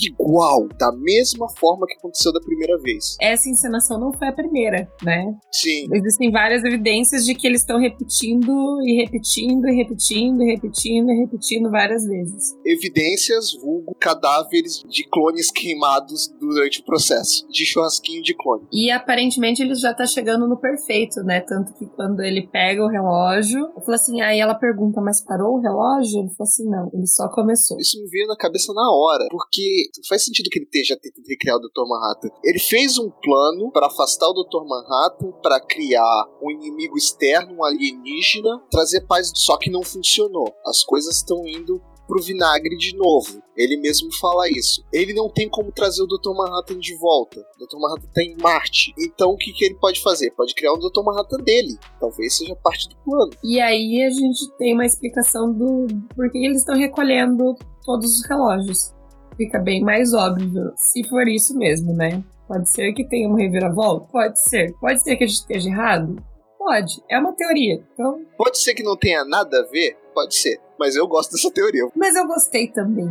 igual, 0.06 0.68
da 0.78 0.92
mesma 0.92 1.48
forma 1.58 1.86
que 1.86 1.94
aconteceu 1.94 2.32
da 2.32 2.40
primeira 2.40 2.78
vez. 2.78 3.16
Essa 3.20 3.48
encenação 3.48 3.98
não 3.98 4.12
foi 4.12 4.28
a 4.28 4.32
primeira, 4.32 4.90
né? 5.02 5.34
Sim. 5.52 5.86
Existem 5.92 6.30
várias 6.30 6.64
evidências 6.64 7.24
de 7.24 7.34
que 7.34 7.46
eles 7.46 7.60
estão 7.60 7.78
repetindo 7.78 8.80
e 8.82 8.96
repetindo 9.02 9.68
e 9.68 9.76
repetindo 9.76 10.42
e 10.42 10.52
repetindo 10.52 11.10
e 11.10 11.20
repetindo 11.20 11.70
várias 11.70 12.04
vezes. 12.04 12.54
Evidências, 12.64 13.52
vulgo, 13.60 13.94
cadáveres 13.98 14.82
de 14.88 15.08
clones 15.08 15.50
queimados 15.50 16.32
durante 16.38 16.80
o 16.80 16.84
processo, 16.84 17.46
de 17.48 17.64
churrasquinho 17.64 18.22
de 18.22 18.34
clone. 18.34 18.66
E 18.72 18.90
aparentemente 18.90 19.62
ele 19.62 19.74
já 19.74 19.94
tá 19.94 20.06
chegando 20.06 20.48
no 20.48 20.58
perfeito, 20.58 21.22
né? 21.22 21.40
Tanto 21.40 21.74
que 21.74 21.86
quando 21.86 22.20
ele 22.20 22.46
pega 22.46 22.84
o 22.84 22.88
relógio, 22.88 23.60
eu 23.76 23.80
falo 23.82 23.94
assim, 23.94 24.20
aí 24.20 24.38
ela 24.40 24.54
pergunta, 24.54 25.00
mas 25.00 25.24
parou 25.24 25.56
o 25.56 25.60
relógio? 25.60 26.20
Ele 26.20 26.34
falou 26.34 26.48
assim, 26.48 26.68
não, 26.68 26.90
ele 26.94 27.06
só 27.06 27.28
começou. 27.28 27.78
Isso 27.78 28.00
me 28.02 28.08
veio 28.08 28.26
na 28.26 28.36
cabeça 28.36 28.72
na 28.72 28.90
hora, 28.92 29.26
porque 29.30 29.89
faz 30.08 30.24
sentido 30.24 30.50
que 30.50 30.58
ele 30.58 30.66
esteja 30.66 30.98
tentando 31.00 31.26
recriar 31.26 31.56
o 31.56 31.60
Dr. 31.60 31.88
Manhattan. 31.88 32.28
Ele 32.44 32.58
fez 32.58 32.98
um 32.98 33.10
plano 33.10 33.70
para 33.72 33.86
afastar 33.86 34.28
o 34.28 34.44
Dr. 34.44 34.64
Manhattan, 34.66 35.32
para 35.42 35.60
criar 35.60 36.26
um 36.42 36.50
inimigo 36.50 36.96
externo, 36.96 37.56
um 37.56 37.64
alienígena, 37.64 38.62
trazer 38.70 39.06
paz, 39.06 39.30
só 39.34 39.56
que 39.56 39.70
não 39.70 39.82
funcionou. 39.82 40.54
As 40.66 40.82
coisas 40.82 41.16
estão 41.16 41.46
indo 41.46 41.80
pro 42.10 42.20
vinagre 42.20 42.76
de 42.76 42.96
novo. 42.96 43.40
Ele 43.56 43.76
mesmo 43.76 44.08
fala 44.16 44.48
isso. 44.48 44.84
Ele 44.92 45.14
não 45.14 45.28
tem 45.28 45.48
como 45.48 45.70
trazer 45.70 46.02
o 46.02 46.06
Dr. 46.08 46.34
Manhattan 46.34 46.80
de 46.80 46.96
volta. 46.96 47.38
O 47.38 47.64
Dr. 47.64 47.78
Manhattan 47.78 48.08
tá 48.12 48.22
em 48.22 48.36
Marte. 48.36 48.92
Então 48.98 49.30
o 49.30 49.36
que, 49.36 49.52
que 49.52 49.64
ele 49.64 49.76
pode 49.76 50.02
fazer? 50.02 50.32
Pode 50.32 50.52
criar 50.54 50.72
um 50.72 50.78
Dr. 50.78 51.04
Manhattan 51.04 51.38
dele. 51.38 51.78
Talvez 52.00 52.36
seja 52.36 52.56
parte 52.56 52.88
do 52.88 52.96
plano. 53.04 53.30
E 53.44 53.60
aí 53.60 54.02
a 54.02 54.10
gente 54.10 54.50
tem 54.58 54.74
uma 54.74 54.84
explicação 54.84 55.52
do 55.52 55.86
por 56.16 56.28
que 56.32 56.44
eles 56.44 56.58
estão 56.58 56.76
recolhendo 56.76 57.54
todos 57.84 58.18
os 58.18 58.28
relógios 58.28 58.92
fica 59.40 59.58
bem 59.58 59.82
mais 59.82 60.12
óbvio, 60.12 60.70
se 60.76 61.02
for 61.08 61.26
isso 61.26 61.56
mesmo, 61.56 61.94
né? 61.94 62.22
Pode 62.46 62.68
ser 62.70 62.92
que 62.92 63.08
tenha 63.08 63.26
uma 63.26 63.38
reviravolta? 63.38 64.06
Pode 64.12 64.38
ser. 64.38 64.74
Pode 64.78 65.02
ser 65.02 65.16
que 65.16 65.24
a 65.24 65.26
gente 65.26 65.38
esteja 65.38 65.70
errado? 65.70 66.22
Pode. 66.58 67.02
É 67.08 67.18
uma 67.18 67.32
teoria. 67.32 67.82
Então. 67.94 68.20
Pode 68.36 68.58
ser 68.58 68.74
que 68.74 68.82
não 68.82 68.98
tenha 68.98 69.24
nada 69.24 69.60
a 69.60 69.70
ver? 69.70 69.96
Pode 70.12 70.34
ser. 70.34 70.60
Mas 70.78 70.94
eu 70.94 71.06
gosto 71.06 71.32
dessa 71.32 71.50
teoria. 71.50 71.88
Mas 71.96 72.16
eu 72.16 72.26
gostei 72.26 72.68
também. 72.68 73.06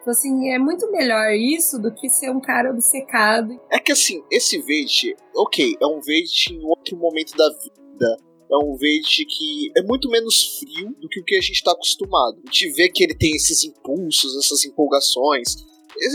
Então, 0.00 0.12
assim, 0.12 0.50
é 0.50 0.58
muito 0.58 0.90
melhor 0.90 1.30
isso 1.32 1.78
do 1.78 1.92
que 1.92 2.08
ser 2.08 2.30
um 2.30 2.40
cara 2.40 2.70
obcecado. 2.70 3.60
É 3.70 3.78
que 3.78 3.92
assim, 3.92 4.22
esse 4.30 4.58
Vade, 4.58 5.14
ok, 5.34 5.76
é 5.78 5.86
um 5.86 6.00
Vade 6.00 6.52
em 6.52 6.64
outro 6.64 6.96
momento 6.96 7.36
da 7.36 7.48
vida 7.50 8.16
é 8.50 8.56
um 8.56 8.76
verde 8.76 9.24
que 9.26 9.72
é 9.76 9.82
muito 9.82 10.08
menos 10.08 10.58
frio 10.58 10.94
do 11.00 11.08
que 11.08 11.20
o 11.20 11.24
que 11.24 11.36
a 11.36 11.40
gente 11.40 11.56
está 11.56 11.72
acostumado. 11.72 12.36
A 12.46 12.52
gente 12.52 12.70
vê 12.72 12.88
que 12.88 13.02
ele 13.02 13.14
tem 13.14 13.34
esses 13.34 13.64
impulsos, 13.64 14.36
essas 14.36 14.64
empolgações. 14.64 15.56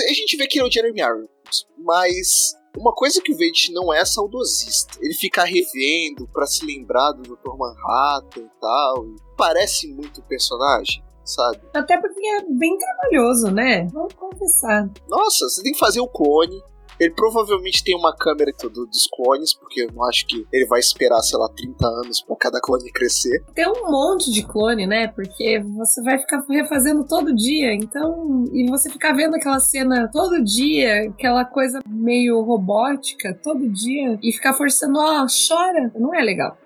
A 0.09 0.13
gente 0.13 0.37
vê 0.37 0.47
que 0.47 0.59
ele 0.59 0.65
é 0.65 0.69
o 0.69 0.71
Jeremy 0.71 1.01
Irons, 1.01 1.67
mas 1.77 2.53
uma 2.77 2.93
coisa 2.93 3.21
que 3.21 3.31
o 3.31 3.37
Vade 3.37 3.71
não 3.73 3.93
é 3.93 4.03
saudosista. 4.05 4.97
Ele 5.01 5.13
fica 5.13 5.43
revendo 5.43 6.27
para 6.31 6.45
se 6.45 6.65
lembrar 6.65 7.11
do 7.11 7.23
Dr. 7.23 7.57
Manhattan 7.57 8.41
e 8.41 8.61
tal. 8.61 9.05
E 9.05 9.15
parece 9.37 9.87
muito 9.87 10.21
personagem. 10.23 11.03
Sabe? 11.23 11.61
Até 11.73 11.99
porque 11.99 12.27
é 12.27 12.41
bem 12.49 12.77
trabalhoso, 12.77 13.51
né? 13.51 13.87
Vamos 13.93 14.13
confessar. 14.15 14.89
Nossa, 15.07 15.47
você 15.47 15.61
tem 15.61 15.71
que 15.71 15.79
fazer 15.79 16.01
o 16.01 16.07
clone, 16.07 16.59
ele 16.99 17.11
provavelmente 17.11 17.83
tem 17.83 17.95
uma 17.95 18.15
câmera 18.15 18.51
do, 18.61 18.85
dos 18.85 19.07
clones, 19.07 19.53
porque 19.53 19.83
eu 19.83 19.91
não 19.93 20.03
acho 20.05 20.25
que 20.27 20.45
ele 20.51 20.65
vai 20.67 20.79
esperar, 20.79 21.19
sei 21.21 21.37
lá, 21.37 21.49
30 21.49 21.87
anos 21.87 22.21
para 22.21 22.35
cada 22.35 22.61
clone 22.61 22.91
crescer. 22.91 23.43
Tem 23.53 23.67
um 23.67 23.89
monte 23.89 24.31
de 24.31 24.45
clone, 24.45 24.85
né? 24.85 25.07
Porque 25.07 25.59
você 25.77 26.01
vai 26.01 26.17
ficar 26.19 26.43
refazendo 26.49 27.05
todo 27.05 27.35
dia, 27.35 27.73
então. 27.73 28.45
E 28.53 28.69
você 28.69 28.89
ficar 28.89 29.13
vendo 29.13 29.35
aquela 29.35 29.59
cena 29.59 30.09
todo 30.11 30.43
dia, 30.43 31.09
aquela 31.09 31.45
coisa 31.45 31.79
meio 31.87 32.41
robótica 32.41 33.37
todo 33.43 33.69
dia, 33.69 34.19
e 34.21 34.31
ficar 34.31 34.53
forçando, 34.53 34.99
ó, 34.99 35.23
oh, 35.23 35.27
chora, 35.27 35.91
não 35.95 36.13
é 36.13 36.21
legal. 36.21 36.57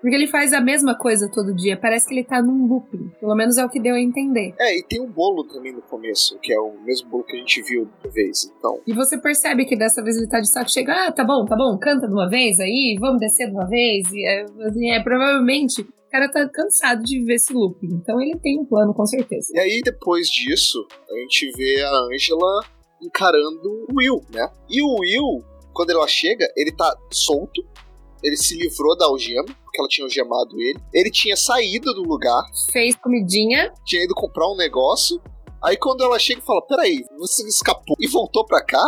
Porque 0.00 0.14
ele 0.14 0.26
faz 0.26 0.52
a 0.52 0.60
mesma 0.60 0.96
coisa 0.96 1.30
todo 1.32 1.54
dia. 1.54 1.76
Parece 1.76 2.06
que 2.06 2.14
ele 2.14 2.24
tá 2.24 2.40
num 2.40 2.66
looping. 2.66 3.10
Pelo 3.20 3.34
menos 3.34 3.58
é 3.58 3.64
o 3.64 3.68
que 3.68 3.80
deu 3.80 3.94
a 3.94 4.00
entender. 4.00 4.54
É, 4.58 4.78
e 4.78 4.82
tem 4.82 5.00
um 5.00 5.10
bolo 5.10 5.44
também 5.44 5.72
no 5.72 5.82
começo, 5.82 6.38
que 6.40 6.52
é 6.52 6.60
o 6.60 6.80
mesmo 6.82 7.08
bolo 7.08 7.24
que 7.24 7.36
a 7.36 7.38
gente 7.38 7.62
viu 7.62 7.88
de 8.02 8.10
vez, 8.10 8.52
então. 8.56 8.80
E 8.86 8.92
você 8.92 9.18
percebe 9.18 9.64
que 9.64 9.76
dessa 9.76 10.02
vez 10.02 10.16
ele 10.16 10.28
tá 10.28 10.40
de 10.40 10.50
saco 10.50 10.70
cheio. 10.70 10.90
Ah, 10.90 11.10
tá 11.10 11.24
bom, 11.24 11.44
tá 11.44 11.56
bom, 11.56 11.76
canta 11.78 12.06
de 12.06 12.12
uma 12.12 12.28
vez 12.28 12.60
aí, 12.60 12.96
vamos 13.00 13.20
descer 13.20 13.48
de 13.48 13.52
uma 13.52 13.66
vez. 13.66 14.06
E 14.12 14.24
é, 14.24 14.46
é 14.96 15.02
provavelmente 15.02 15.82
o 16.08 16.10
cara 16.10 16.30
tá 16.30 16.48
cansado 16.48 17.02
de 17.02 17.18
viver 17.18 17.34
esse 17.34 17.52
looping. 17.52 17.88
Então 17.92 18.20
ele 18.20 18.38
tem 18.38 18.58
um 18.58 18.64
plano, 18.64 18.94
com 18.94 19.04
certeza. 19.04 19.52
E 19.54 19.58
aí, 19.58 19.80
depois 19.84 20.28
disso, 20.28 20.86
a 21.10 21.18
gente 21.20 21.50
vê 21.54 21.82
a 21.82 21.98
Angela 22.14 22.64
encarando 23.02 23.86
o 23.90 23.96
Will, 23.96 24.24
né? 24.32 24.48
E 24.70 24.82
o 24.82 25.00
Will, 25.00 25.44
quando 25.74 25.90
ela 25.90 26.08
chega, 26.08 26.46
ele 26.56 26.72
tá 26.72 26.96
solto, 27.12 27.62
ele 28.22 28.36
se 28.36 28.56
livrou 28.56 28.96
da 28.96 29.06
algema, 29.06 29.44
porque 29.44 29.80
ela 29.80 29.88
tinha 29.88 30.04
algemado 30.04 30.60
ele. 30.60 30.78
Ele 30.92 31.10
tinha 31.10 31.36
saído 31.36 31.92
do 31.94 32.02
lugar. 32.02 32.42
Fez 32.72 32.94
comidinha. 32.96 33.72
Tinha 33.84 34.04
ido 34.04 34.14
comprar 34.14 34.48
um 34.48 34.56
negócio. 34.56 35.20
Aí 35.62 35.76
quando 35.76 36.04
ela 36.04 36.18
chega 36.18 36.40
e 36.40 36.44
fala: 36.44 36.62
Peraí, 36.66 37.04
você 37.18 37.46
escapou 37.46 37.96
e 37.98 38.06
voltou 38.06 38.44
pra 38.46 38.64
cá? 38.64 38.82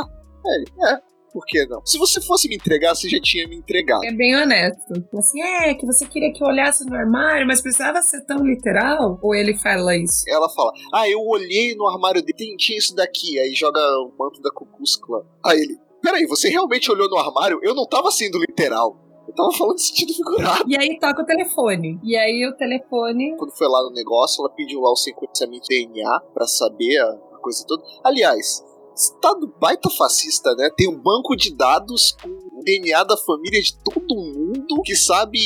Ele, 0.44 0.64
é, 0.88 1.00
por 1.32 1.44
que 1.46 1.64
não? 1.66 1.84
Se 1.84 1.98
você 1.98 2.20
fosse 2.20 2.48
me 2.48 2.56
entregar, 2.56 2.94
você 2.94 3.08
já 3.08 3.20
tinha 3.20 3.46
me 3.46 3.56
entregado. 3.56 4.04
É 4.04 4.12
bem 4.12 4.34
honesto. 4.36 4.92
Assim, 5.16 5.40
é, 5.40 5.74
que 5.74 5.86
você 5.86 6.06
queria 6.06 6.32
que 6.32 6.42
eu 6.42 6.48
olhasse 6.48 6.84
no 6.84 6.94
armário, 6.94 7.46
mas 7.46 7.60
precisava 7.60 8.02
ser 8.02 8.24
tão 8.24 8.44
literal? 8.44 9.18
Ou 9.22 9.34
ele 9.34 9.56
fala 9.56 9.96
isso? 9.96 10.24
Ela 10.28 10.48
fala, 10.48 10.72
ah, 10.94 11.08
eu 11.08 11.20
olhei 11.20 11.74
no 11.76 11.86
armário 11.86 12.22
dele, 12.22 12.56
tinha 12.56 12.78
isso 12.78 12.94
daqui. 12.94 13.38
Aí 13.38 13.54
joga 13.54 13.80
o 13.80 14.12
manto 14.18 14.40
da 14.40 14.50
Cucus. 14.50 14.98
Aí 15.44 15.60
ele, 15.60 15.78
peraí, 16.02 16.26
você 16.26 16.48
realmente 16.48 16.90
olhou 16.90 17.08
no 17.08 17.16
armário? 17.16 17.60
Eu 17.62 17.74
não 17.74 17.86
tava 17.86 18.10
sendo 18.10 18.38
literal. 18.38 19.09
Eu 19.30 19.34
tava 19.34 19.52
falando 19.52 19.76
de 19.76 19.82
sentido 19.82 20.12
figurado. 20.12 20.64
E 20.66 20.76
aí 20.76 20.98
toca 20.98 21.22
o 21.22 21.24
telefone. 21.24 22.00
E 22.02 22.16
aí 22.16 22.46
o 22.46 22.56
telefone. 22.56 23.36
Quando 23.36 23.56
foi 23.56 23.68
lá 23.68 23.82
no 23.84 23.90
negócio, 23.92 24.42
ela 24.42 24.52
pediu 24.52 24.80
lá 24.80 24.90
o 24.90 24.96
sequenciamento 24.96 25.68
de 25.68 25.86
DNA 25.86 26.20
pra 26.34 26.46
saber 26.46 26.98
a 26.98 27.38
coisa 27.40 27.64
toda. 27.66 27.82
Aliás, 28.04 28.64
Estado 28.94 29.46
baita 29.60 29.88
fascista, 29.88 30.54
né? 30.56 30.68
Tem 30.76 30.88
um 30.88 30.98
banco 30.98 31.36
de 31.36 31.54
dados 31.54 32.12
com 32.20 32.28
o 32.28 32.62
DNA 32.64 33.04
da 33.04 33.16
família 33.16 33.62
de 33.62 33.78
todo 33.78 34.14
mundo 34.14 34.82
que 34.84 34.96
sabe 34.96 35.38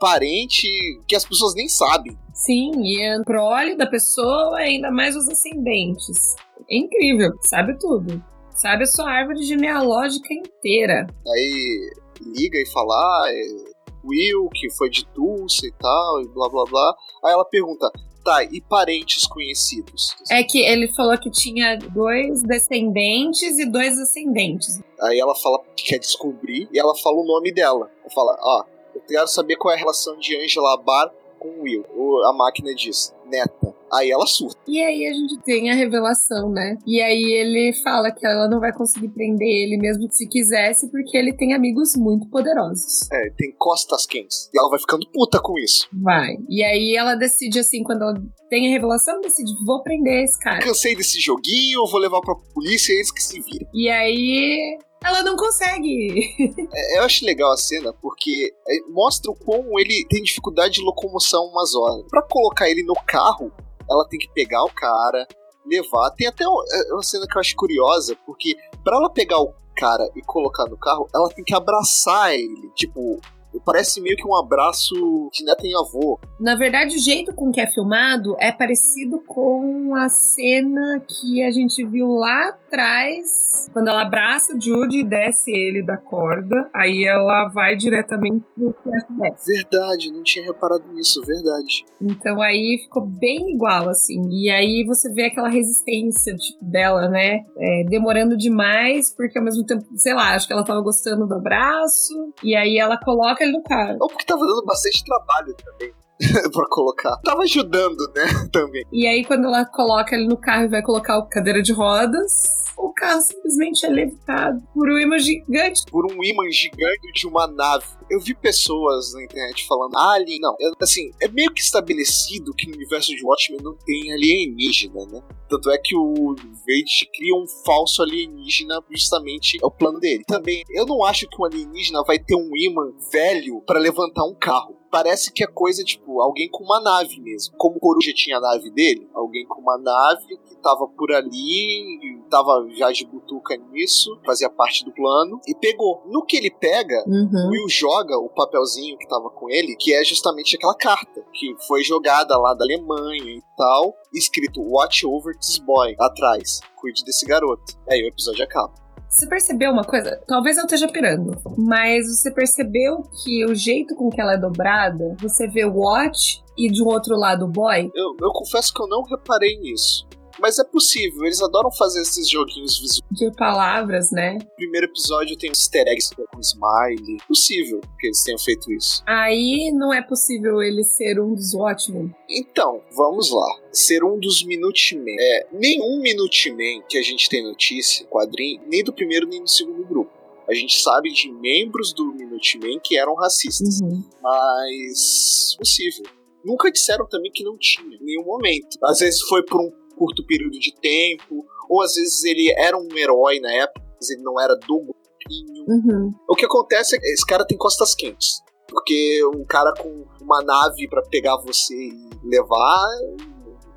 parente 0.00 0.66
que 1.06 1.14
as 1.14 1.24
pessoas 1.24 1.54
nem 1.54 1.68
sabem. 1.68 2.18
Sim, 2.32 2.72
e 2.82 3.02
é 3.02 3.22
prole 3.22 3.76
da 3.76 3.86
pessoa, 3.86 4.56
ainda 4.56 4.90
mais 4.90 5.14
os 5.14 5.28
ascendentes. 5.28 6.34
É 6.68 6.76
incrível, 6.78 7.32
sabe 7.42 7.78
tudo. 7.78 8.22
Sabe 8.54 8.82
a 8.82 8.86
sua 8.86 9.10
árvore 9.10 9.42
genealógica 9.42 10.34
inteira. 10.34 11.06
Aí 11.26 11.90
liga 12.20 12.58
e 12.58 12.66
fala, 12.72 12.94
ah, 12.94 13.24
é 13.28 13.80
Will, 14.04 14.48
que 14.54 14.70
foi 14.70 14.88
de 14.88 15.06
Tulsa 15.08 15.66
e 15.66 15.72
tal, 15.72 16.22
e 16.22 16.28
blá 16.28 16.48
blá 16.48 16.64
blá. 16.64 16.96
Aí 17.24 17.32
ela 17.32 17.44
pergunta, 17.44 17.90
Tá, 18.22 18.44
e 18.44 18.60
parentes 18.60 19.26
conhecidos? 19.26 20.14
É 20.30 20.42
que 20.42 20.58
ele 20.58 20.88
falou 20.88 21.16
que 21.18 21.30
tinha 21.30 21.76
dois 21.78 22.42
descendentes 22.42 23.58
e 23.58 23.64
dois 23.64 23.98
ascendentes. 23.98 24.78
Aí 25.00 25.18
ela 25.18 25.34
fala 25.34 25.58
que 25.74 25.84
quer 25.84 25.98
descobrir 25.98 26.68
e 26.70 26.78
ela 26.78 26.94
fala 26.94 27.16
o 27.16 27.24
nome 27.24 27.50
dela. 27.50 27.90
Ela 28.02 28.10
fala, 28.14 28.38
ó, 28.42 28.64
eu 28.94 29.00
quero 29.00 29.26
saber 29.26 29.56
qual 29.56 29.72
é 29.72 29.76
a 29.76 29.80
relação 29.80 30.18
de 30.18 30.36
Angela 30.36 30.76
Bar 30.76 31.10
com 31.38 31.62
Will. 31.62 31.82
a 32.26 32.32
máquina 32.34 32.74
diz, 32.74 33.14
neta. 33.30 33.74
Aí 33.92 34.10
ela 34.10 34.26
surta. 34.26 34.60
E 34.68 34.80
aí 34.80 35.06
a 35.06 35.12
gente 35.12 35.36
tem 35.42 35.70
a 35.70 35.74
revelação, 35.74 36.50
né? 36.50 36.76
E 36.86 37.00
aí 37.00 37.24
ele 37.24 37.72
fala 37.82 38.12
que 38.12 38.24
ela 38.24 38.48
não 38.48 38.60
vai 38.60 38.72
conseguir 38.72 39.08
prender 39.08 39.48
ele 39.48 39.76
mesmo 39.78 40.06
se 40.10 40.28
quisesse, 40.28 40.88
porque 40.90 41.16
ele 41.16 41.32
tem 41.32 41.54
amigos 41.54 41.96
muito 41.96 42.28
poderosos. 42.28 43.10
É, 43.10 43.30
tem 43.36 43.52
costas 43.58 44.06
quentes. 44.06 44.48
E 44.54 44.58
ela 44.58 44.70
vai 44.70 44.78
ficando 44.78 45.08
puta 45.12 45.40
com 45.40 45.58
isso. 45.58 45.88
Vai. 45.92 46.36
E 46.48 46.62
aí 46.62 46.94
ela 46.94 47.16
decide 47.16 47.58
assim, 47.58 47.82
quando 47.82 48.02
ela 48.02 48.14
tem 48.48 48.68
a 48.68 48.70
revelação, 48.70 49.20
decide, 49.20 49.52
vou 49.64 49.82
prender 49.82 50.24
esse 50.24 50.38
cara. 50.38 50.60
Cansei 50.60 50.94
desse 50.94 51.18
joguinho, 51.20 51.86
vou 51.90 52.00
levar 52.00 52.20
pra 52.20 52.34
polícia 52.54 52.92
eles 52.92 53.10
que 53.10 53.22
se 53.22 53.40
viram. 53.40 53.68
E 53.74 53.88
aí 53.88 54.78
ela 55.02 55.22
não 55.22 55.36
consegue. 55.36 56.34
é, 56.72 56.98
eu 56.98 57.04
acho 57.04 57.24
legal 57.24 57.52
a 57.52 57.56
cena 57.56 57.92
porque 58.00 58.52
é, 58.68 58.90
mostra 58.90 59.30
o 59.30 59.34
quão 59.34 59.78
ele 59.78 60.06
tem 60.08 60.22
dificuldade 60.22 60.74
de 60.74 60.82
locomoção 60.82 61.46
umas 61.46 61.74
horas. 61.74 62.04
Para 62.08 62.22
colocar 62.22 62.68
ele 62.68 62.82
no 62.82 62.94
carro, 63.06 63.52
ela 63.90 64.06
tem 64.08 64.18
que 64.18 64.32
pegar 64.32 64.62
o 64.62 64.72
cara, 64.72 65.26
levar. 65.66 66.10
Tem 66.10 66.26
até 66.26 66.44
é, 66.44 66.92
uma 66.92 67.02
cena 67.02 67.26
que 67.26 67.36
eu 67.36 67.40
acho 67.40 67.56
curiosa, 67.56 68.16
porque 68.26 68.56
para 68.84 68.96
ela 68.96 69.10
pegar 69.10 69.40
o 69.40 69.54
cara 69.76 70.10
e 70.14 70.22
colocar 70.22 70.66
no 70.66 70.76
carro, 70.76 71.08
ela 71.14 71.28
tem 71.30 71.44
que 71.44 71.54
abraçar 71.54 72.34
ele. 72.34 72.70
Tipo, 72.74 73.18
parece 73.64 74.00
meio 74.00 74.16
que 74.16 74.26
um 74.26 74.36
abraço 74.36 74.94
de 75.32 75.44
neto 75.44 75.64
em 75.64 75.74
avô. 75.74 76.18
Na 76.38 76.54
verdade, 76.54 76.94
o 76.94 76.98
jeito 76.98 77.34
com 77.34 77.50
que 77.50 77.60
é 77.60 77.66
filmado 77.66 78.36
é 78.38 78.52
parecido 78.52 79.20
com 79.26 79.94
a 79.96 80.08
cena 80.08 81.02
que 81.06 81.42
a 81.42 81.50
gente 81.50 81.84
viu 81.84 82.08
lá 82.08 82.56
atrás, 82.70 83.68
quando 83.72 83.88
ela 83.88 84.02
abraça 84.02 84.54
o 84.54 84.60
Jude 84.60 85.00
e 85.00 85.04
desce 85.04 85.50
ele 85.50 85.82
da 85.82 85.96
corda, 85.96 86.70
aí 86.72 87.04
ela 87.04 87.48
vai 87.48 87.74
diretamente 87.74 88.44
pro 88.54 88.74
flashback. 88.82 89.36
Verdade, 89.44 90.12
não 90.12 90.22
tinha 90.22 90.44
reparado 90.44 90.84
nisso, 90.92 91.20
verdade. 91.22 91.84
Então 92.00 92.40
aí 92.40 92.78
ficou 92.84 93.04
bem 93.04 93.54
igual, 93.54 93.88
assim. 93.88 94.22
E 94.30 94.48
aí 94.48 94.84
você 94.86 95.12
vê 95.12 95.24
aquela 95.24 95.48
resistência 95.48 96.34
tipo, 96.36 96.64
dela, 96.64 97.08
né? 97.08 97.40
É, 97.58 97.84
demorando 97.84 98.36
demais, 98.36 99.12
porque 99.14 99.38
ao 99.38 99.44
mesmo 99.44 99.64
tempo, 99.66 99.84
sei 99.96 100.14
lá, 100.14 100.34
acho 100.34 100.46
que 100.46 100.52
ela 100.52 100.64
tava 100.64 100.80
gostando 100.80 101.26
do 101.26 101.34
abraço, 101.34 102.32
e 102.42 102.54
aí 102.54 102.78
ela 102.78 102.96
coloca 102.98 103.42
ele 103.42 103.52
no 103.52 103.62
carro. 103.62 103.96
Ou 104.00 104.08
porque 104.08 104.24
tava 104.24 104.40
dando 104.40 104.64
bastante 104.64 105.04
trabalho 105.04 105.54
também. 105.56 105.99
pra 106.52 106.66
colocar. 106.68 107.16
Tava 107.24 107.42
ajudando, 107.42 107.98
né? 108.14 108.24
Também. 108.52 108.84
E 108.92 109.06
aí, 109.06 109.24
quando 109.24 109.46
ela 109.46 109.64
coloca 109.64 110.14
ele 110.14 110.26
no 110.26 110.36
carro 110.36 110.64
e 110.64 110.68
vai 110.68 110.82
colocar 110.82 111.18
o 111.18 111.28
cadeira 111.28 111.62
de 111.62 111.72
rodas, 111.72 112.32
o 112.76 112.92
carro 112.92 113.20
simplesmente 113.20 113.86
é 113.86 113.88
levitado 113.88 114.62
por 114.74 114.88
um 114.88 114.98
imã 114.98 115.18
gigante. 115.18 115.82
Por 115.90 116.06
um 116.06 116.22
imã 116.22 116.44
gigante 116.50 117.12
de 117.14 117.26
uma 117.26 117.46
nave. 117.46 117.84
Eu 118.10 118.20
vi 118.20 118.34
pessoas 118.34 119.14
na 119.14 119.22
internet 119.22 119.66
falando, 119.66 119.96
ali, 119.96 120.38
não. 120.40 120.54
Assim, 120.80 121.10
é 121.20 121.28
meio 121.28 121.52
que 121.52 121.60
estabelecido 121.60 122.52
que 122.54 122.68
no 122.68 122.74
universo 122.74 123.14
de 123.14 123.24
Watchmen 123.24 123.62
não 123.62 123.76
tem 123.76 124.12
alienígena, 124.12 125.06
né? 125.06 125.22
Tanto 125.48 125.70
é 125.70 125.78
que 125.78 125.96
o 125.96 126.34
Vade 126.34 127.10
cria 127.14 127.34
um 127.34 127.46
falso 127.64 128.02
alienígena, 128.02 128.82
justamente 128.90 129.58
é 129.62 129.66
o 129.66 129.70
plano 129.70 130.00
dele. 130.00 130.24
Também, 130.26 130.62
eu 130.70 130.86
não 130.86 131.04
acho 131.04 131.28
que 131.28 131.40
um 131.40 131.44
alienígena 131.44 132.02
vai 132.04 132.18
ter 132.18 132.34
um 132.34 132.50
imã 132.56 132.92
velho 133.12 133.62
para 133.66 133.78
levantar 133.78 134.24
um 134.24 134.34
carro 134.34 134.79
parece 134.90 135.32
que 135.32 135.44
é 135.44 135.46
coisa, 135.46 135.84
tipo, 135.84 136.20
alguém 136.20 136.48
com 136.50 136.64
uma 136.64 136.80
nave 136.80 137.20
mesmo. 137.20 137.54
Como 137.56 137.76
o 137.76 137.80
Coruja 137.80 138.12
tinha 138.14 138.38
a 138.38 138.40
nave 138.40 138.70
dele, 138.70 139.08
alguém 139.14 139.46
com 139.46 139.60
uma 139.60 139.78
nave 139.78 140.36
que 140.48 140.56
tava 140.56 140.86
por 140.88 141.12
ali, 141.12 142.20
tava 142.30 142.66
já 142.76 142.90
de 142.90 143.06
butuca 143.06 143.56
nisso, 143.56 144.18
fazia 144.24 144.50
parte 144.50 144.84
do 144.84 144.92
plano, 144.92 145.40
e 145.46 145.54
pegou. 145.54 146.02
No 146.06 146.24
que 146.24 146.36
ele 146.36 146.50
pega, 146.50 147.04
uhum. 147.06 147.30
o 147.46 147.50
Will 147.50 147.68
joga 147.68 148.18
o 148.18 148.28
papelzinho 148.28 148.98
que 148.98 149.08
tava 149.08 149.30
com 149.30 149.48
ele, 149.48 149.76
que 149.76 149.94
é 149.94 150.04
justamente 150.04 150.56
aquela 150.56 150.74
carta, 150.74 151.24
que 151.32 151.54
foi 151.66 151.82
jogada 151.82 152.36
lá 152.36 152.54
da 152.54 152.64
Alemanha 152.64 153.36
e 153.36 153.42
tal, 153.56 153.94
escrito 154.12 154.60
Watch 154.62 155.06
over 155.06 155.36
this 155.38 155.58
boy 155.58 155.94
atrás. 155.98 156.60
Cuide 156.76 157.04
desse 157.04 157.26
garoto. 157.26 157.78
Aí 157.88 158.02
o 158.02 158.08
episódio 158.08 158.44
acaba. 158.44 158.89
Você 159.10 159.26
percebeu 159.26 159.72
uma 159.72 159.82
coisa? 159.82 160.22
Talvez 160.24 160.56
eu 160.56 160.62
esteja 160.62 160.86
pirando, 160.86 161.36
mas 161.58 162.06
você 162.06 162.30
percebeu 162.30 163.02
que 163.24 163.44
o 163.44 163.56
jeito 163.56 163.96
com 163.96 164.08
que 164.08 164.20
ela 164.20 164.34
é 164.34 164.38
dobrada, 164.38 165.16
você 165.18 165.48
vê 165.48 165.64
o 165.64 165.74
Watch 165.74 166.40
e 166.56 166.70
de 166.70 166.80
um 166.80 166.86
outro 166.86 167.16
lado 167.16 167.44
o 167.44 167.48
Boy? 167.48 167.90
Eu, 167.92 168.14
eu 168.20 168.32
confesso 168.32 168.72
que 168.72 168.80
eu 168.80 168.86
não 168.86 169.02
reparei 169.02 169.58
nisso. 169.58 170.06
Mas 170.40 170.58
é 170.58 170.64
possível, 170.64 171.24
eles 171.24 171.40
adoram 171.40 171.70
fazer 171.72 172.02
esses 172.02 172.28
joguinhos 172.28 172.78
visuais. 172.78 173.00
De 173.10 173.30
palavras, 173.36 174.10
né? 174.10 174.38
No 174.40 174.54
primeiro 174.56 174.86
episódio 174.86 175.36
tem 175.36 175.50
um 175.50 175.52
easter 175.52 175.86
eggs 175.86 176.10
com 176.14 176.40
smile. 176.40 177.18
Possível 177.28 177.80
que 177.98 178.06
eles 178.06 178.22
tenham 178.22 178.38
feito 178.38 178.72
isso. 178.72 179.02
Aí 179.06 179.70
não 179.72 179.92
é 179.92 180.02
possível 180.02 180.62
ele 180.62 180.82
ser 180.82 181.20
um 181.20 181.34
dos 181.34 181.54
Watchmen. 181.54 182.14
Então, 182.28 182.82
vamos 182.96 183.30
lá. 183.30 183.60
Ser 183.72 184.02
um 184.04 184.18
dos 184.18 184.44
Minutemen. 184.44 185.16
É, 185.18 185.46
nenhum 185.52 186.00
Minutemen 186.00 186.82
que 186.88 186.98
a 186.98 187.02
gente 187.02 187.28
tem 187.28 187.42
notícia, 187.42 188.06
quadrinho, 188.06 188.62
nem 188.66 188.82
do 188.82 188.92
primeiro 188.92 189.26
nem 189.26 189.42
do 189.42 189.50
segundo 189.50 189.84
grupo. 189.84 190.10
A 190.48 190.54
gente 190.54 190.82
sabe 190.82 191.12
de 191.12 191.30
membros 191.30 191.92
do 191.92 192.12
Minutemen 192.12 192.80
que 192.82 192.98
eram 192.98 193.14
racistas. 193.14 193.80
Uhum. 193.80 194.02
Mas. 194.20 195.54
possível. 195.58 196.04
Nunca 196.44 196.72
disseram 196.72 197.06
também 197.06 197.30
que 197.30 197.44
não 197.44 197.56
tinha, 197.58 197.96
em 197.96 198.04
nenhum 198.04 198.24
momento. 198.24 198.78
Às 198.82 199.00
vezes 199.00 199.20
foi 199.22 199.44
por 199.44 199.60
um 199.60 199.70
curto 200.00 200.24
período 200.24 200.58
de 200.58 200.74
tempo, 200.80 201.44
ou 201.68 201.82
às 201.82 201.94
vezes 201.94 202.24
ele 202.24 202.50
era 202.56 202.74
um 202.74 202.88
herói 202.96 203.38
na 203.38 203.52
época, 203.52 203.84
mas 203.96 204.08
ele 204.08 204.22
não 204.22 204.40
era 204.40 204.56
do 204.56 204.78
grupinho. 204.78 205.64
Uhum. 205.68 206.10
O 206.26 206.34
que 206.34 206.46
acontece 206.46 206.96
é 206.96 206.98
que 206.98 207.06
esse 207.06 207.26
cara 207.26 207.46
tem 207.46 207.58
costas 207.58 207.94
quentes. 207.94 208.40
Porque 208.66 209.20
um 209.36 209.44
cara 209.44 209.74
com 209.78 210.06
uma 210.22 210.42
nave 210.42 210.88
para 210.88 211.02
pegar 211.10 211.36
você 211.36 211.74
e 211.74 212.10
levar 212.24 212.86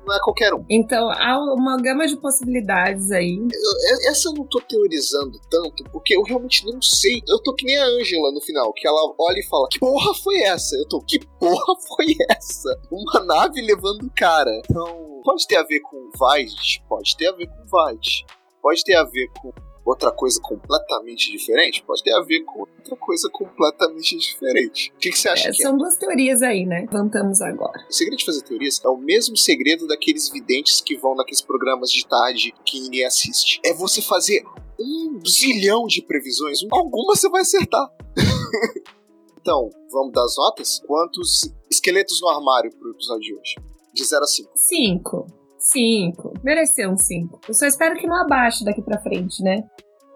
não 0.06 0.14
é 0.14 0.20
qualquer 0.20 0.54
um. 0.54 0.64
Então, 0.68 1.10
há 1.10 1.38
uma 1.54 1.76
gama 1.76 2.06
de 2.06 2.16
possibilidades 2.16 3.10
aí. 3.10 3.36
Eu, 3.36 4.10
essa 4.10 4.28
eu 4.28 4.34
não 4.34 4.46
tô 4.46 4.60
teorizando 4.60 5.38
tanto, 5.50 5.84
porque 5.92 6.16
eu 6.16 6.22
realmente 6.22 6.64
não 6.66 6.80
sei. 6.80 7.22
Eu 7.28 7.42
tô 7.42 7.54
que 7.54 7.64
nem 7.64 7.76
a 7.76 7.86
Angela 7.86 8.32
no 8.32 8.40
final, 8.40 8.72
que 8.72 8.86
ela 8.86 9.14
olha 9.18 9.38
e 9.38 9.46
fala: 9.46 9.68
Que 9.70 9.78
porra 9.78 10.14
foi 10.14 10.40
essa? 10.42 10.76
Eu 10.76 10.88
tô, 10.88 11.00
que 11.00 11.18
porra 11.38 11.74
foi 11.96 12.06
essa? 12.30 12.80
Uma 12.90 13.24
nave 13.24 13.60
levando 13.60 14.04
o 14.04 14.12
cara. 14.14 14.50
Então, 14.70 15.20
pode 15.24 15.46
ter 15.46 15.56
a 15.56 15.62
ver 15.62 15.80
com 15.80 16.10
Vice, 16.10 16.80
pode 16.88 17.16
ter 17.16 17.28
a 17.28 17.32
ver 17.32 17.46
com 17.46 17.62
Vice, 17.64 18.24
pode 18.62 18.84
ter 18.84 18.94
a 18.94 19.04
ver 19.04 19.28
com 19.40 19.52
outra 19.84 20.10
coisa 20.10 20.40
completamente 20.40 21.30
diferente, 21.30 21.84
pode 21.84 22.02
ter 22.02 22.12
a 22.12 22.22
ver 22.22 22.40
com 22.44 22.60
outra 22.60 22.96
coisa 22.96 23.28
completamente 23.30 24.16
diferente. 24.16 24.92
O 24.96 24.98
que, 24.98 25.10
que 25.10 25.18
você 25.18 25.28
acha 25.28 25.48
é, 25.48 25.52
que 25.52 25.62
São 25.62 25.74
é? 25.74 25.78
duas 25.78 25.96
teorias 25.96 26.42
aí, 26.42 26.64
né? 26.64 26.86
Levantamos 26.90 27.42
agora. 27.42 27.84
O 27.88 27.92
segredo 27.92 28.18
de 28.18 28.24
fazer 28.24 28.42
teorias 28.42 28.80
é 28.84 28.88
o 28.88 28.96
mesmo 28.96 29.36
segredo 29.36 29.86
daqueles 29.86 30.28
videntes 30.30 30.80
que 30.80 30.96
vão 30.96 31.14
naqueles 31.14 31.42
programas 31.42 31.90
de 31.90 32.06
tarde 32.06 32.54
que 32.64 32.80
ninguém 32.80 33.04
assiste. 33.04 33.60
É 33.64 33.74
você 33.74 34.00
fazer 34.00 34.42
um 34.80 35.20
zilhão 35.26 35.86
de 35.86 36.02
previsões, 36.02 36.60
alguma 36.70 37.14
você 37.14 37.28
vai 37.28 37.42
acertar. 37.42 37.88
então, 39.40 39.70
vamos 39.90 40.12
dar 40.12 40.24
as 40.24 40.36
notas? 40.36 40.80
Quantos 40.86 41.52
esqueletos 41.70 42.20
no 42.20 42.28
armário 42.28 42.74
pro 42.76 42.90
episódio 42.90 43.22
de 43.22 43.34
hoje? 43.34 43.54
De 43.92 44.04
0 44.04 44.24
a 44.24 44.26
5. 44.26 44.50
5. 44.54 45.43
Cinco. 45.64 46.34
Mereceu 46.42 46.90
um 46.90 46.96
cinco. 46.96 47.40
Eu 47.48 47.54
só 47.54 47.66
espero 47.66 47.96
que 47.96 48.06
não 48.06 48.20
abaixe 48.22 48.64
daqui 48.64 48.82
pra 48.82 49.00
frente, 49.00 49.42
né? 49.42 49.64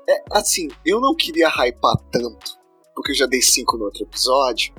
É, 0.09 0.23
assim, 0.33 0.69
eu 0.85 1.01
não 1.01 1.15
queria 1.17 1.49
hypar 1.49 1.97
tanto, 2.13 2.59
porque 2.95 3.13
eu 3.13 3.17
já 3.17 3.27
dei 3.27 3.41
cinco 3.41 3.79
no 3.79 3.87
outro 3.87 4.05
episódio. 4.05 4.75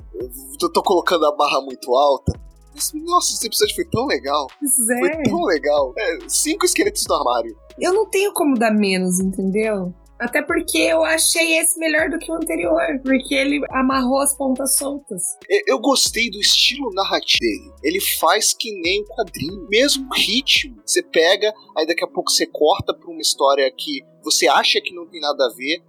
Eu 0.60 0.72
tô 0.72 0.80
colocando 0.82 1.26
a 1.26 1.34
barra 1.34 1.60
muito 1.60 1.92
alta. 1.92 2.32
Mas, 2.72 2.92
nossa, 2.94 3.34
esse 3.34 3.48
episódio 3.48 3.74
foi 3.74 3.84
tão 3.86 4.06
legal. 4.06 4.46
Pois 4.60 4.90
é. 4.90 4.98
Foi 5.00 5.22
tão 5.24 5.42
legal. 5.42 5.92
É, 5.98 6.18
cinco 6.28 6.64
esqueletos 6.64 7.04
no 7.08 7.16
armário. 7.16 7.56
Eu 7.78 7.92
não 7.92 8.08
tenho 8.08 8.32
como 8.32 8.56
dar 8.56 8.72
menos, 8.72 9.18
entendeu? 9.18 9.92
Até 10.20 10.42
porque 10.42 10.78
eu 10.78 11.02
achei 11.02 11.56
esse 11.58 11.78
melhor 11.78 12.10
do 12.10 12.18
que 12.18 12.30
o 12.30 12.34
anterior, 12.34 13.00
porque 13.02 13.34
ele 13.34 13.60
amarrou 13.70 14.20
as 14.20 14.36
pontas 14.36 14.76
soltas. 14.76 15.22
Eu 15.66 15.78
gostei 15.78 16.30
do 16.30 16.38
estilo 16.38 16.92
narrativo 16.92 17.40
dele. 17.40 17.72
Ele 17.82 18.00
faz 18.18 18.52
que 18.52 18.70
nem 18.80 19.02
um 19.02 19.06
quadrinho, 19.06 19.66
mesmo 19.68 20.06
ritmo. 20.14 20.76
Você 20.84 21.02
pega, 21.02 21.54
aí 21.76 21.86
daqui 21.86 22.04
a 22.04 22.08
pouco 22.08 22.30
você 22.30 22.46
corta 22.46 22.92
pra 22.92 23.10
uma 23.10 23.20
história 23.20 23.70
que 23.70 24.02
você 24.22 24.46
acha 24.46 24.80
que 24.80 24.94
não 24.94 25.06
tem 25.06 25.20
nada 25.20 25.46
a 25.46 25.54
ver, 25.54 25.82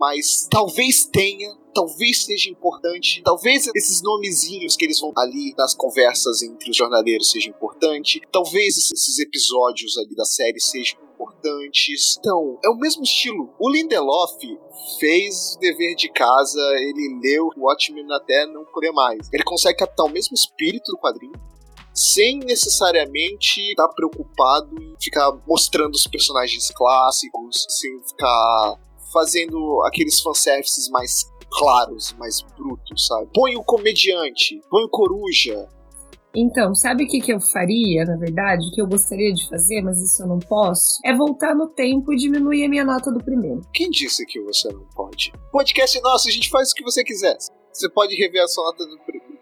mas 0.00 0.46
talvez 0.50 1.06
tenha, 1.06 1.54
talvez 1.72 2.24
seja 2.24 2.50
importante, 2.50 3.22
talvez 3.24 3.66
esses 3.74 4.02
nomezinhos 4.02 4.76
que 4.76 4.84
eles 4.84 5.00
vão 5.00 5.12
ali 5.16 5.54
nas 5.56 5.74
conversas 5.74 6.42
entre 6.42 6.70
os 6.70 6.76
jornaleiros 6.76 7.30
seja 7.30 7.48
importante, 7.48 8.20
talvez 8.32 8.76
esses 8.76 9.18
episódios 9.18 9.96
ali 9.96 10.14
da 10.14 10.24
série 10.24 10.60
sejam 10.60 10.98
importantes. 11.16 12.16
Então, 12.18 12.58
é 12.62 12.68
o 12.68 12.76
mesmo 12.76 13.02
estilo. 13.02 13.50
O 13.58 13.70
Lindelof 13.70 14.38
fez 15.00 15.54
o 15.56 15.58
dever 15.58 15.94
de 15.96 16.10
casa, 16.12 16.60
ele 16.78 17.20
leu 17.22 17.48
o 17.56 17.66
Watchmen 17.66 18.06
até 18.12 18.46
não 18.46 18.64
poder 18.66 18.92
mais. 18.92 19.28
Ele 19.32 19.42
consegue 19.42 19.78
captar 19.78 20.06
o 20.06 20.10
mesmo 20.10 20.34
espírito 20.34 20.92
do 20.92 20.98
quadrinho, 20.98 21.32
sem 21.94 22.38
necessariamente 22.40 23.60
estar 23.70 23.88
preocupado 23.88 24.70
em 24.80 24.94
ficar 25.00 25.32
mostrando 25.46 25.94
os 25.94 26.06
personagens 26.06 26.70
clássicos, 26.70 27.66
sem 27.68 28.02
ficar 28.02 28.78
fazendo 29.12 29.82
aqueles 29.86 30.20
fanservices 30.20 30.90
mais 30.90 31.24
claros, 31.50 32.12
mais 32.18 32.42
brutos, 32.56 33.06
sabe? 33.06 33.30
Põe 33.32 33.56
o 33.56 33.64
comediante, 33.64 34.60
põe 34.68 34.84
o 34.84 34.88
coruja. 34.88 35.68
Então, 36.36 36.74
sabe 36.74 37.04
o 37.04 37.06
que, 37.06 37.18
que 37.18 37.32
eu 37.32 37.40
faria, 37.40 38.04
na 38.04 38.16
verdade? 38.16 38.68
O 38.68 38.70
que 38.70 38.82
eu 38.82 38.86
gostaria 38.86 39.32
de 39.32 39.48
fazer, 39.48 39.80
mas 39.80 39.98
isso 40.02 40.22
eu 40.22 40.26
não 40.26 40.38
posso? 40.38 41.00
É 41.02 41.16
voltar 41.16 41.54
no 41.54 41.66
tempo 41.66 42.12
e 42.12 42.16
diminuir 42.16 42.66
a 42.66 42.68
minha 42.68 42.84
nota 42.84 43.10
do 43.10 43.24
primeiro. 43.24 43.62
Quem 43.72 43.88
disse 43.88 44.26
que 44.26 44.38
você 44.42 44.70
não 44.70 44.84
pode? 44.94 45.32
Podcast 45.50 45.98
nosso, 46.02 46.28
a 46.28 46.30
gente 46.30 46.50
faz 46.50 46.70
o 46.70 46.74
que 46.74 46.84
você 46.84 47.02
quiser. 47.02 47.38
Você 47.72 47.88
pode 47.88 48.14
rever 48.16 48.42
a 48.42 48.48
sua 48.48 48.64
nota 48.64 48.86
do 48.86 48.98
primeiro. 48.98 49.36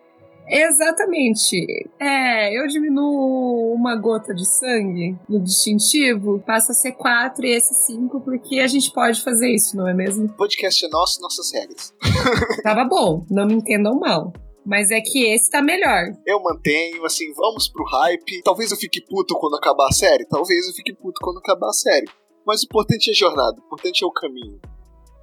Exatamente. 0.46 1.66
É, 1.98 2.56
eu 2.56 2.66
diminuo 2.68 3.74
uma 3.74 3.96
gota 3.96 4.34
de 4.34 4.46
sangue 4.46 5.18
no 5.28 5.42
distintivo, 5.42 6.40
passa 6.46 6.72
a 6.72 6.74
ser 6.74 6.92
4 6.92 7.44
e 7.44 7.56
esse 7.56 7.74
5, 7.86 8.20
porque 8.20 8.60
a 8.60 8.66
gente 8.66 8.92
pode 8.92 9.22
fazer 9.22 9.48
isso, 9.52 9.76
não 9.76 9.88
é 9.88 9.94
mesmo? 9.94 10.28
Podcast 10.34 10.84
é 10.84 10.88
nosso, 10.88 11.20
nossas 11.20 11.52
regras. 11.52 11.92
Tava 12.62 12.84
bom, 12.84 13.24
não 13.30 13.46
me 13.46 13.54
entendam 13.54 13.98
mal. 13.98 14.32
Mas 14.64 14.90
é 14.90 15.00
que 15.00 15.24
esse 15.26 15.50
tá 15.50 15.60
melhor. 15.60 16.12
Eu 16.26 16.42
mantenho, 16.42 17.04
assim, 17.04 17.32
vamos 17.34 17.68
pro 17.68 17.84
hype. 17.84 18.42
Talvez 18.42 18.70
eu 18.70 18.76
fique 18.76 19.04
puto 19.04 19.34
quando 19.34 19.56
acabar 19.56 19.88
a 19.88 19.92
série, 19.92 20.26
talvez 20.26 20.66
eu 20.66 20.74
fique 20.74 20.94
puto 20.94 21.20
quando 21.20 21.38
acabar 21.38 21.68
a 21.68 21.72
série. 21.72 22.06
Mas 22.46 22.62
o 22.62 22.64
importante 22.64 23.08
é 23.08 23.12
a 23.12 23.16
jornada, 23.16 23.56
o 23.60 23.64
importante 23.64 24.04
é 24.04 24.06
o 24.06 24.12
caminho. 24.12 24.60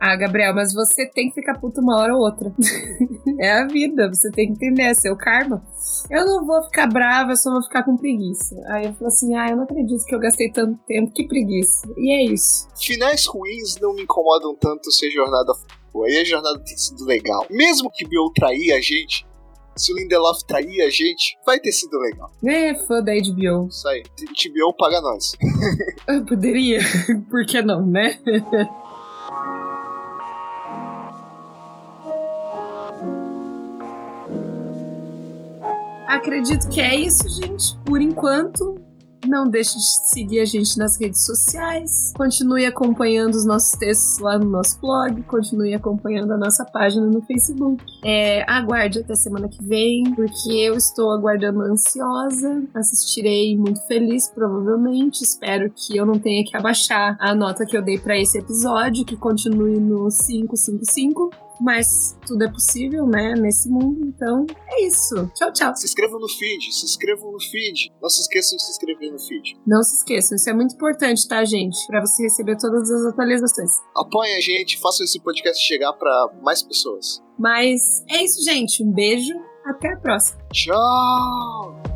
Ah, 0.04 0.16
Gabriel, 0.16 0.56
mas 0.56 0.74
você 0.74 1.06
tem 1.06 1.30
que 1.30 1.36
ficar 1.36 1.60
puto 1.60 1.80
uma 1.80 2.00
hora 2.00 2.16
ou 2.16 2.22
outra. 2.22 2.52
é 3.40 3.52
a 3.52 3.68
vida, 3.68 4.10
você 4.10 4.32
tem 4.32 4.48
que 4.48 4.54
entender, 4.54 4.82
é 4.82 4.94
seu 4.96 5.16
karma. 5.16 5.64
Eu 6.10 6.26
não 6.26 6.44
vou 6.44 6.64
ficar 6.64 6.88
brava, 6.88 7.34
eu 7.34 7.36
só 7.36 7.52
vou 7.52 7.62
ficar 7.62 7.84
com 7.84 7.96
preguiça. 7.96 8.56
Aí 8.70 8.86
eu 8.86 8.94
falo 8.96 9.08
assim, 9.08 9.36
ah, 9.36 9.50
eu 9.52 9.58
não 9.58 9.64
acredito 9.66 10.04
que 10.04 10.16
eu 10.16 10.20
gastei 10.20 10.52
tanto 10.52 10.76
tempo, 10.88 11.14
que 11.14 11.28
preguiça. 11.28 11.88
E 11.96 12.14
é 12.14 12.34
isso. 12.34 12.68
Finais 12.80 13.28
ruins 13.28 13.80
não 13.80 13.94
me 13.94 14.02
incomodam 14.02 14.56
tanto 14.56 14.92
se 14.92 15.06
a 15.06 15.12
jornada 15.12 15.54
for 15.92 16.08
Aí 16.08 16.18
a 16.18 16.24
jornada 16.24 16.60
tem 16.64 16.78
sido 16.78 17.06
legal. 17.06 17.46
Mesmo 17.50 17.92
que 17.92 18.08
Bill 18.08 18.32
trair 18.34 18.74
a 18.74 18.82
gente, 18.82 19.24
se 19.76 19.94
o 19.94 19.96
Lindelof 19.96 20.44
trair 20.46 20.82
a 20.82 20.90
gente, 20.90 21.38
vai 21.46 21.60
ter 21.60 21.72
sido 21.72 21.98
legal. 22.00 22.32
É, 22.46 22.76
fã 22.76 23.02
da 23.02 23.14
HBO. 23.14 23.68
Isso 23.68 23.88
aí. 23.88 24.04
HBO 24.04 24.74
paga 24.78 25.02
nós. 25.02 25.34
eu 26.08 26.24
poderia. 26.26 26.80
Por 27.30 27.46
que 27.46 27.62
não, 27.62 27.86
né? 27.86 28.20
Acredito 36.08 36.70
que 36.70 36.82
é 36.82 36.96
isso, 36.96 37.28
gente. 37.30 37.78
Por 37.86 38.02
enquanto, 38.02 38.76
não 39.28 39.48
deixe 39.48 39.76
de 39.78 40.10
seguir 40.10 40.40
a 40.40 40.46
gente 40.46 40.78
nas 40.78 41.00
redes 41.00 41.26
sociais. 41.26 42.14
Continue 42.16 42.66
acompanhando 42.66 43.36
os 43.36 43.46
nossos 43.46 43.72
textos 43.72 44.20
lá 44.20 44.38
no 44.38 44.50
nosso 44.50 44.80
blog. 44.80 45.22
Continue 45.24 45.74
acompanhando 45.74 46.34
a 46.34 46.38
nossa 46.38 46.66
página 46.66 47.06
no 47.06 47.22
Facebook. 47.22 47.84
É, 48.04 48.44
aguarde 48.50 49.00
até 49.00 49.16
semana 49.16 49.48
que 49.48 49.64
vem, 49.64 50.04
porque 50.16 50.52
eu 50.52 50.76
estou 50.76 51.12
aguardando 51.12 51.62
ansiosa. 51.62 52.64
Assistirei 52.74 53.58
muito 53.58 53.82
feliz, 53.88 54.30
provavelmente. 54.30 55.24
Espero 55.24 55.72
que 55.72 55.98
eu 55.98 56.06
não 56.06 56.20
tenha 56.20 56.44
que 56.44 56.56
abaixar 56.56 57.18
a 57.20 57.34
nota 57.36 57.66
que 57.66 57.76
eu 57.76 57.82
dei 57.82 57.98
para 57.98 58.18
esse 58.18 58.38
episódio, 58.38 59.06
que 59.06 59.16
continue 59.16 59.80
no 59.80 60.08
555 60.10 61.51
mas 61.62 62.18
tudo 62.26 62.44
é 62.44 62.52
possível, 62.52 63.06
né, 63.06 63.34
nesse 63.36 63.70
mundo. 63.70 64.02
Então, 64.06 64.46
é 64.68 64.86
isso. 64.86 65.32
Tchau, 65.36 65.54
tchau. 65.54 65.76
Se 65.76 65.86
inscrevam 65.86 66.20
no 66.20 66.28
feed, 66.28 66.74
se 66.74 66.86
inscrevam 66.86 67.32
no 67.32 67.40
feed. 67.40 67.94
Não 68.02 68.10
se 68.10 68.22
esqueçam 68.22 68.58
de 68.58 68.64
se 68.64 68.72
inscrever 68.72 69.12
no 69.12 69.20
feed. 69.20 69.58
Não 69.66 69.84
se 69.84 69.96
esqueçam, 69.98 70.36
isso 70.36 70.50
é 70.50 70.54
muito 70.54 70.76
importante, 70.76 71.28
tá, 71.28 71.46
gente? 71.46 71.78
Para 71.88 72.02
você 72.02 72.24
receber 72.24 72.58
todas 72.58 72.90
as 72.90 73.06
atualizações. 73.06 73.72
Apoiem 73.96 74.36
a 74.36 74.42
gente, 74.42 74.80
façam 74.80 75.04
esse 75.04 75.22
podcast 75.22 75.64
chegar 75.64 75.94
para 75.94 76.34
mais 76.42 76.64
pessoas. 76.64 77.22
Mas 77.38 78.04
é 78.10 78.24
isso, 78.24 78.44
gente. 78.44 78.84
Um 78.84 78.92
beijo. 78.92 79.34
Até 79.66 79.94
a 79.94 79.98
próxima. 79.98 80.42
Tchau! 80.52 81.91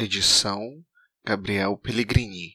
Edição 0.00 0.80
Gabriel 1.26 1.76
Pellegrini 1.76 2.46